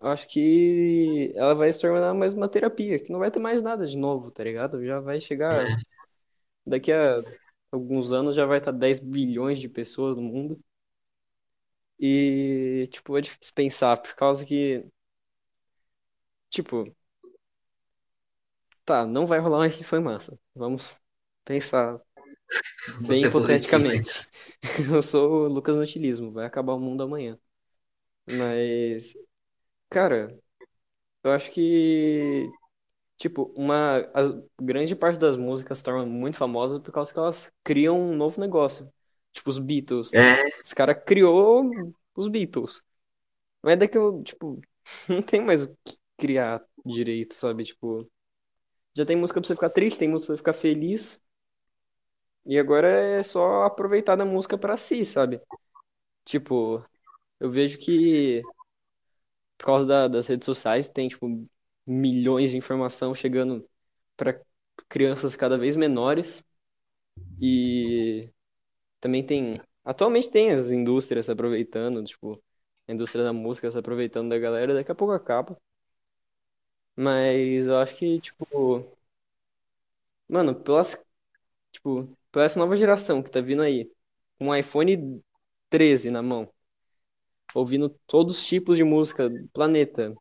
eu 0.01 0.09
acho 0.09 0.29
que 0.29 1.33
ela 1.37 1.55
vai 1.55 1.73
se 1.73 1.81
tornar 1.81 2.15
mais 2.15 2.33
uma 2.35 2.49
terapia, 2.49 2.99
que 3.03 3.11
não 3.13 3.19
vai 3.19 3.31
ter 3.31 3.39
mais 3.41 3.63
nada 3.63 3.87
de 3.87 3.97
novo, 3.97 4.31
tá 4.31 4.45
ligado? 4.45 4.85
Já 4.85 5.01
vai 5.01 5.21
chegar. 5.21 5.67
Daqui 6.67 6.93
a 6.93 7.23
alguns 7.73 8.13
anos 8.13 8.37
já 8.37 8.47
vai 8.47 8.59
estar 8.59 8.73
10 8.73 9.01
bilhões 9.01 9.59
de 9.61 9.69
pessoas 9.69 10.17
no 10.17 10.23
mundo. 10.23 10.61
E, 11.99 12.89
tipo, 12.93 13.17
é 13.17 13.21
difícil 13.21 13.55
pensar, 13.55 13.97
por 13.99 14.15
causa 14.15 14.45
que. 14.45 14.87
Tipo. 16.51 16.95
Tá, 18.87 19.05
não 19.05 19.27
vai 19.27 19.39
rolar 19.41 19.59
uma 19.59 19.67
extinção 19.67 19.99
em 19.99 20.03
massa. 20.03 20.39
Vamos 20.55 20.99
pensar 21.45 22.01
Bem 23.01 23.21
Você 23.21 23.27
hipoteticamente. 23.27 24.29
Eu 24.95 25.03
sou 25.03 25.45
o 25.45 25.49
Lucas 25.49 25.77
Nutilismo, 25.77 26.31
vai 26.33 26.47
acabar 26.47 26.75
o 26.75 26.81
mundo 26.81 27.03
amanhã. 27.03 27.39
Mas, 28.31 29.15
cara, 29.89 30.37
eu 31.23 31.33
acho 31.33 31.51
que, 31.51 32.49
tipo, 33.17 33.53
uma 33.57 33.99
a 34.15 34.43
grande 34.61 34.97
parte 34.97 35.19
das 35.19 35.37
músicas 35.37 35.83
tornam 35.83 36.07
muito 36.07 36.37
famosas 36.37 36.81
por 36.81 36.93
causa 36.93 37.13
que 37.13 37.19
elas 37.19 37.53
criam 37.65 38.01
um 38.01 38.17
novo 38.17 38.41
negócio. 38.41 38.93
Tipo, 39.33 39.51
os 39.51 39.59
Beatles. 39.59 40.15
É. 40.15 40.45
Esse 40.61 40.75
cara 40.75 40.95
criou 40.95 41.71
os 42.17 42.29
Beatles. 42.29 42.83
Mas 43.63 43.75
é 43.75 43.77
daqui 43.77 43.99
eu, 43.99 44.23
tipo, 44.23 44.61
não 45.09 45.23
tem 45.23 45.41
mais 45.41 45.63
o 45.63 45.69
que 45.85 45.97
criar 46.17 46.65
direito, 46.85 47.35
sabe? 47.35 47.65
Tipo, 47.65 48.09
já 48.97 49.05
tem 49.07 49.17
música 49.17 49.41
pra 49.41 49.47
você 49.49 49.55
ficar 49.55 49.71
triste, 49.71 49.99
tem 50.01 50.09
música 50.09 50.29
pra 50.29 50.35
você 50.37 50.39
ficar 50.39 50.53
feliz. 50.55 51.23
E 52.45 52.59
agora 52.59 52.89
é 52.89 53.23
só 53.23 53.65
aproveitar 53.65 54.17
da 54.17 54.25
música 54.25 54.57
pra 54.59 54.77
si, 54.77 55.05
sabe? 55.05 55.41
Tipo, 56.25 56.85
eu 57.41 57.51
vejo 57.51 57.79
que 57.79 58.43
por 59.59 59.67
causa 59.67 59.87
da- 59.87 60.09
das 60.09 60.27
redes 60.27 60.45
sociais 60.47 60.89
tem, 60.89 61.09
tipo, 61.09 61.27
milhões 61.87 62.51
de 62.51 62.57
informação 62.57 63.15
chegando 63.15 63.69
pra 64.17 64.41
crianças 64.89 65.37
cada 65.37 65.57
vez 65.59 65.77
menores. 65.77 66.45
E 67.41 68.31
também 69.01 69.25
tem. 69.27 69.55
Atualmente 69.85 70.31
tem 70.31 70.53
as 70.53 70.71
indústrias 70.71 71.27
se 71.27 71.33
aproveitando, 71.33 72.05
tipo, 72.05 72.43
a 72.89 72.93
indústria 72.93 73.25
da 73.25 73.33
música 73.33 73.71
se 73.73 73.79
aproveitando 73.79 74.31
da 74.31 74.39
galera, 74.39 74.75
daqui 74.75 74.93
a 74.93 74.95
pouco 74.95 75.15
acaba. 75.15 75.59
Mas 76.97 77.67
eu 77.67 77.79
acho 77.79 77.97
que, 77.97 78.21
tipo, 78.21 78.47
mano, 80.29 80.55
pelas, 80.55 80.97
tipo, 81.73 82.17
pra 82.33 82.45
essa 82.45 82.59
nova 82.59 82.77
geração 82.79 83.23
que 83.23 83.31
tá 83.31 83.41
vindo 83.43 83.63
aí, 83.63 83.91
com 84.39 84.49
um 84.49 84.57
iPhone 84.57 85.23
13 85.71 86.11
na 86.11 86.23
mão, 86.23 86.53
ouvindo 87.55 87.89
todos 88.07 88.39
os 88.39 88.47
tipos 88.47 88.77
de 88.77 88.85
música 88.85 89.29
do 89.29 89.49
planeta, 89.49 90.15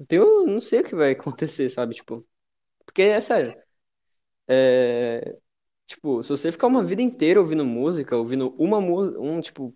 eu 0.00 0.06
tenho, 0.06 0.46
não 0.46 0.60
sei 0.60 0.80
o 0.82 0.84
que 0.84 0.94
vai 0.96 1.12
acontecer, 1.12 1.70
sabe? 1.70 1.94
Tipo, 1.96 2.26
porque 2.86 3.02
é 3.02 3.20
sério. 3.20 3.56
É, 4.48 5.38
tipo, 5.86 6.22
se 6.22 6.30
você 6.30 6.52
ficar 6.52 6.66
uma 6.68 6.84
vida 6.84 7.02
inteira 7.02 7.40
ouvindo 7.40 7.64
música, 7.64 8.16
ouvindo 8.16 8.50
uma 8.58 8.80
música, 8.80 9.20
um, 9.20 9.40
tipo, 9.40 9.74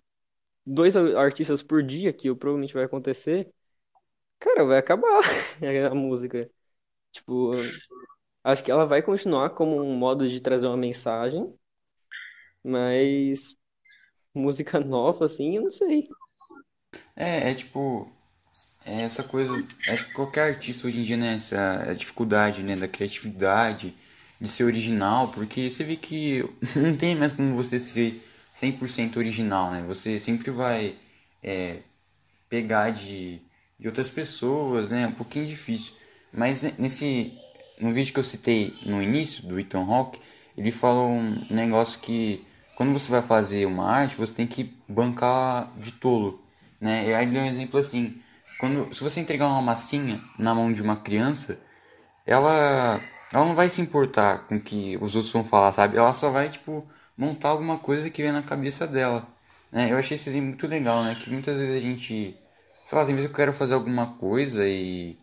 dois 0.65 0.95
artistas 0.97 1.63
por 1.63 1.83
dia, 1.83 2.13
que 2.13 2.33
provavelmente 2.35 2.73
vai 2.75 2.85
acontecer, 2.85 3.51
cara, 4.39 4.65
vai 4.65 4.77
acabar 4.79 5.21
a 5.91 5.95
música. 5.95 6.49
Tipo, 7.11 7.53
Acho 8.43 8.63
que 8.63 8.71
ela 8.71 8.85
vai 8.87 9.01
continuar 9.03 9.51
como 9.51 9.81
um 9.81 9.95
modo 9.97 10.27
de 10.29 10.41
trazer 10.41 10.67
uma 10.67 10.77
mensagem, 10.77 11.53
mas 12.63 13.55
música 14.35 14.79
nova, 14.81 15.25
assim, 15.27 15.57
eu 15.57 15.63
não 15.63 15.71
sei. 15.71 16.09
É, 17.15 17.51
é 17.51 17.53
tipo, 17.53 18.09
é 18.85 19.03
essa 19.03 19.23
coisa, 19.23 19.53
acho 19.89 20.07
que 20.07 20.13
qualquer 20.13 20.49
artista 20.49 20.87
hoje 20.87 20.99
em 20.99 21.03
dia, 21.03 21.17
né, 21.17 21.35
essa 21.37 21.93
dificuldade, 21.95 22.63
né, 22.63 22.75
da 22.75 22.87
criatividade, 22.87 23.95
de 24.41 24.47
ser 24.49 24.65
original, 24.65 25.29
porque 25.31 25.71
você 25.71 25.83
vê 25.83 25.95
que 25.97 26.43
não 26.77 26.95
tem 26.97 27.15
mais 27.15 27.33
como 27.33 27.55
você 27.55 27.79
ser 27.79 28.23
100% 28.53 29.17
original, 29.17 29.71
né, 29.71 29.83
você 29.87 30.19
sempre 30.19 30.51
vai 30.51 30.95
é, 31.43 31.79
pegar 32.49 32.91
de, 32.91 33.41
de 33.79 33.87
outras 33.87 34.09
pessoas, 34.09 34.89
né, 34.89 35.03
é 35.03 35.07
um 35.07 35.11
pouquinho 35.11 35.45
difícil, 35.45 35.93
mas 36.33 36.61
nesse, 36.77 37.37
no 37.79 37.91
vídeo 37.91 38.13
que 38.13 38.19
eu 38.19 38.23
citei 38.23 38.73
no 38.85 39.01
início 39.01 39.43
do 39.47 39.59
Ethan 39.59 39.85
Hawke, 39.85 40.19
ele 40.57 40.71
falou 40.71 41.09
um 41.09 41.45
negócio 41.49 41.99
que 41.99 42.45
quando 42.75 42.93
você 42.93 43.09
vai 43.11 43.21
fazer 43.21 43.65
uma 43.65 43.89
arte, 43.89 44.15
você 44.15 44.33
tem 44.33 44.47
que 44.47 44.75
bancar 44.87 45.71
de 45.77 45.91
tolo, 45.91 46.43
né? 46.79 47.07
E 47.07 47.13
aí 47.13 47.23
ele 47.25 47.31
deu 47.33 47.41
um 47.41 47.47
exemplo 47.47 47.79
assim, 47.79 48.21
quando 48.59 48.93
se 48.93 49.03
você 49.03 49.19
entregar 49.19 49.47
uma 49.47 49.61
massinha 49.61 50.21
na 50.37 50.53
mão 50.53 50.71
de 50.71 50.81
uma 50.81 50.95
criança, 50.95 51.59
ela 52.25 53.01
ela 53.31 53.45
não 53.45 53.55
vai 53.55 53.69
se 53.69 53.81
importar 53.81 54.47
com 54.47 54.55
o 54.55 54.61
que 54.61 54.97
os 55.01 55.15
outros 55.15 55.33
vão 55.33 55.43
falar, 55.43 55.71
sabe? 55.73 55.97
Ela 55.97 56.13
só 56.13 56.31
vai 56.31 56.49
tipo 56.49 56.87
montar 57.17 57.49
alguma 57.49 57.77
coisa 57.77 58.09
que 58.09 58.21
vem 58.21 58.31
na 58.31 58.41
cabeça 58.43 58.87
dela, 58.87 59.27
né? 59.71 59.91
Eu 59.91 59.97
achei 59.97 60.15
esse 60.15 60.29
exemplo 60.29 60.49
muito 60.49 60.67
legal, 60.67 61.03
né? 61.03 61.15
Que 61.15 61.29
muitas 61.29 61.57
vezes 61.57 61.75
a 61.75 61.79
gente, 61.79 62.37
sei 62.87 62.97
lá, 62.97 63.05
tem 63.05 63.15
vezes 63.15 63.29
que 63.29 63.33
eu 63.33 63.37
quero 63.37 63.53
fazer 63.53 63.73
alguma 63.73 64.15
coisa 64.17 64.67
e 64.67 65.17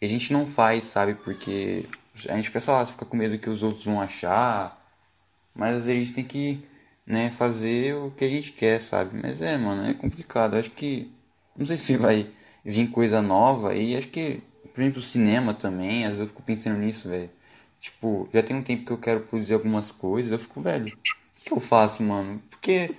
E 0.00 0.06
a 0.06 0.08
gente 0.08 0.32
não 0.32 0.46
faz, 0.46 0.86
sabe? 0.86 1.14
Porque 1.16 1.86
a 2.28 2.36
gente 2.36 2.46
fica, 2.46 2.60
sei 2.60 2.74
lá, 2.74 2.86
fica 2.86 3.06
com 3.06 3.16
medo 3.16 3.38
que 3.38 3.50
os 3.50 3.62
outros 3.62 3.84
vão 3.86 4.00
achar. 4.00 4.78
Mas 5.54 5.76
às 5.78 5.84
vezes 5.86 6.00
a 6.00 6.04
gente 6.04 6.14
tem 6.14 6.24
que, 6.24 6.68
né, 7.06 7.30
fazer 7.30 7.94
o 7.96 8.10
que 8.12 8.24
a 8.24 8.28
gente 8.28 8.52
quer, 8.52 8.80
sabe? 8.82 9.18
Mas 9.22 9.42
é, 9.42 9.56
mano, 9.58 9.84
é 9.88 9.94
complicado. 9.94 10.54
Eu 10.56 10.60
acho 10.60 10.70
que. 10.72 11.10
Não 11.56 11.66
sei 11.66 11.76
se 11.76 11.96
vai 11.96 12.30
vir 12.64 12.90
coisa 12.90 13.22
nova. 13.22 13.74
E 13.74 13.96
acho 13.96 14.08
que, 14.08 14.42
por 14.74 14.82
exemplo, 14.82 15.00
o 15.00 15.02
cinema 15.02 15.54
também. 15.54 16.04
Às 16.04 16.10
vezes 16.12 16.20
eu 16.22 16.28
fico 16.28 16.42
pensando 16.42 16.78
nisso, 16.78 17.08
velho. 17.08 17.30
Tipo, 17.80 18.28
já 18.32 18.42
tem 18.42 18.56
um 18.56 18.62
tempo 18.62 18.84
que 18.86 18.92
eu 18.92 18.98
quero 18.98 19.20
produzir 19.22 19.54
algumas 19.54 19.90
coisas. 19.90 20.32
Eu 20.32 20.38
fico, 20.38 20.60
velho, 20.62 20.86
o 20.86 21.44
que 21.44 21.52
eu 21.52 21.60
faço, 21.60 22.02
mano? 22.02 22.42
Porque 22.50 22.94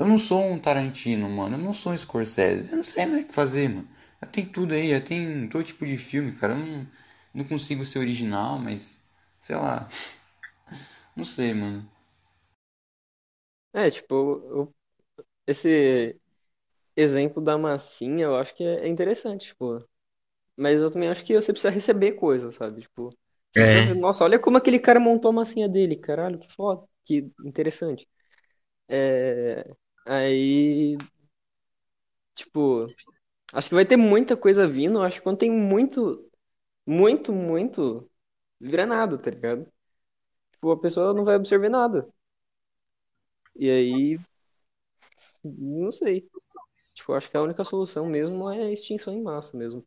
eu 0.00 0.06
não 0.06 0.18
sou 0.18 0.42
um 0.44 0.58
Tarantino, 0.58 1.28
mano. 1.30 1.56
Eu 1.56 1.60
não 1.62 1.72
sou 1.72 1.92
um 1.92 1.98
Scorsese. 1.98 2.68
Eu 2.70 2.76
não 2.78 2.84
sei 2.84 3.06
mais 3.06 3.24
o 3.24 3.26
que 3.28 3.34
fazer, 3.34 3.68
mano. 3.68 3.88
Já 4.22 4.28
tem 4.28 4.46
tudo 4.46 4.74
aí, 4.74 4.90
já 4.90 5.00
tem 5.00 5.48
todo 5.48 5.64
tipo 5.64 5.86
de 5.86 5.96
filme, 5.98 6.32
cara. 6.32 6.54
Eu 6.54 6.58
não, 6.60 6.86
não 7.34 7.44
consigo 7.44 7.84
ser 7.84 7.98
original, 8.00 8.58
mas. 8.58 8.98
Sei 9.40 9.56
lá. 9.56 9.88
Não 11.16 11.24
sei, 11.24 11.54
mano. 11.54 11.88
É, 13.72 13.88
tipo, 13.90 14.14
eu- 14.14 14.74
esse 15.46 16.20
exemplo 16.96 17.42
da 17.42 17.58
massinha 17.58 18.24
eu 18.26 18.36
acho 18.36 18.54
que 18.54 18.64
é 18.64 18.86
é 18.86 18.88
interessante, 18.88 19.48
tipo. 19.48 19.84
Mas 20.56 20.80
eu 20.80 20.90
também 20.90 21.08
acho 21.10 21.24
que 21.24 21.34
você 21.34 21.52
precisa 21.52 21.70
receber 21.74 22.12
coisa, 22.14 22.52
sabe? 22.52 22.82
Tipo, 22.82 23.10
você 23.52 23.62
precisa 23.62 23.82
É, 23.82 23.96
nossa, 23.96 24.24
olha 24.24 24.38
como 24.40 24.56
aquele 24.58 24.78
cara 24.80 25.00
montou 25.00 25.30
a 25.30 25.32
massinha 25.34 25.68
dele, 25.68 25.96
caralho, 25.96 26.38
que 26.38 26.52
foda, 26.52 26.86
que 27.04 27.30
interessante. 27.44 28.08
É, 28.88 29.64
aí, 30.06 30.96
tipo, 32.34 32.86
acho 33.54 33.68
que 33.68 33.74
vai 33.74 33.86
ter 33.86 33.96
muita 33.98 34.36
coisa 34.36 34.68
vindo, 34.68 35.02
acho 35.02 35.18
que 35.18 35.24
quando 35.24 35.38
tem 35.38 35.50
muito, 35.52 36.30
muito, 36.86 37.32
muito, 37.32 38.10
vira 38.60 38.86
nada, 38.86 39.18
tá 39.18 39.30
ligado? 39.30 39.66
Tipo, 40.52 40.72
a 40.72 40.80
pessoa 40.80 41.14
não 41.14 41.24
vai 41.24 41.36
absorver 41.36 41.68
nada. 41.70 42.08
E 43.56 43.70
aí, 43.70 44.18
não 45.44 45.90
sei. 45.92 46.28
Tipo, 46.94 47.12
acho 47.14 47.30
que 47.30 47.36
a 47.36 47.42
única 47.42 47.64
solução 47.64 48.06
mesmo 48.06 48.50
é 48.50 48.62
a 48.64 48.72
extinção 48.72 49.12
em 49.14 49.22
massa 49.22 49.56
mesmo. 49.56 49.86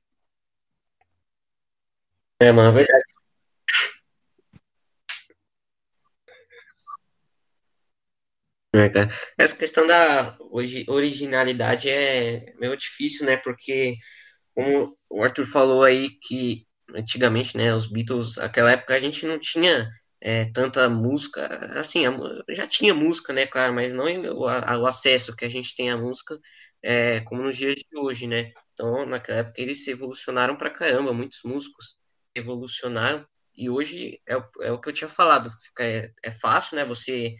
é, 2.40 2.52
mano, 2.52 2.70
é 2.70 2.72
verdade. 2.84 3.13
Né, 8.74 8.90
cara? 8.90 9.10
Essa 9.38 9.56
questão 9.56 9.86
da 9.88 10.38
originalidade 10.88 11.90
é 11.90 12.54
meio 12.60 12.76
difícil, 12.78 13.26
né? 13.26 13.38
Porque, 13.38 13.96
como 14.56 14.98
o 15.10 15.24
Arthur 15.24 15.46
falou 15.48 15.84
aí, 15.84 16.10
que 16.24 16.68
antigamente, 16.96 17.58
né, 17.58 17.74
os 17.76 17.88
Beatles, 17.92 18.38
aquela 18.40 18.72
época 18.74 18.96
a 18.96 19.00
gente 19.02 19.26
não 19.28 19.40
tinha 19.40 19.90
é, 20.22 20.46
tanta 20.54 20.90
música, 20.90 21.48
assim, 21.80 22.04
já 22.50 22.68
tinha 22.68 22.94
música, 22.94 23.34
né, 23.34 23.48
claro, 23.48 23.74
mas 23.74 23.94
não 23.94 24.06
o, 24.38 24.48
a- 24.48 24.78
o 24.80 24.88
acesso 24.88 25.36
que 25.36 25.46
a 25.46 25.50
gente 25.50 25.76
tem 25.76 25.92
à 25.92 25.98
música 25.98 26.40
é, 26.82 27.22
como 27.22 27.42
nos 27.44 27.58
dias 27.58 27.76
de 27.76 27.98
hoje, 27.98 28.28
né? 28.28 28.52
Então, 28.74 29.06
naquela 29.06 29.40
época 29.40 29.62
eles 29.62 29.88
evolucionaram 29.88 30.58
pra 30.58 30.70
caramba, 30.72 31.14
muitos 31.14 31.42
músicos 31.46 31.98
evolucionaram, 32.36 33.26
e 33.56 33.70
hoje 33.70 34.20
é, 34.28 34.34
é 34.62 34.72
o 34.72 34.80
que 34.82 34.90
eu 34.90 34.94
tinha 34.94 35.10
falado, 35.10 35.52
é, 35.80 36.12
é 36.24 36.32
fácil, 36.32 36.76
né, 36.78 36.86
você 36.86 37.36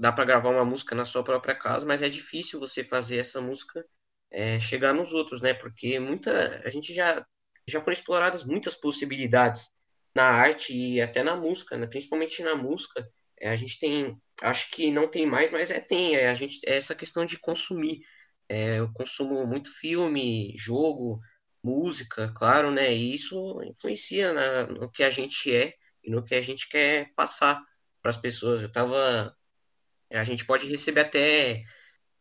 dá 0.00 0.12
para 0.12 0.24
gravar 0.24 0.50
uma 0.50 0.64
música 0.64 0.94
na 0.94 1.04
sua 1.04 1.22
própria 1.24 1.54
casa, 1.54 1.86
mas 1.86 2.02
é 2.02 2.08
difícil 2.08 2.60
você 2.60 2.84
fazer 2.84 3.18
essa 3.18 3.40
música 3.40 3.84
é, 4.30 4.58
chegar 4.60 4.92
nos 4.94 5.12
outros, 5.12 5.40
né? 5.40 5.54
Porque 5.54 5.98
muita 5.98 6.62
a 6.64 6.70
gente 6.70 6.92
já 6.94 7.24
já 7.66 7.80
foram 7.80 7.94
exploradas 7.94 8.44
muitas 8.44 8.74
possibilidades 8.74 9.72
na 10.14 10.24
arte 10.24 10.74
e 10.74 11.00
até 11.00 11.22
na 11.22 11.36
música, 11.36 11.76
né? 11.76 11.86
Principalmente 11.86 12.42
na 12.42 12.54
música, 12.54 13.08
é, 13.40 13.50
a 13.50 13.56
gente 13.56 13.78
tem, 13.78 14.16
acho 14.42 14.70
que 14.70 14.90
não 14.90 15.08
tem 15.08 15.26
mais, 15.26 15.50
mas 15.50 15.70
é 15.70 15.80
tem, 15.80 16.14
é, 16.16 16.28
a 16.28 16.34
gente 16.34 16.60
é 16.66 16.76
essa 16.76 16.94
questão 16.94 17.24
de 17.24 17.38
consumir. 17.38 18.00
É, 18.48 18.78
eu 18.78 18.92
consumo 18.92 19.46
muito 19.46 19.70
filme, 19.80 20.54
jogo, 20.56 21.20
música, 21.62 22.32
claro, 22.36 22.70
né? 22.70 22.94
E 22.94 23.14
isso 23.14 23.60
influencia 23.62 24.32
na, 24.32 24.66
no 24.66 24.90
que 24.90 25.02
a 25.02 25.10
gente 25.10 25.54
é 25.54 25.74
e 26.02 26.10
no 26.10 26.24
que 26.24 26.34
a 26.34 26.40
gente 26.40 26.68
quer 26.68 27.12
passar 27.16 27.60
para 28.02 28.10
as 28.10 28.16
pessoas. 28.16 28.62
Eu 28.62 28.70
tava 28.70 29.34
a 30.10 30.24
gente 30.24 30.44
pode 30.44 30.66
receber 30.68 31.00
até 31.00 31.62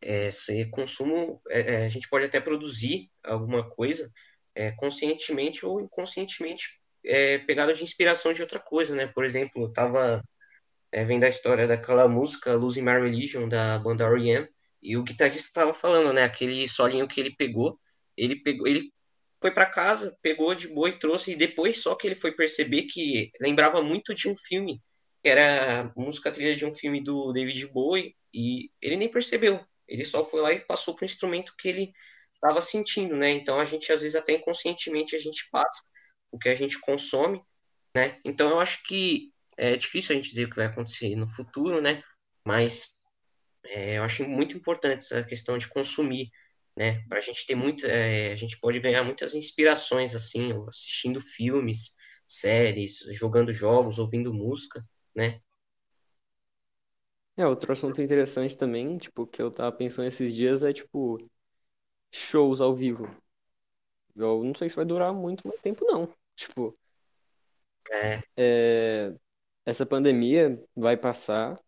é, 0.01 0.31
ser 0.31 0.69
consumo, 0.69 1.41
é, 1.49 1.75
é, 1.75 1.85
a 1.85 1.89
gente 1.89 2.09
pode 2.09 2.25
até 2.25 2.39
produzir 2.39 3.09
alguma 3.23 3.67
coisa 3.69 4.11
é, 4.55 4.71
conscientemente 4.71 5.65
ou 5.65 5.81
inconscientemente 5.81 6.79
é, 7.05 7.39
pegada 7.39 7.73
de 7.73 7.83
inspiração 7.83 8.33
de 8.33 8.41
outra 8.41 8.59
coisa, 8.59 8.95
né? 8.95 9.07
Por 9.07 9.25
exemplo, 9.25 9.63
eu 9.63 9.73
tava 9.73 10.23
é, 10.91 11.03
vendo 11.03 11.23
a 11.23 11.29
história 11.29 11.67
daquela 11.67 12.07
música 12.07 12.53
Losing 12.55 12.81
My 12.81 12.99
Religion 12.99 13.47
da 13.47 13.79
banda 13.79 14.05
R.E.M. 14.05 14.47
e 14.81 14.97
o 14.97 15.03
guitarrista 15.03 15.47
estava 15.47 15.73
falando, 15.73 16.13
né? 16.13 16.23
Aquele 16.23 16.67
solinho 16.67 17.07
que 17.07 17.19
ele 17.19 17.35
pegou, 17.35 17.79
ele 18.17 18.37
pegou, 18.37 18.67
ele 18.67 18.91
foi 19.41 19.51
para 19.51 19.65
casa, 19.65 20.17
pegou 20.21 20.55
de 20.55 20.69
boa 20.69 20.89
e 20.89 20.99
trouxe, 20.99 21.31
e 21.31 21.35
depois 21.35 21.81
só 21.81 21.95
que 21.95 22.07
ele 22.07 22.15
foi 22.15 22.31
perceber 22.31 22.83
que 22.83 23.31
lembrava 23.41 23.81
muito 23.81 24.13
de 24.13 24.29
um 24.29 24.35
filme, 24.35 24.81
era 25.29 25.91
música 25.95 26.31
trilha 26.31 26.55
de 26.55 26.65
um 26.65 26.71
filme 26.71 27.01
do 27.01 27.31
David 27.31 27.67
Bowie, 27.67 28.15
e 28.33 28.71
ele 28.81 28.95
nem 28.95 29.09
percebeu. 29.09 29.63
Ele 29.87 30.05
só 30.05 30.23
foi 30.23 30.41
lá 30.41 30.51
e 30.53 30.59
passou 30.59 30.95
para 30.95 31.03
o 31.03 31.05
instrumento 31.05 31.55
que 31.57 31.67
ele 31.67 31.93
estava 32.31 32.61
sentindo, 32.61 33.15
né? 33.15 33.29
Então 33.31 33.59
a 33.59 33.65
gente 33.65 33.91
às 33.91 34.01
vezes 34.01 34.15
até 34.15 34.33
inconscientemente 34.33 35.15
a 35.15 35.19
gente 35.19 35.47
passa 35.51 35.83
o 36.31 36.39
que 36.39 36.49
a 36.49 36.55
gente 36.55 36.79
consome, 36.79 37.41
né? 37.95 38.19
Então 38.25 38.49
eu 38.49 38.59
acho 38.59 38.83
que 38.83 39.31
é 39.55 39.75
difícil 39.75 40.13
a 40.13 40.15
gente 40.15 40.29
dizer 40.29 40.45
o 40.45 40.49
que 40.49 40.55
vai 40.55 40.65
acontecer 40.65 41.15
no 41.15 41.27
futuro, 41.27 41.81
né? 41.81 42.03
Mas 42.45 43.03
é, 43.65 43.97
eu 43.97 44.03
acho 44.03 44.27
muito 44.27 44.57
importante 44.57 45.05
essa 45.05 45.23
questão 45.23 45.57
de 45.57 45.67
consumir, 45.67 46.31
né? 46.75 47.03
Para 47.07 47.19
a 47.19 47.21
gente 47.21 47.45
ter 47.45 47.55
muito, 47.55 47.85
é, 47.85 48.31
a 48.31 48.35
gente 48.35 48.59
pode 48.59 48.79
ganhar 48.79 49.03
muitas 49.03 49.33
inspirações 49.33 50.15
assim, 50.15 50.51
assistindo 50.67 51.21
filmes, 51.21 51.93
séries, 52.27 52.99
jogando 53.11 53.53
jogos, 53.53 53.99
ouvindo 53.99 54.33
música, 54.33 54.83
né? 55.15 55.41
É, 57.35 57.45
outro 57.47 57.71
assunto 57.73 58.01
interessante 58.01 58.57
também, 58.57 58.97
tipo, 58.97 59.25
que 59.25 59.41
eu 59.41 59.49
tava 59.51 59.71
pensando 59.75 60.07
esses 60.07 60.33
dias 60.35 60.63
é, 60.63 60.71
tipo, 60.73 61.17
shows 62.11 62.61
ao 62.61 62.75
vivo. 62.75 63.07
Eu 64.15 64.43
não 64.43 64.55
sei 64.55 64.69
se 64.69 64.75
vai 64.75 64.85
durar 64.85 65.13
muito 65.13 65.47
mais 65.47 65.59
tempo, 65.61 65.85
não. 65.85 66.11
Tipo, 66.35 66.77
É, 67.91 68.23
é, 68.37 69.13
essa 69.65 69.85
pandemia 69.85 70.61
vai 70.75 70.97
passar, 70.97 71.59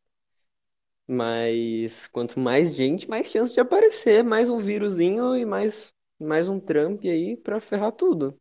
mas 1.08 2.08
quanto 2.08 2.39
mais 2.39 2.76
gente, 2.76 3.10
mais 3.10 3.30
chance 3.30 3.54
de 3.54 3.60
aparecer 3.60 4.24
mais 4.24 4.50
um 4.50 4.58
vírusinho 4.58 5.36
e 5.36 5.46
mais, 5.46 5.93
mais 6.20 6.48
um 6.50 6.60
Trump 6.60 7.04
aí 7.06 7.38
pra 7.38 7.60
ferrar 7.62 7.91
tudo. 7.91 8.39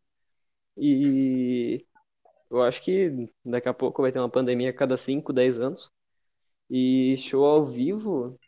E 0.76 1.86
eu 2.50 2.62
acho 2.62 2.82
que 2.82 3.28
daqui 3.44 3.68
a 3.68 3.74
pouco 3.74 4.02
vai 4.02 4.12
ter 4.12 4.18
uma 4.18 4.30
pandemia 4.30 4.70
a 4.70 4.72
cada 4.72 4.96
5, 4.96 5.32
10 5.32 5.58
anos. 5.58 5.90
E 6.70 7.16
show 7.18 7.44
ao 7.44 7.64
vivo. 7.64 8.38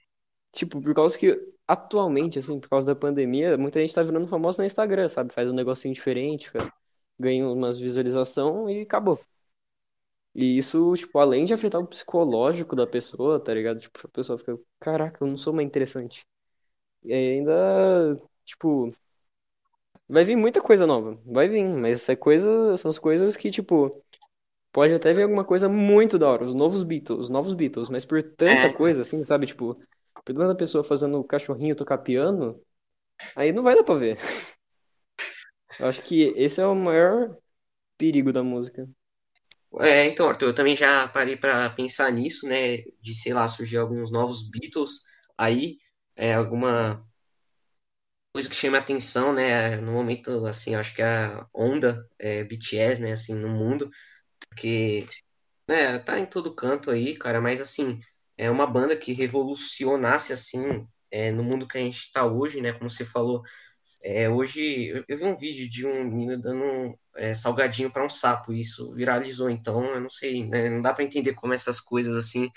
Tipo, 0.52 0.80
por 0.82 0.94
causa 0.94 1.18
que 1.18 1.38
atualmente, 1.68 2.38
assim, 2.38 2.60
por 2.60 2.68
causa 2.68 2.86
da 2.86 2.96
pandemia, 2.96 3.56
muita 3.58 3.80
gente 3.80 3.94
tá 3.94 4.02
virando 4.02 4.28
famosa 4.28 4.62
no 4.62 4.66
Instagram, 4.66 5.08
sabe? 5.08 5.32
Faz 5.34 5.50
um 5.50 5.54
negocinho 5.54 5.94
diferente, 5.94 6.50
cara. 6.52 6.72
Ganha 7.18 7.48
umas 7.48 7.78
visualização 7.78 8.68
e 8.70 8.82
acabou. 8.82 9.20
E 10.34 10.58
isso, 10.58 10.94
tipo, 10.96 11.18
além 11.18 11.44
de 11.46 11.54
afetar 11.54 11.80
o 11.80 11.86
psicológico 11.86 12.76
da 12.76 12.86
pessoa, 12.86 13.40
tá 13.42 13.54
ligado? 13.54 13.80
Tipo, 13.80 13.98
a 14.06 14.08
pessoa 14.10 14.38
fica, 14.38 14.58
caraca, 14.78 15.24
eu 15.24 15.28
não 15.28 15.36
sou 15.36 15.52
mais 15.52 15.66
interessante. 15.66 16.26
E 17.04 17.12
ainda, 17.14 18.16
tipo, 18.44 18.92
vai 20.08 20.24
vir 20.24 20.36
muita 20.36 20.60
coisa 20.60 20.86
nova. 20.86 21.20
Vai 21.24 21.48
vir, 21.48 21.64
mas 21.64 22.02
essa 22.02 22.16
coisa, 22.16 22.76
são 22.76 22.88
as 22.88 22.98
coisas 22.98 23.36
que, 23.36 23.50
tipo, 23.50 23.90
pode 24.72 24.94
até 24.94 25.12
vir 25.12 25.22
alguma 25.22 25.44
coisa 25.44 25.68
muito 25.68 26.18
da 26.18 26.28
hora, 26.28 26.44
os 26.44 26.54
novos 26.54 26.82
Beatles, 26.82 27.20
os 27.20 27.30
novos 27.30 27.54
Beatles, 27.54 27.88
mas 27.88 28.04
por 28.04 28.22
tanta 28.22 28.68
é, 28.68 28.72
coisa, 28.72 29.02
assim, 29.02 29.24
sabe? 29.24 29.46
Tipo, 29.46 29.80
por 30.24 30.34
tanta 30.34 30.54
pessoa 30.54 30.84
fazendo 30.84 31.22
cachorrinho 31.24 31.76
tocar 31.76 31.98
piano. 31.98 32.60
Aí 33.34 33.52
não 33.52 33.62
vai 33.62 33.74
dar 33.74 33.84
pra 33.84 33.94
ver. 33.94 34.18
Eu 35.78 35.86
acho 35.86 36.02
que 36.02 36.32
esse 36.36 36.60
é 36.60 36.66
o 36.66 36.74
maior 36.74 37.36
perigo 37.98 38.32
da 38.32 38.42
música. 38.42 38.88
é, 39.80 40.06
então, 40.06 40.28
Arthur, 40.28 40.48
eu 40.48 40.54
também 40.54 40.74
já 40.74 41.06
parei 41.08 41.36
para 41.36 41.68
pensar 41.70 42.10
nisso, 42.10 42.46
né? 42.46 42.78
De, 43.00 43.14
sei 43.14 43.34
lá, 43.34 43.46
surgir 43.46 43.76
alguns 43.76 44.10
novos 44.10 44.48
Beatles 44.48 45.02
aí, 45.36 45.78
é, 46.14 46.34
alguma 46.34 47.06
coisa 48.36 48.48
que 48.50 48.54
chame 48.56 48.76
a 48.76 48.80
atenção, 48.80 49.32
né? 49.32 49.76
No 49.76 49.92
momento, 49.92 50.46
assim, 50.46 50.74
acho 50.74 50.94
que 50.94 51.02
a 51.02 51.46
onda 51.54 52.06
é, 52.18 52.44
BTS, 52.44 53.00
né? 53.02 53.12
Assim, 53.12 53.34
no 53.34 53.48
mundo, 53.48 53.90
porque 54.50 55.06
É, 55.68 55.98
tá 55.98 56.18
em 56.20 56.26
todo 56.26 56.54
canto 56.54 56.90
aí, 56.90 57.16
cara, 57.16 57.40
mas 57.40 57.60
assim, 57.60 58.00
é 58.38 58.50
uma 58.50 58.66
banda 58.66 58.96
que 58.96 59.12
revolucionasse 59.14 60.32
assim, 60.32 60.86
é, 61.10 61.32
no 61.32 61.44
mundo 61.44 61.68
que 61.68 61.78
a 61.78 61.82
gente 61.82 61.98
está 62.00 62.26
hoje, 62.26 62.60
né? 62.62 62.72
Como 62.74 62.90
você 62.90 63.04
falou, 63.04 63.42
É, 64.02 64.28
hoje 64.28 64.88
eu, 64.88 65.04
eu 65.08 65.18
vi 65.18 65.24
um 65.24 65.36
vídeo 65.36 65.68
de 65.68 65.86
um 65.86 66.04
menino 66.04 66.40
dando 66.40 66.98
é, 67.16 67.34
salgadinho 67.34 67.90
para 67.90 68.04
um 68.04 68.08
sapo, 68.08 68.52
e 68.52 68.60
isso 68.60 68.92
viralizou, 68.94 69.50
então 69.50 69.84
eu 69.94 70.00
não 70.00 70.10
sei, 70.10 70.46
né? 70.46 70.68
Não 70.70 70.80
dá 70.82 70.92
para 70.94 71.04
entender 71.04 71.34
como 71.34 71.54
essas 71.54 71.80
coisas 71.80 72.16
assim 72.16 72.50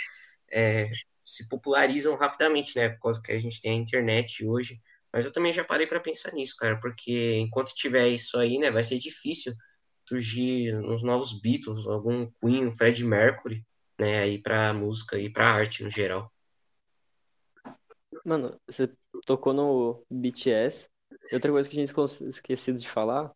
é, 0.52 0.90
se 1.26 1.48
popularizam 1.50 2.16
rapidamente, 2.18 2.76
né? 2.78 2.90
Por 2.90 3.02
causa 3.02 3.22
que 3.22 3.32
a 3.32 3.40
gente 3.40 3.62
tem 3.62 3.72
a 3.74 3.76
internet 3.76 4.46
hoje. 4.46 4.82
Mas 5.14 5.26
eu 5.26 5.32
também 5.32 5.54
já 5.54 5.64
parei 5.64 5.88
para 5.88 6.00
pensar 6.00 6.32
nisso, 6.34 6.56
cara, 6.58 6.80
porque 6.80 7.38
enquanto 7.38 7.74
tiver 7.74 8.08
isso 8.10 8.38
aí, 8.38 8.58
né, 8.60 8.72
vai 8.72 8.84
ser 8.84 9.00
difícil 9.00 9.54
surgir 10.08 10.76
uns 10.76 11.04
novos 11.04 11.40
Beatles, 11.42 11.86
algum 11.88 12.30
Queen, 12.42 12.72
Fred 12.74 13.04
Mercury, 13.06 13.66
né, 14.00 14.20
aí 14.20 14.42
pra 14.42 14.74
música 14.74 15.18
e 15.20 15.32
pra 15.32 15.52
arte 15.52 15.84
no 15.84 15.90
geral. 15.90 16.32
Mano, 18.26 18.56
você 18.68 18.92
tocou 19.26 19.54
no 19.54 20.04
BTS. 20.10 20.90
Outra 21.32 21.52
coisa 21.52 21.70
que 21.70 21.80
a 21.80 21.86
gente 21.86 21.94
esquecido 22.28 22.80
de 22.80 22.88
falar 22.88 23.32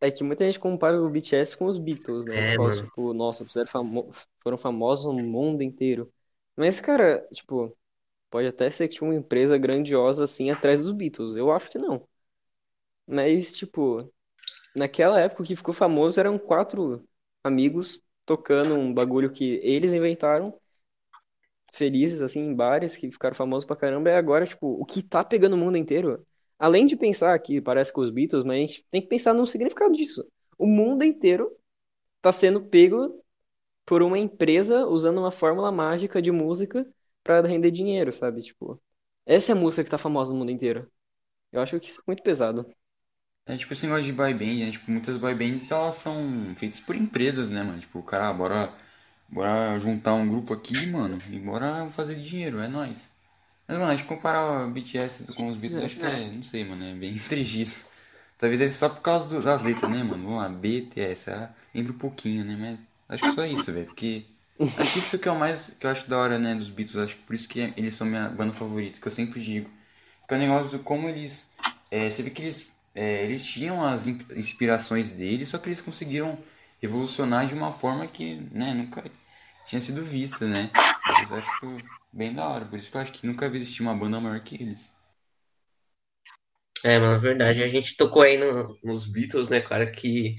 é 0.00 0.10
que 0.10 0.24
muita 0.24 0.44
gente 0.44 0.60
compara 0.60 1.00
o 1.02 1.08
BTS 1.10 1.56
com 1.56 1.66
os 1.66 1.78
Beatles, 1.78 2.26
né? 2.26 2.36
É, 2.36 2.56
causa, 2.56 2.82
tipo, 2.84 3.14
nossa, 3.14 3.44
famo- 3.66 4.10
foram 4.42 4.58
famosos 4.58 5.06
no 5.06 5.22
mundo 5.22 5.62
inteiro. 5.62 6.12
Mas, 6.56 6.80
cara, 6.80 7.26
tipo, 7.32 7.76
pode 8.32 8.48
até 8.48 8.70
ser 8.70 8.88
que 8.88 8.96
tinha 8.96 9.08
uma 9.08 9.14
empresa 9.16 9.58
grandiosa 9.58 10.24
assim 10.24 10.50
atrás 10.50 10.80
dos 10.80 10.92
Beatles. 10.92 11.36
Eu 11.36 11.52
acho 11.52 11.70
que 11.70 11.78
não. 11.78 12.08
Mas, 13.06 13.54
tipo, 13.56 14.10
naquela 14.76 15.20
época 15.20 15.42
o 15.42 15.46
que 15.46 15.56
ficou 15.56 15.74
famoso 15.74 16.20
eram 16.20 16.38
quatro 16.38 17.06
amigos 17.44 18.00
tocando 18.26 18.74
um 18.74 18.94
bagulho 18.94 19.30
que 19.32 19.60
eles 19.64 19.92
inventaram, 19.92 20.58
felizes, 21.72 22.20
assim, 22.20 22.40
em 22.40 22.54
bares, 22.54 22.96
que 22.96 23.10
ficaram 23.10 23.34
famosos 23.34 23.64
pra 23.66 23.76
caramba. 23.76 24.10
E 24.10 24.14
agora, 24.14 24.46
tipo, 24.46 24.66
o 24.80 24.84
que 24.84 25.02
tá 25.02 25.24
pegando 25.24 25.54
o 25.54 25.58
mundo 25.58 25.76
inteiro, 25.78 26.26
além 26.58 26.86
de 26.86 26.96
pensar 26.96 27.38
que 27.38 27.60
parece 27.60 27.92
com 27.92 28.00
os 28.00 28.10
Beatles, 28.10 28.44
mas 28.44 28.56
a 28.56 28.60
gente 28.60 28.86
tem 28.90 29.02
que 29.02 29.08
pensar 29.08 29.34
no 29.34 29.46
significado 29.46 29.92
disso. 29.94 30.24
O 30.58 30.66
mundo 30.66 31.04
inteiro 31.04 31.50
tá 32.22 32.32
sendo 32.32 32.62
pego 32.64 33.22
por 33.86 34.02
uma 34.02 34.18
empresa 34.18 34.86
usando 34.86 35.18
uma 35.18 35.32
fórmula 35.32 35.72
mágica 35.72 36.22
de 36.22 36.30
música 36.32 36.86
pra 37.22 37.40
render 37.42 37.70
dinheiro, 37.70 38.12
sabe? 38.12 38.42
Tipo, 38.42 38.80
essa 39.26 39.52
é 39.52 39.54
a 39.54 39.56
música 39.58 39.84
que 39.84 39.90
tá 39.90 39.98
famosa 39.98 40.32
no 40.32 40.38
mundo 40.38 40.50
inteiro. 40.52 40.90
Eu 41.52 41.62
acho 41.62 41.80
que 41.80 41.88
isso 41.90 42.00
é 42.00 42.04
muito 42.06 42.22
pesado. 42.24 42.66
É 43.44 43.56
tipo 43.56 43.72
esse 43.72 43.86
negócio 43.86 44.04
de 44.04 44.12
boy 44.12 44.32
band, 44.34 44.54
né? 44.64 44.70
Tipo, 44.70 44.90
muitas 44.90 45.16
boy 45.16 45.34
bands 45.34 45.70
elas 45.70 45.96
são 45.96 46.54
feitas 46.56 46.78
por 46.80 46.94
empresas, 46.96 47.50
né, 47.50 47.62
mano? 47.62 47.80
Tipo, 47.80 48.02
cara, 48.02 48.32
bora, 48.32 48.72
bora 49.28 49.78
juntar 49.80 50.14
um 50.14 50.28
grupo 50.28 50.54
aqui, 50.54 50.86
mano, 50.86 51.18
e 51.30 51.38
bora 51.40 51.88
fazer 51.90 52.14
dinheiro, 52.16 52.60
é 52.60 52.68
nóis. 52.68 53.10
Mas, 53.68 53.78
mano, 53.78 53.90
a 53.92 53.96
gente 53.96 54.06
comparar 54.08 54.66
o 54.66 54.70
BTS 54.70 55.24
com 55.34 55.48
os 55.48 55.56
Beatles, 55.58 55.84
acho 55.84 55.98
que 55.98 56.06
é, 56.06 56.30
não 56.32 56.44
sei, 56.44 56.64
mano, 56.64 56.84
é 56.84 56.94
bem 56.94 57.18
trejiço. 57.28 57.86
Talvez 58.38 58.60
deve 58.60 58.72
ser 58.72 58.78
só 58.80 58.88
por 58.90 59.02
causa 59.02 59.28
do- 59.28 59.42
das 59.42 59.62
letras, 59.62 59.90
né, 59.90 60.02
mano? 60.04 60.24
Vamos 60.24 60.40
lá, 60.42 60.48
BTS, 60.50 61.30
ah, 61.30 61.54
lembra 61.74 61.92
um 61.94 61.98
pouquinho, 61.98 62.44
né? 62.44 62.56
Mas 62.56 62.78
acho 63.10 63.24
que 63.24 63.30
só 63.30 63.44
isso, 63.46 63.72
velho, 63.72 63.86
porque 63.88 64.26
acho 64.76 64.92
que 64.92 64.98
isso 64.98 65.18
que 65.18 65.28
é 65.28 65.32
o 65.32 65.38
mais 65.38 65.70
que 65.78 65.86
eu 65.86 65.90
acho 65.90 66.08
da 66.08 66.18
hora, 66.18 66.38
né, 66.38 66.54
dos 66.54 66.70
Beatles, 66.70 66.96
acho 66.96 67.16
que 67.16 67.22
por 67.22 67.34
isso 67.34 67.48
que 67.48 67.60
eles 67.76 67.94
são 67.94 68.06
minha 68.06 68.28
banda 68.28 68.52
favorita, 68.54 69.00
que 69.00 69.06
eu 69.06 69.12
sempre 69.12 69.40
digo. 69.40 69.70
Que 70.28 70.34
é 70.34 70.36
o 70.36 70.40
negócio 70.40 70.78
de 70.78 70.84
como 70.84 71.08
eles. 71.08 71.50
é, 71.90 72.08
você 72.10 72.22
vê 72.22 72.30
que 72.30 72.42
eles, 72.42 72.68
é, 72.94 73.24
eles 73.24 73.44
tinham 73.46 73.84
as 73.84 74.06
in- 74.06 74.18
inspirações 74.36 75.10
deles, 75.12 75.48
só 75.48 75.58
que 75.58 75.68
eles 75.68 75.80
conseguiram 75.80 76.38
revolucionar 76.80 77.46
de 77.46 77.54
uma 77.54 77.72
forma 77.72 78.06
que, 78.06 78.36
né, 78.52 78.74
nunca 78.74 79.04
tinha 79.64 79.80
sido 79.80 80.02
vista, 80.04 80.46
né? 80.48 80.70
Eu 81.18 81.36
acho 81.36 81.84
bem 82.12 82.34
da 82.34 82.48
hora, 82.48 82.64
por 82.66 82.78
isso 82.78 82.90
que 82.90 82.96
eu 82.96 83.00
acho 83.00 83.12
que 83.12 83.26
nunca 83.26 83.46
existiu 83.46 83.86
uma 83.86 83.94
banda 83.96 84.20
maior 84.20 84.40
que 84.42 84.56
eles. 84.56 84.80
É, 86.84 86.98
mano, 86.98 87.20
verdade. 87.20 87.62
A 87.62 87.68
gente 87.68 87.96
tocou 87.96 88.22
aí 88.22 88.36
no- 88.36 88.76
nos 88.82 89.06
Beatles, 89.10 89.48
né, 89.48 89.60
cara, 89.60 89.90
que 89.90 90.34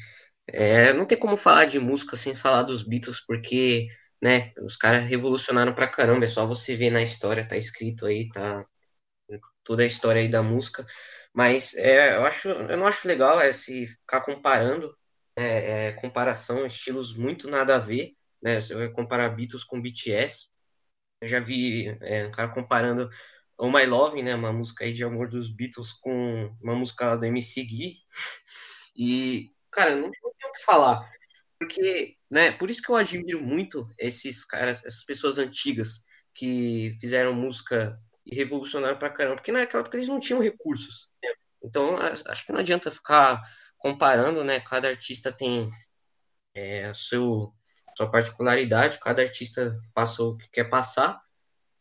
é, 0.47 0.93
não 0.93 1.05
tem 1.05 1.19
como 1.19 1.37
falar 1.37 1.65
de 1.65 1.79
música 1.79 2.17
sem 2.17 2.35
falar 2.35 2.63
dos 2.63 2.83
Beatles, 2.87 3.21
porque, 3.25 3.87
né, 4.23 4.53
os 4.63 4.77
caras 4.77 5.03
revolucionaram 5.03 5.73
pra 5.75 5.87
caramba. 5.87 6.23
É 6.25 6.29
só 6.29 6.47
você 6.47 6.77
ver 6.77 6.89
na 6.91 7.01
história, 7.03 7.47
tá 7.47 7.57
escrito 7.57 8.05
aí, 8.05 8.29
tá 8.29 8.65
toda 9.63 9.83
a 9.83 9.85
história 9.85 10.21
aí 10.21 10.29
da 10.29 10.41
música. 10.41 10.85
Mas 11.33 11.75
é, 11.75 12.15
eu 12.15 12.25
acho, 12.25 12.49
eu 12.49 12.77
não 12.77 12.87
acho 12.87 13.07
legal 13.07 13.41
é, 13.41 13.51
se 13.53 13.87
ficar 13.87 14.21
comparando, 14.21 14.95
é, 15.35 15.87
é, 15.89 15.91
comparação, 15.93 16.65
estilos 16.65 17.15
muito 17.15 17.49
nada 17.49 17.75
a 17.75 17.79
ver, 17.79 18.13
né? 18.41 18.61
Você 18.61 18.75
vai 18.75 18.89
comparar 18.89 19.29
Beatles 19.29 19.63
com 19.65 19.81
BTS. 19.81 20.49
Eu 21.21 21.27
já 21.27 21.39
vi 21.39 21.87
é, 22.01 22.27
um 22.27 22.31
cara 22.31 22.49
comparando 22.53 23.09
Oh 23.57 23.69
My 23.71 23.85
Love, 23.85 24.23
né, 24.23 24.35
uma 24.35 24.53
música 24.53 24.85
aí 24.85 24.93
de 24.93 25.03
amor 25.03 25.29
dos 25.29 25.49
Beatles 25.53 25.93
com 25.93 26.55
uma 26.61 26.75
música 26.75 27.07
lá 27.07 27.15
do 27.17 27.25
MC 27.25 27.63
Gui. 27.63 27.97
E, 28.95 29.51
cara, 29.71 29.95
não, 29.95 30.03
não 30.03 30.11
tenho 30.11 30.51
o 30.51 30.53
que 30.53 30.63
falar, 30.63 31.09
porque, 31.59 32.15
né, 32.29 32.51
por 32.51 32.69
isso 32.69 32.81
que 32.81 32.91
eu 32.91 32.95
admiro 32.95 33.41
muito 33.41 33.87
esses 33.97 34.43
caras, 34.45 34.83
essas 34.85 35.03
pessoas 35.03 35.37
antigas 35.37 36.03
que 36.33 36.91
fizeram 36.99 37.33
música 37.33 37.99
e 38.25 38.35
revolucionaram 38.35 38.97
pra 38.97 39.09
caramba, 39.09 39.35
porque 39.37 39.51
naquela 39.51 39.81
época 39.81 39.97
eles 39.97 40.07
não 40.07 40.19
tinham 40.19 40.41
recursos. 40.41 41.09
né? 41.23 41.29
Então, 41.63 41.97
acho 41.97 42.45
que 42.45 42.51
não 42.51 42.59
adianta 42.59 42.91
ficar 42.91 43.41
comparando, 43.77 44.43
né? 44.43 44.59
Cada 44.59 44.87
artista 44.87 45.31
tem 45.31 45.69
é, 46.55 46.91
seu, 46.93 47.53
sua 47.97 48.09
particularidade, 48.09 48.99
cada 48.99 49.21
artista 49.21 49.79
passa 49.93 50.23
o 50.23 50.37
que 50.37 50.49
quer 50.49 50.65
passar 50.69 51.21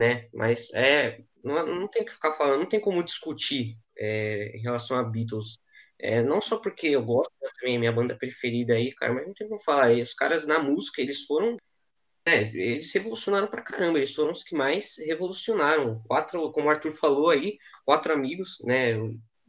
né? 0.03 0.29
Mas 0.35 0.68
é, 0.75 1.23
não, 1.45 1.64
não 1.64 1.89
tem 1.89 2.05
que 2.05 2.12
ficar 2.12 2.33
falando, 2.33 2.59
não 2.59 2.68
tem 2.68 2.81
como 2.81 3.05
discutir 3.05 3.79
é, 3.97 4.57
em 4.57 4.61
relação 4.61 4.99
a 4.99 5.05
Beatles. 5.05 5.59
É, 6.03 6.20
não 6.20 6.40
só 6.40 6.59
porque 6.59 6.88
eu 6.88 7.05
gosto, 7.05 7.32
né, 7.40 7.48
também 7.61 7.76
é 7.76 7.78
minha 7.78 7.92
banda 7.92 8.16
preferida 8.16 8.74
aí, 8.74 8.92
cara, 8.92 9.14
mas 9.14 9.26
não 9.26 9.34
tem 9.34 9.48
como 9.48 9.61
falar. 9.62 9.92
Os 9.92 10.12
caras 10.14 10.44
na 10.46 10.59
música, 10.59 11.00
eles 11.00 11.24
foram, 11.24 11.57
né, 12.26 12.50
eles 12.55 12.92
revolucionaram 12.92 13.46
pra 13.46 13.62
caramba, 13.62 13.98
eles 13.98 14.14
foram 14.14 14.32
os 14.32 14.42
que 14.42 14.57
mais 14.57 14.96
revolucionaram. 14.98 16.03
Quatro, 16.09 16.50
como 16.53 16.66
o 16.66 16.70
Arthur 16.70 16.90
falou 16.92 17.30
aí, 17.30 17.57
quatro 17.84 18.12
amigos, 18.12 18.59
né? 18.64 18.94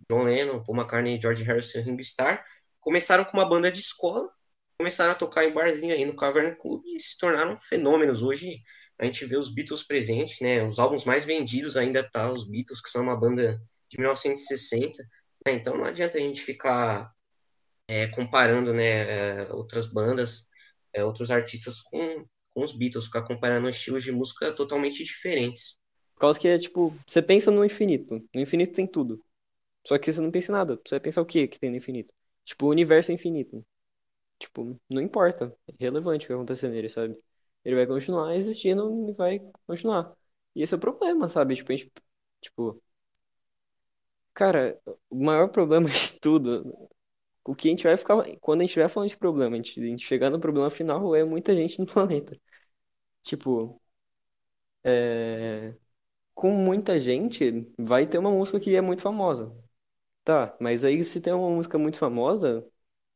John 0.10 0.24
Lennon, 0.24 0.64
Paul 0.64 0.78
McCartney, 0.78 1.20
George 1.20 1.44
Harrison 1.44 1.80
e 1.80 1.82
Ringo 1.82 2.02
Starr, 2.02 2.44
começaram 2.80 3.26
com 3.26 3.38
uma 3.38 3.50
banda 3.50 3.72
de 3.72 3.80
escola, 3.80 4.30
começaram 4.78 5.14
a 5.14 5.16
tocar 5.16 5.46
em 5.46 5.54
barzinho 5.54 5.94
aí 5.94 6.06
no 6.06 6.16
Cavern 6.16 6.56
Club 6.58 6.84
e 6.86 7.00
se 7.00 7.18
tornaram 7.18 7.60
fenômenos. 7.60 8.22
Hoje 8.22 8.62
a 9.00 9.06
gente 9.06 9.26
vê 9.26 9.38
os 9.38 9.50
Beatles 9.54 9.82
presentes, 9.82 10.40
né? 10.40 10.64
Os 10.64 10.78
álbuns 10.78 11.04
mais 11.04 11.26
vendidos 11.26 11.76
ainda 11.78 12.04
tá 12.04 12.32
os 12.32 12.48
Beatles, 12.48 12.82
que 12.82 12.90
são 12.90 13.02
uma 13.02 13.16
banda 13.16 13.60
de 13.90 13.98
1960, 13.98 15.04
né? 15.46 15.54
Então 15.54 15.78
não 15.78 15.86
adianta 15.86 16.18
a 16.18 16.22
gente 16.22 16.42
ficar 16.42 17.12
é, 17.88 18.08
comparando, 18.08 18.74
né, 18.74 19.42
é, 19.44 19.54
outras 19.54 19.86
bandas, 19.86 20.48
é, 20.94 21.04
outros 21.04 21.32
artistas 21.32 21.82
com, 21.82 22.26
com 22.54 22.64
os 22.64 22.74
Beatles, 22.74 23.06
ficar 23.06 23.24
comparando 23.24 23.70
estilos 23.70 24.04
de 24.04 24.12
música 24.12 24.52
totalmente 24.54 25.04
diferentes. 25.04 25.78
Por 26.14 26.22
causa 26.22 26.40
que 26.40 26.48
é 26.48 26.58
tipo, 26.58 26.96
você 27.06 27.22
pensa 27.22 27.52
no 27.52 27.66
infinito. 27.66 28.24
No 28.34 28.42
infinito 28.42 28.74
tem 28.74 28.88
tudo. 28.88 29.24
Só 29.86 29.98
que 29.98 30.12
você 30.12 30.22
não 30.22 30.32
pensa 30.32 30.52
em 30.52 30.56
nada. 30.56 30.80
Você 30.86 30.96
vai 30.96 31.00
pensar 31.00 31.22
o 31.22 31.26
que 31.26 31.48
que 31.48 31.60
tem 31.60 31.70
no 31.70 31.76
infinito? 31.76 32.14
Tipo, 32.46 32.68
o 32.68 32.70
universo 32.70 33.12
é 33.12 33.16
infinito. 33.16 33.66
Tipo, 34.40 34.80
não 34.90 35.02
importa. 35.02 35.56
É 35.68 35.74
relevante 35.80 36.26
o 36.26 36.28
que 36.28 36.34
acontecer 36.34 36.70
nele, 36.70 36.90
sabe? 36.90 37.18
Ele 37.66 37.76
vai 37.76 37.88
continuar 37.88 38.36
existindo 38.36 39.10
e 39.10 39.14
vai 39.14 39.40
continuar. 39.68 40.14
E 40.56 40.64
esse 40.64 40.74
é 40.74 40.78
o 40.78 40.80
problema, 40.80 41.28
sabe? 41.30 41.56
Tipo, 41.56 41.72
a 41.72 41.76
gente, 41.76 41.92
tipo, 42.42 42.82
cara, 44.34 44.80
o 45.10 45.24
maior 45.24 45.50
problema 45.50 45.90
de 45.90 46.14
tudo, 46.20 46.90
o 47.46 47.56
que 47.56 47.70
a 47.70 47.72
gente 47.72 47.84
vai 47.86 47.98
ficar, 47.98 48.18
quando 48.42 48.62
a 48.62 48.64
gente 48.64 48.70
estiver 48.72 48.90
falando 48.90 49.10
de 49.10 49.18
problema, 49.18 49.56
a 49.56 49.58
gente, 49.58 49.80
a 49.82 49.86
gente 49.88 50.06
chegar 50.06 50.30
no 50.32 50.40
problema 50.42 50.70
final, 50.70 51.16
é 51.16 51.24
muita 51.26 51.56
gente 51.56 51.80
no 51.80 51.86
planeta. 51.88 52.40
Tipo, 53.24 53.82
é, 54.84 55.74
com 56.36 56.52
muita 56.52 57.00
gente, 57.00 57.72
vai 57.80 58.08
ter 58.08 58.18
uma 58.20 58.32
música 58.32 58.60
que 58.60 58.76
é 58.76 58.82
muito 58.82 59.02
famosa. 59.02 59.56
Tá, 60.24 60.56
mas 60.62 60.86
aí 60.86 61.04
se 61.04 61.22
tem 61.22 61.34
uma 61.34 61.50
música 61.50 61.78
muito 61.80 61.98
famosa, 62.00 62.66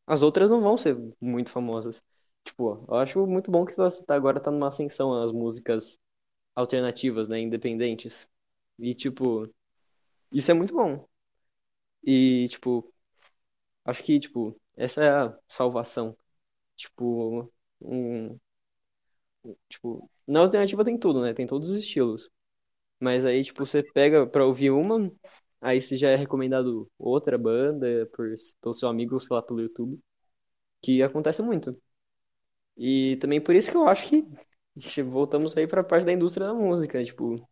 as 0.07 0.23
outras 0.23 0.49
não 0.49 0.61
vão 0.61 0.77
ser 0.77 0.97
muito 1.21 1.51
famosas. 1.51 2.01
Tipo, 2.45 2.85
eu 2.89 2.95
acho 2.97 3.27
muito 3.27 3.51
bom 3.51 3.65
que 3.65 3.75
tá, 3.75 3.89
tá- 3.91 4.15
agora 4.15 4.39
tá 4.41 4.51
numa 4.51 4.67
ascensão 4.69 5.13
as 5.23 5.31
músicas 5.31 5.99
alternativas, 6.55 7.27
né, 7.29 7.39
independentes. 7.41 8.29
E, 8.79 8.95
tipo, 8.95 9.47
isso 10.31 10.51
é 10.51 10.53
muito 10.53 10.73
bom. 10.75 11.07
E, 12.03 12.47
tipo, 12.49 12.85
acho 13.85 14.03
que, 14.03 14.19
tipo, 14.19 14.59
essa 14.75 15.03
é 15.03 15.09
a 15.11 15.39
salvação. 15.47 16.17
Tipo, 16.77 17.51
um, 17.81 18.39
tipo, 19.69 20.09
na 20.27 20.39
alternativa 20.41 20.83
tem 20.85 20.97
tudo, 20.97 21.21
né? 21.21 21.33
Tem 21.33 21.47
todos 21.47 21.69
os 21.69 21.77
estilos. 21.77 22.29
Mas 22.99 23.25
aí, 23.25 23.43
tipo, 23.43 23.65
você 23.65 23.83
pega 23.83 24.27
pra 24.27 24.45
ouvir 24.45 24.71
uma, 24.71 25.11
aí 25.61 25.81
você 25.81 25.97
já 25.97 26.09
é 26.11 26.15
recomendado 26.17 26.91
outra 26.99 27.37
banda 27.37 28.07
por, 28.15 28.29
pelo 28.61 28.75
seu 28.75 28.89
amigo, 28.89 29.19
sei 29.19 29.29
lá, 29.35 29.41
pelo 29.43 29.61
YouTube, 29.61 29.99
que 30.83 31.03
acontece 31.03 31.41
muito. 31.43 31.77
E 32.77 33.17
também 33.17 33.41
por 33.41 33.55
isso 33.55 33.71
que 33.71 33.77
eu 33.77 33.87
acho 33.87 34.09
que 34.09 34.25
voltamos 35.03 35.55
aí 35.57 35.67
pra 35.67 35.83
parte 35.83 36.05
da 36.05 36.13
indústria 36.13 36.47
da 36.47 36.53
música, 36.53 37.03
tipo, 37.03 37.47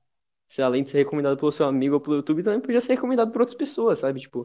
se 0.48 0.62
além 0.62 0.84
de 0.84 0.90
ser 0.90 1.00
recomendado 1.00 1.38
pelo 1.38 1.52
seu 1.52 1.68
amigo 1.68 1.96
ou 1.96 2.02
pelo 2.02 2.18
YouTube, 2.18 2.44
também 2.44 2.62
podia 2.62 2.82
ser 2.82 2.94
recomendado 2.96 3.32
por 3.32 3.42
outras 3.42 3.58
pessoas, 3.58 4.00
sabe? 4.00 4.22
Tipo, 4.22 4.44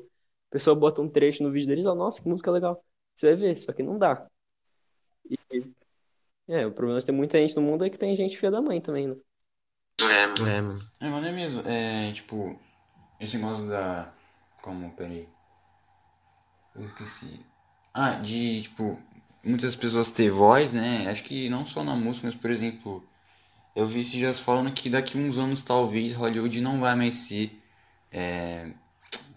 A 0.50 0.52
pessoa 0.52 0.76
bota 0.76 1.02
um 1.02 1.08
trecho 1.08 1.42
no 1.42 1.50
vídeo 1.52 1.68
deles 1.68 1.84
e 1.84 1.86
fala, 1.86 1.96
nossa, 1.98 2.22
que 2.22 2.28
música 2.28 2.50
legal. 2.50 2.84
Você 3.14 3.26
vai 3.28 3.36
ver, 3.36 3.58
só 3.60 3.72
que 3.72 3.82
não 3.82 3.98
dá. 3.98 4.28
E, 5.30 5.36
é, 6.48 6.66
o 6.66 6.72
problema 6.72 7.00
de 7.00 7.06
ter 7.06 7.12
muita 7.12 7.38
gente 7.38 7.56
no 7.56 7.62
mundo 7.62 7.84
é 7.84 7.90
que 7.90 7.98
tem 7.98 8.14
gente 8.16 8.36
filha 8.36 8.50
da 8.50 8.60
mãe 8.62 8.80
também, 8.80 9.08
né? 9.08 9.16
É, 10.00 10.26
mano. 10.26 10.48
É, 10.48 10.60
mano. 10.60 10.80
É, 11.00 11.08
mas 11.10 11.22
não 11.22 11.28
é 11.28 11.32
mesmo. 11.32 11.62
É, 11.66 12.12
tipo, 12.12 12.58
esse 13.20 13.36
negócio 13.38 13.68
da. 13.68 14.12
Como, 14.62 14.90
peraí. 14.96 15.28
Eu 16.74 16.84
esqueci. 16.86 17.40
Ah, 17.92 18.12
de, 18.14 18.62
tipo, 18.62 18.98
muitas 19.44 19.74
pessoas 19.76 20.10
ter 20.10 20.30
voz, 20.30 20.72
né? 20.72 21.08
Acho 21.10 21.24
que 21.24 21.48
não 21.48 21.66
só 21.66 21.82
na 21.84 21.94
música, 21.96 22.26
mas, 22.28 22.36
por 22.36 22.50
exemplo, 22.50 23.04
eu 23.82 23.86
vi 23.88 24.00
esses 24.00 24.12
dias 24.12 24.40
falando 24.40 24.72
que 24.72 24.90
daqui 24.90 25.18
uns 25.18 25.38
anos, 25.38 25.62
talvez, 25.62 26.14
Hollywood 26.14 26.60
não 26.60 26.80
vai 26.80 26.94
mais 26.96 27.14
ser 27.16 27.60
é, 28.12 28.72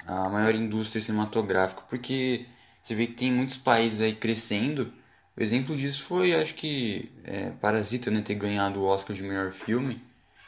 a 0.07 0.29
maior 0.29 0.55
indústria 0.55 1.01
cinematográfica, 1.01 1.83
porque 1.89 2.45
você 2.81 2.95
vê 2.95 3.07
que 3.07 3.13
tem 3.15 3.31
muitos 3.31 3.57
países 3.57 4.01
aí 4.01 4.15
crescendo. 4.15 4.93
O 5.37 5.41
exemplo 5.43 5.75
disso 5.77 6.03
foi, 6.03 6.33
acho 6.35 6.55
que, 6.55 7.11
é, 7.23 7.51
Parasita, 7.51 8.11
né? 8.11 8.21
Ter 8.21 8.35
ganhado 8.35 8.81
o 8.81 8.85
Oscar 8.85 9.15
de 9.15 9.23
melhor 9.23 9.51
filme. 9.53 10.01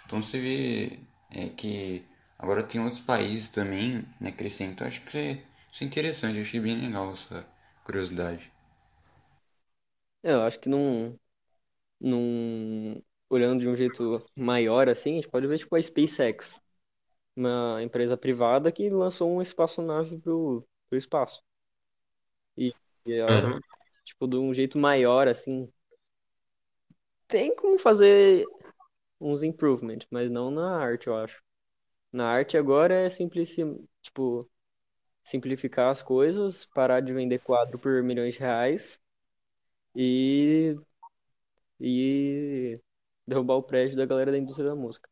Então 0.05 0.21
você 0.21 0.39
vê 0.39 0.99
é, 1.31 1.49
que 1.49 2.05
agora 2.39 2.63
tem 2.63 2.81
outros 2.81 3.01
países 3.01 3.49
também, 3.49 4.05
né? 4.19 4.31
Crescendo. 4.31 4.73
Então 4.73 4.87
acho 4.87 5.01
que 5.01 5.41
isso 5.71 5.83
é 5.83 5.87
interessante, 5.87 6.37
eu 6.37 6.43
achei 6.43 6.59
bem 6.59 6.79
legal 6.81 7.13
essa 7.13 7.45
curiosidade. 7.83 8.51
É, 10.23 10.31
eu 10.33 10.41
acho 10.43 10.59
que 10.59 10.67
não, 10.69 11.19
não, 11.99 13.03
olhando 13.29 13.59
de 13.61 13.67
um 13.69 13.75
jeito 13.75 14.25
maior 14.37 14.89
assim, 14.89 15.13
a 15.13 15.15
gente 15.15 15.29
pode 15.29 15.47
ver 15.47 15.59
tipo 15.59 15.75
a 15.75 15.81
SpaceX, 15.81 16.61
uma 17.35 17.81
empresa 17.83 18.17
privada 18.17 18.71
que 18.71 18.89
lançou 18.89 19.31
uma 19.33 19.43
espaçonave 19.43 20.19
pro, 20.19 20.67
pro 20.89 20.97
espaço. 20.99 21.43
E, 22.57 22.75
e 23.05 23.21
Uhum. 23.27 23.61
tipo, 24.03 24.27
de 24.27 24.37
um 24.37 24.53
jeito 24.53 24.77
maior 24.77 25.27
assim, 25.27 25.71
tem 27.27 27.55
como 27.55 27.77
fazer 27.79 28.45
uns 29.21 29.43
improvements, 29.43 30.07
mas 30.11 30.31
não 30.31 30.51
na 30.51 30.77
arte, 30.77 31.07
eu 31.07 31.17
acho. 31.17 31.41
Na 32.13 32.27
arte 32.29 32.57
agora 32.57 32.95
é 32.95 33.09
simplici, 33.11 33.63
tipo, 34.01 34.49
simplificar 35.23 35.91
as 35.91 36.01
coisas, 36.01 36.65
parar 36.65 37.01
de 37.01 37.13
vender 37.13 37.39
quadro 37.41 37.79
por 37.79 38.03
milhões 38.03 38.35
de 38.35 38.41
reais 38.41 38.99
e 39.95 40.77
e 41.79 42.79
derrubar 43.27 43.55
o 43.55 43.63
prédio 43.63 43.97
da 43.97 44.05
galera 44.05 44.31
da 44.31 44.37
indústria 44.37 44.69
da 44.69 44.75
música. 44.75 45.09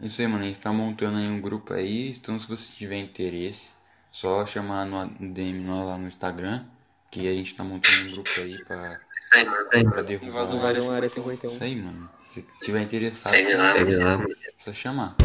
Isso 0.00 0.20
aí, 0.20 0.28
mano. 0.28 0.44
A 0.44 0.46
gente 0.46 0.60
tá 0.60 0.72
montando 0.72 1.18
aí 1.18 1.28
um 1.28 1.40
grupo 1.40 1.72
aí. 1.74 2.10
Então, 2.10 2.38
se 2.38 2.46
você 2.48 2.72
tiver 2.72 2.98
interesse, 2.98 3.68
só 4.10 4.46
chamar 4.46 4.86
no 4.86 5.06
DM 5.32 5.62
nós 5.64 5.86
lá 5.86 5.98
no 5.98 6.08
Instagram. 6.08 6.64
Que 7.10 7.26
a 7.26 7.32
gente 7.32 7.54
tá 7.54 7.64
montando 7.64 8.08
um 8.08 8.12
grupo 8.12 8.30
aí 8.36 8.64
pra, 8.64 9.00
aí, 9.32 9.44
mano. 9.44 9.90
Pra 9.90 10.02
derrubar. 10.02 10.28
Invasão 10.28 10.92
área 10.92 11.08
51. 11.08 11.50
Isso 11.50 11.64
aí, 11.64 11.76
mano. 11.76 12.10
Se 12.30 12.44
tiver 12.60 12.82
interessado, 12.82 13.32
lá, 13.32 13.72
segue 13.72 13.96
lá, 13.96 14.14
é 14.14 14.52
só 14.58 14.72
chamar. 14.72 15.16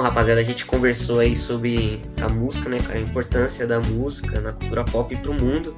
Bom, 0.00 0.04
rapaziada, 0.04 0.40
a 0.40 0.44
gente 0.44 0.64
conversou 0.64 1.18
aí 1.18 1.36
sobre 1.36 2.00
a 2.16 2.26
música, 2.26 2.70
né? 2.70 2.78
A 2.90 2.98
importância 2.98 3.66
da 3.66 3.80
música 3.80 4.40
na 4.40 4.50
cultura 4.50 4.82
pop 4.82 5.14
pro 5.18 5.34
mundo, 5.34 5.76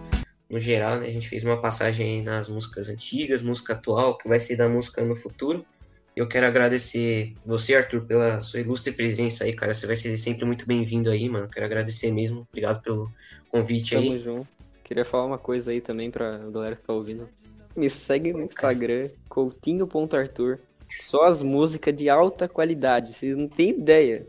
no 0.48 0.60
geral, 0.60 1.00
né? 1.00 1.08
A 1.08 1.10
gente 1.10 1.28
fez 1.28 1.42
uma 1.42 1.60
passagem 1.60 2.06
aí 2.08 2.22
nas 2.22 2.48
músicas 2.48 2.88
antigas, 2.88 3.42
música 3.42 3.72
atual, 3.72 4.16
que 4.16 4.28
vai 4.28 4.38
ser 4.38 4.54
da 4.54 4.68
música 4.68 5.02
no 5.04 5.16
futuro. 5.16 5.66
Eu 6.14 6.28
quero 6.28 6.46
agradecer 6.46 7.34
você, 7.44 7.74
Arthur, 7.74 8.02
pela 8.02 8.40
sua 8.42 8.60
ilustre 8.60 8.92
presença 8.92 9.42
aí, 9.42 9.54
cara. 9.54 9.74
Você 9.74 9.88
vai 9.88 9.96
ser 9.96 10.16
sempre 10.16 10.44
muito 10.44 10.68
bem-vindo 10.68 11.10
aí, 11.10 11.28
mano. 11.28 11.48
Quero 11.48 11.66
agradecer 11.66 12.12
mesmo. 12.12 12.46
Obrigado 12.48 12.80
pelo 12.80 13.10
convite 13.50 13.96
Tamo 13.96 14.12
aí. 14.12 14.18
junto. 14.18 14.46
Queria 14.84 15.04
falar 15.04 15.26
uma 15.26 15.38
coisa 15.38 15.72
aí 15.72 15.80
também 15.80 16.12
pra 16.12 16.38
galera 16.38 16.76
que 16.76 16.82
tá 16.82 16.92
ouvindo. 16.92 17.28
Me 17.74 17.90
segue 17.90 18.32
no 18.32 18.44
Instagram, 18.44 19.08
coutinho.arthur. 19.28 20.60
Só 21.00 21.24
as 21.24 21.42
músicas 21.42 21.94
de 21.94 22.08
alta 22.08 22.48
qualidade, 22.48 23.12
vocês 23.12 23.36
não 23.36 23.48
têm 23.48 23.70
ideia. 23.70 24.26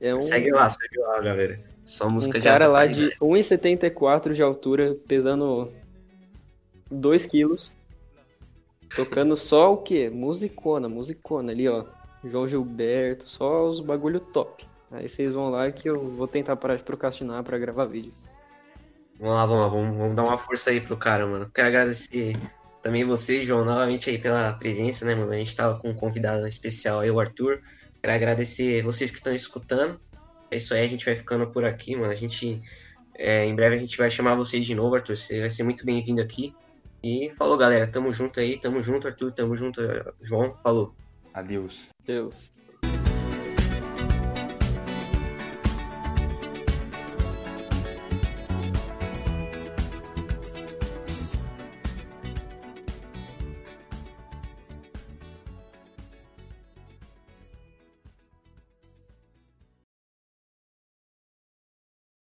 É 0.00 0.14
um, 0.14 0.20
Segue 0.20 0.50
lá, 0.50 0.68
segue 0.68 0.98
lá, 0.98 1.20
galera. 1.20 1.60
Só 1.84 2.06
um 2.06 2.10
música 2.10 2.38
de 2.38 2.44
cara 2.44 2.66
alta 2.66 2.72
lá 2.72 2.86
qualidade. 2.86 3.10
de 3.10 3.16
1,74 3.18 4.32
de 4.32 4.42
altura, 4.42 4.96
pesando 5.06 5.72
2 6.90 7.26
quilos, 7.26 7.72
tocando 8.94 9.36
só 9.36 9.72
o 9.72 9.78
quê? 9.78 10.10
Musicona, 10.10 10.88
musicona 10.88 11.52
ali, 11.52 11.68
ó. 11.68 11.84
João 12.24 12.46
Gilberto, 12.46 13.28
só 13.28 13.68
os 13.68 13.80
bagulho 13.80 14.20
top. 14.20 14.64
Aí 14.90 15.08
vocês 15.08 15.34
vão 15.34 15.50
lá 15.50 15.70
que 15.72 15.88
eu 15.88 15.98
vou 16.10 16.28
tentar 16.28 16.54
parar 16.56 16.76
de 16.76 16.82
procrastinar 16.82 17.42
pra 17.42 17.58
gravar 17.58 17.86
vídeo. 17.86 18.12
Vamos 19.18 19.34
lá, 19.34 19.46
vamos 19.46 19.62
lá, 19.62 19.68
vamos, 19.68 19.96
vamos 19.96 20.16
dar 20.16 20.24
uma 20.24 20.38
força 20.38 20.70
aí 20.70 20.80
pro 20.80 20.96
cara, 20.96 21.26
mano. 21.26 21.50
Quero 21.52 21.68
agradecer 21.68 22.36
também 22.82 23.04
você, 23.04 23.42
João, 23.42 23.64
novamente 23.64 24.10
aí 24.10 24.18
pela 24.18 24.52
presença, 24.54 25.04
né, 25.04 25.14
mano? 25.14 25.32
A 25.32 25.36
gente 25.36 25.54
tava 25.54 25.78
com 25.78 25.90
um 25.90 25.94
convidado 25.94 26.46
especial 26.48 27.00
aí, 27.00 27.10
o 27.10 27.20
Arthur. 27.20 27.60
Quero 28.02 28.14
agradecer 28.14 28.82
vocês 28.82 29.10
que 29.10 29.18
estão 29.18 29.32
escutando. 29.32 29.98
É 30.50 30.56
isso 30.56 30.74
aí, 30.74 30.84
a 30.84 30.88
gente 30.88 31.04
vai 31.04 31.14
ficando 31.14 31.46
por 31.46 31.64
aqui, 31.64 31.94
mano. 31.94 32.12
A 32.12 32.16
gente, 32.16 32.60
é, 33.14 33.46
em 33.46 33.54
breve 33.54 33.76
a 33.76 33.78
gente 33.78 33.96
vai 33.96 34.10
chamar 34.10 34.34
vocês 34.34 34.66
de 34.66 34.74
novo, 34.74 34.96
Arthur. 34.96 35.16
Você 35.16 35.40
vai 35.40 35.48
ser 35.48 35.62
muito 35.62 35.86
bem-vindo 35.86 36.20
aqui. 36.20 36.54
E 37.02 37.30
falou, 37.38 37.56
galera. 37.56 37.86
Tamo 37.86 38.12
junto 38.12 38.40
aí, 38.40 38.58
tamo 38.58 38.82
junto, 38.82 39.06
Arthur. 39.06 39.30
Tamo 39.30 39.56
junto, 39.56 39.80
João. 40.20 40.56
Falou. 40.62 40.94
Adeus. 41.32 41.88
Deus. 42.04 42.51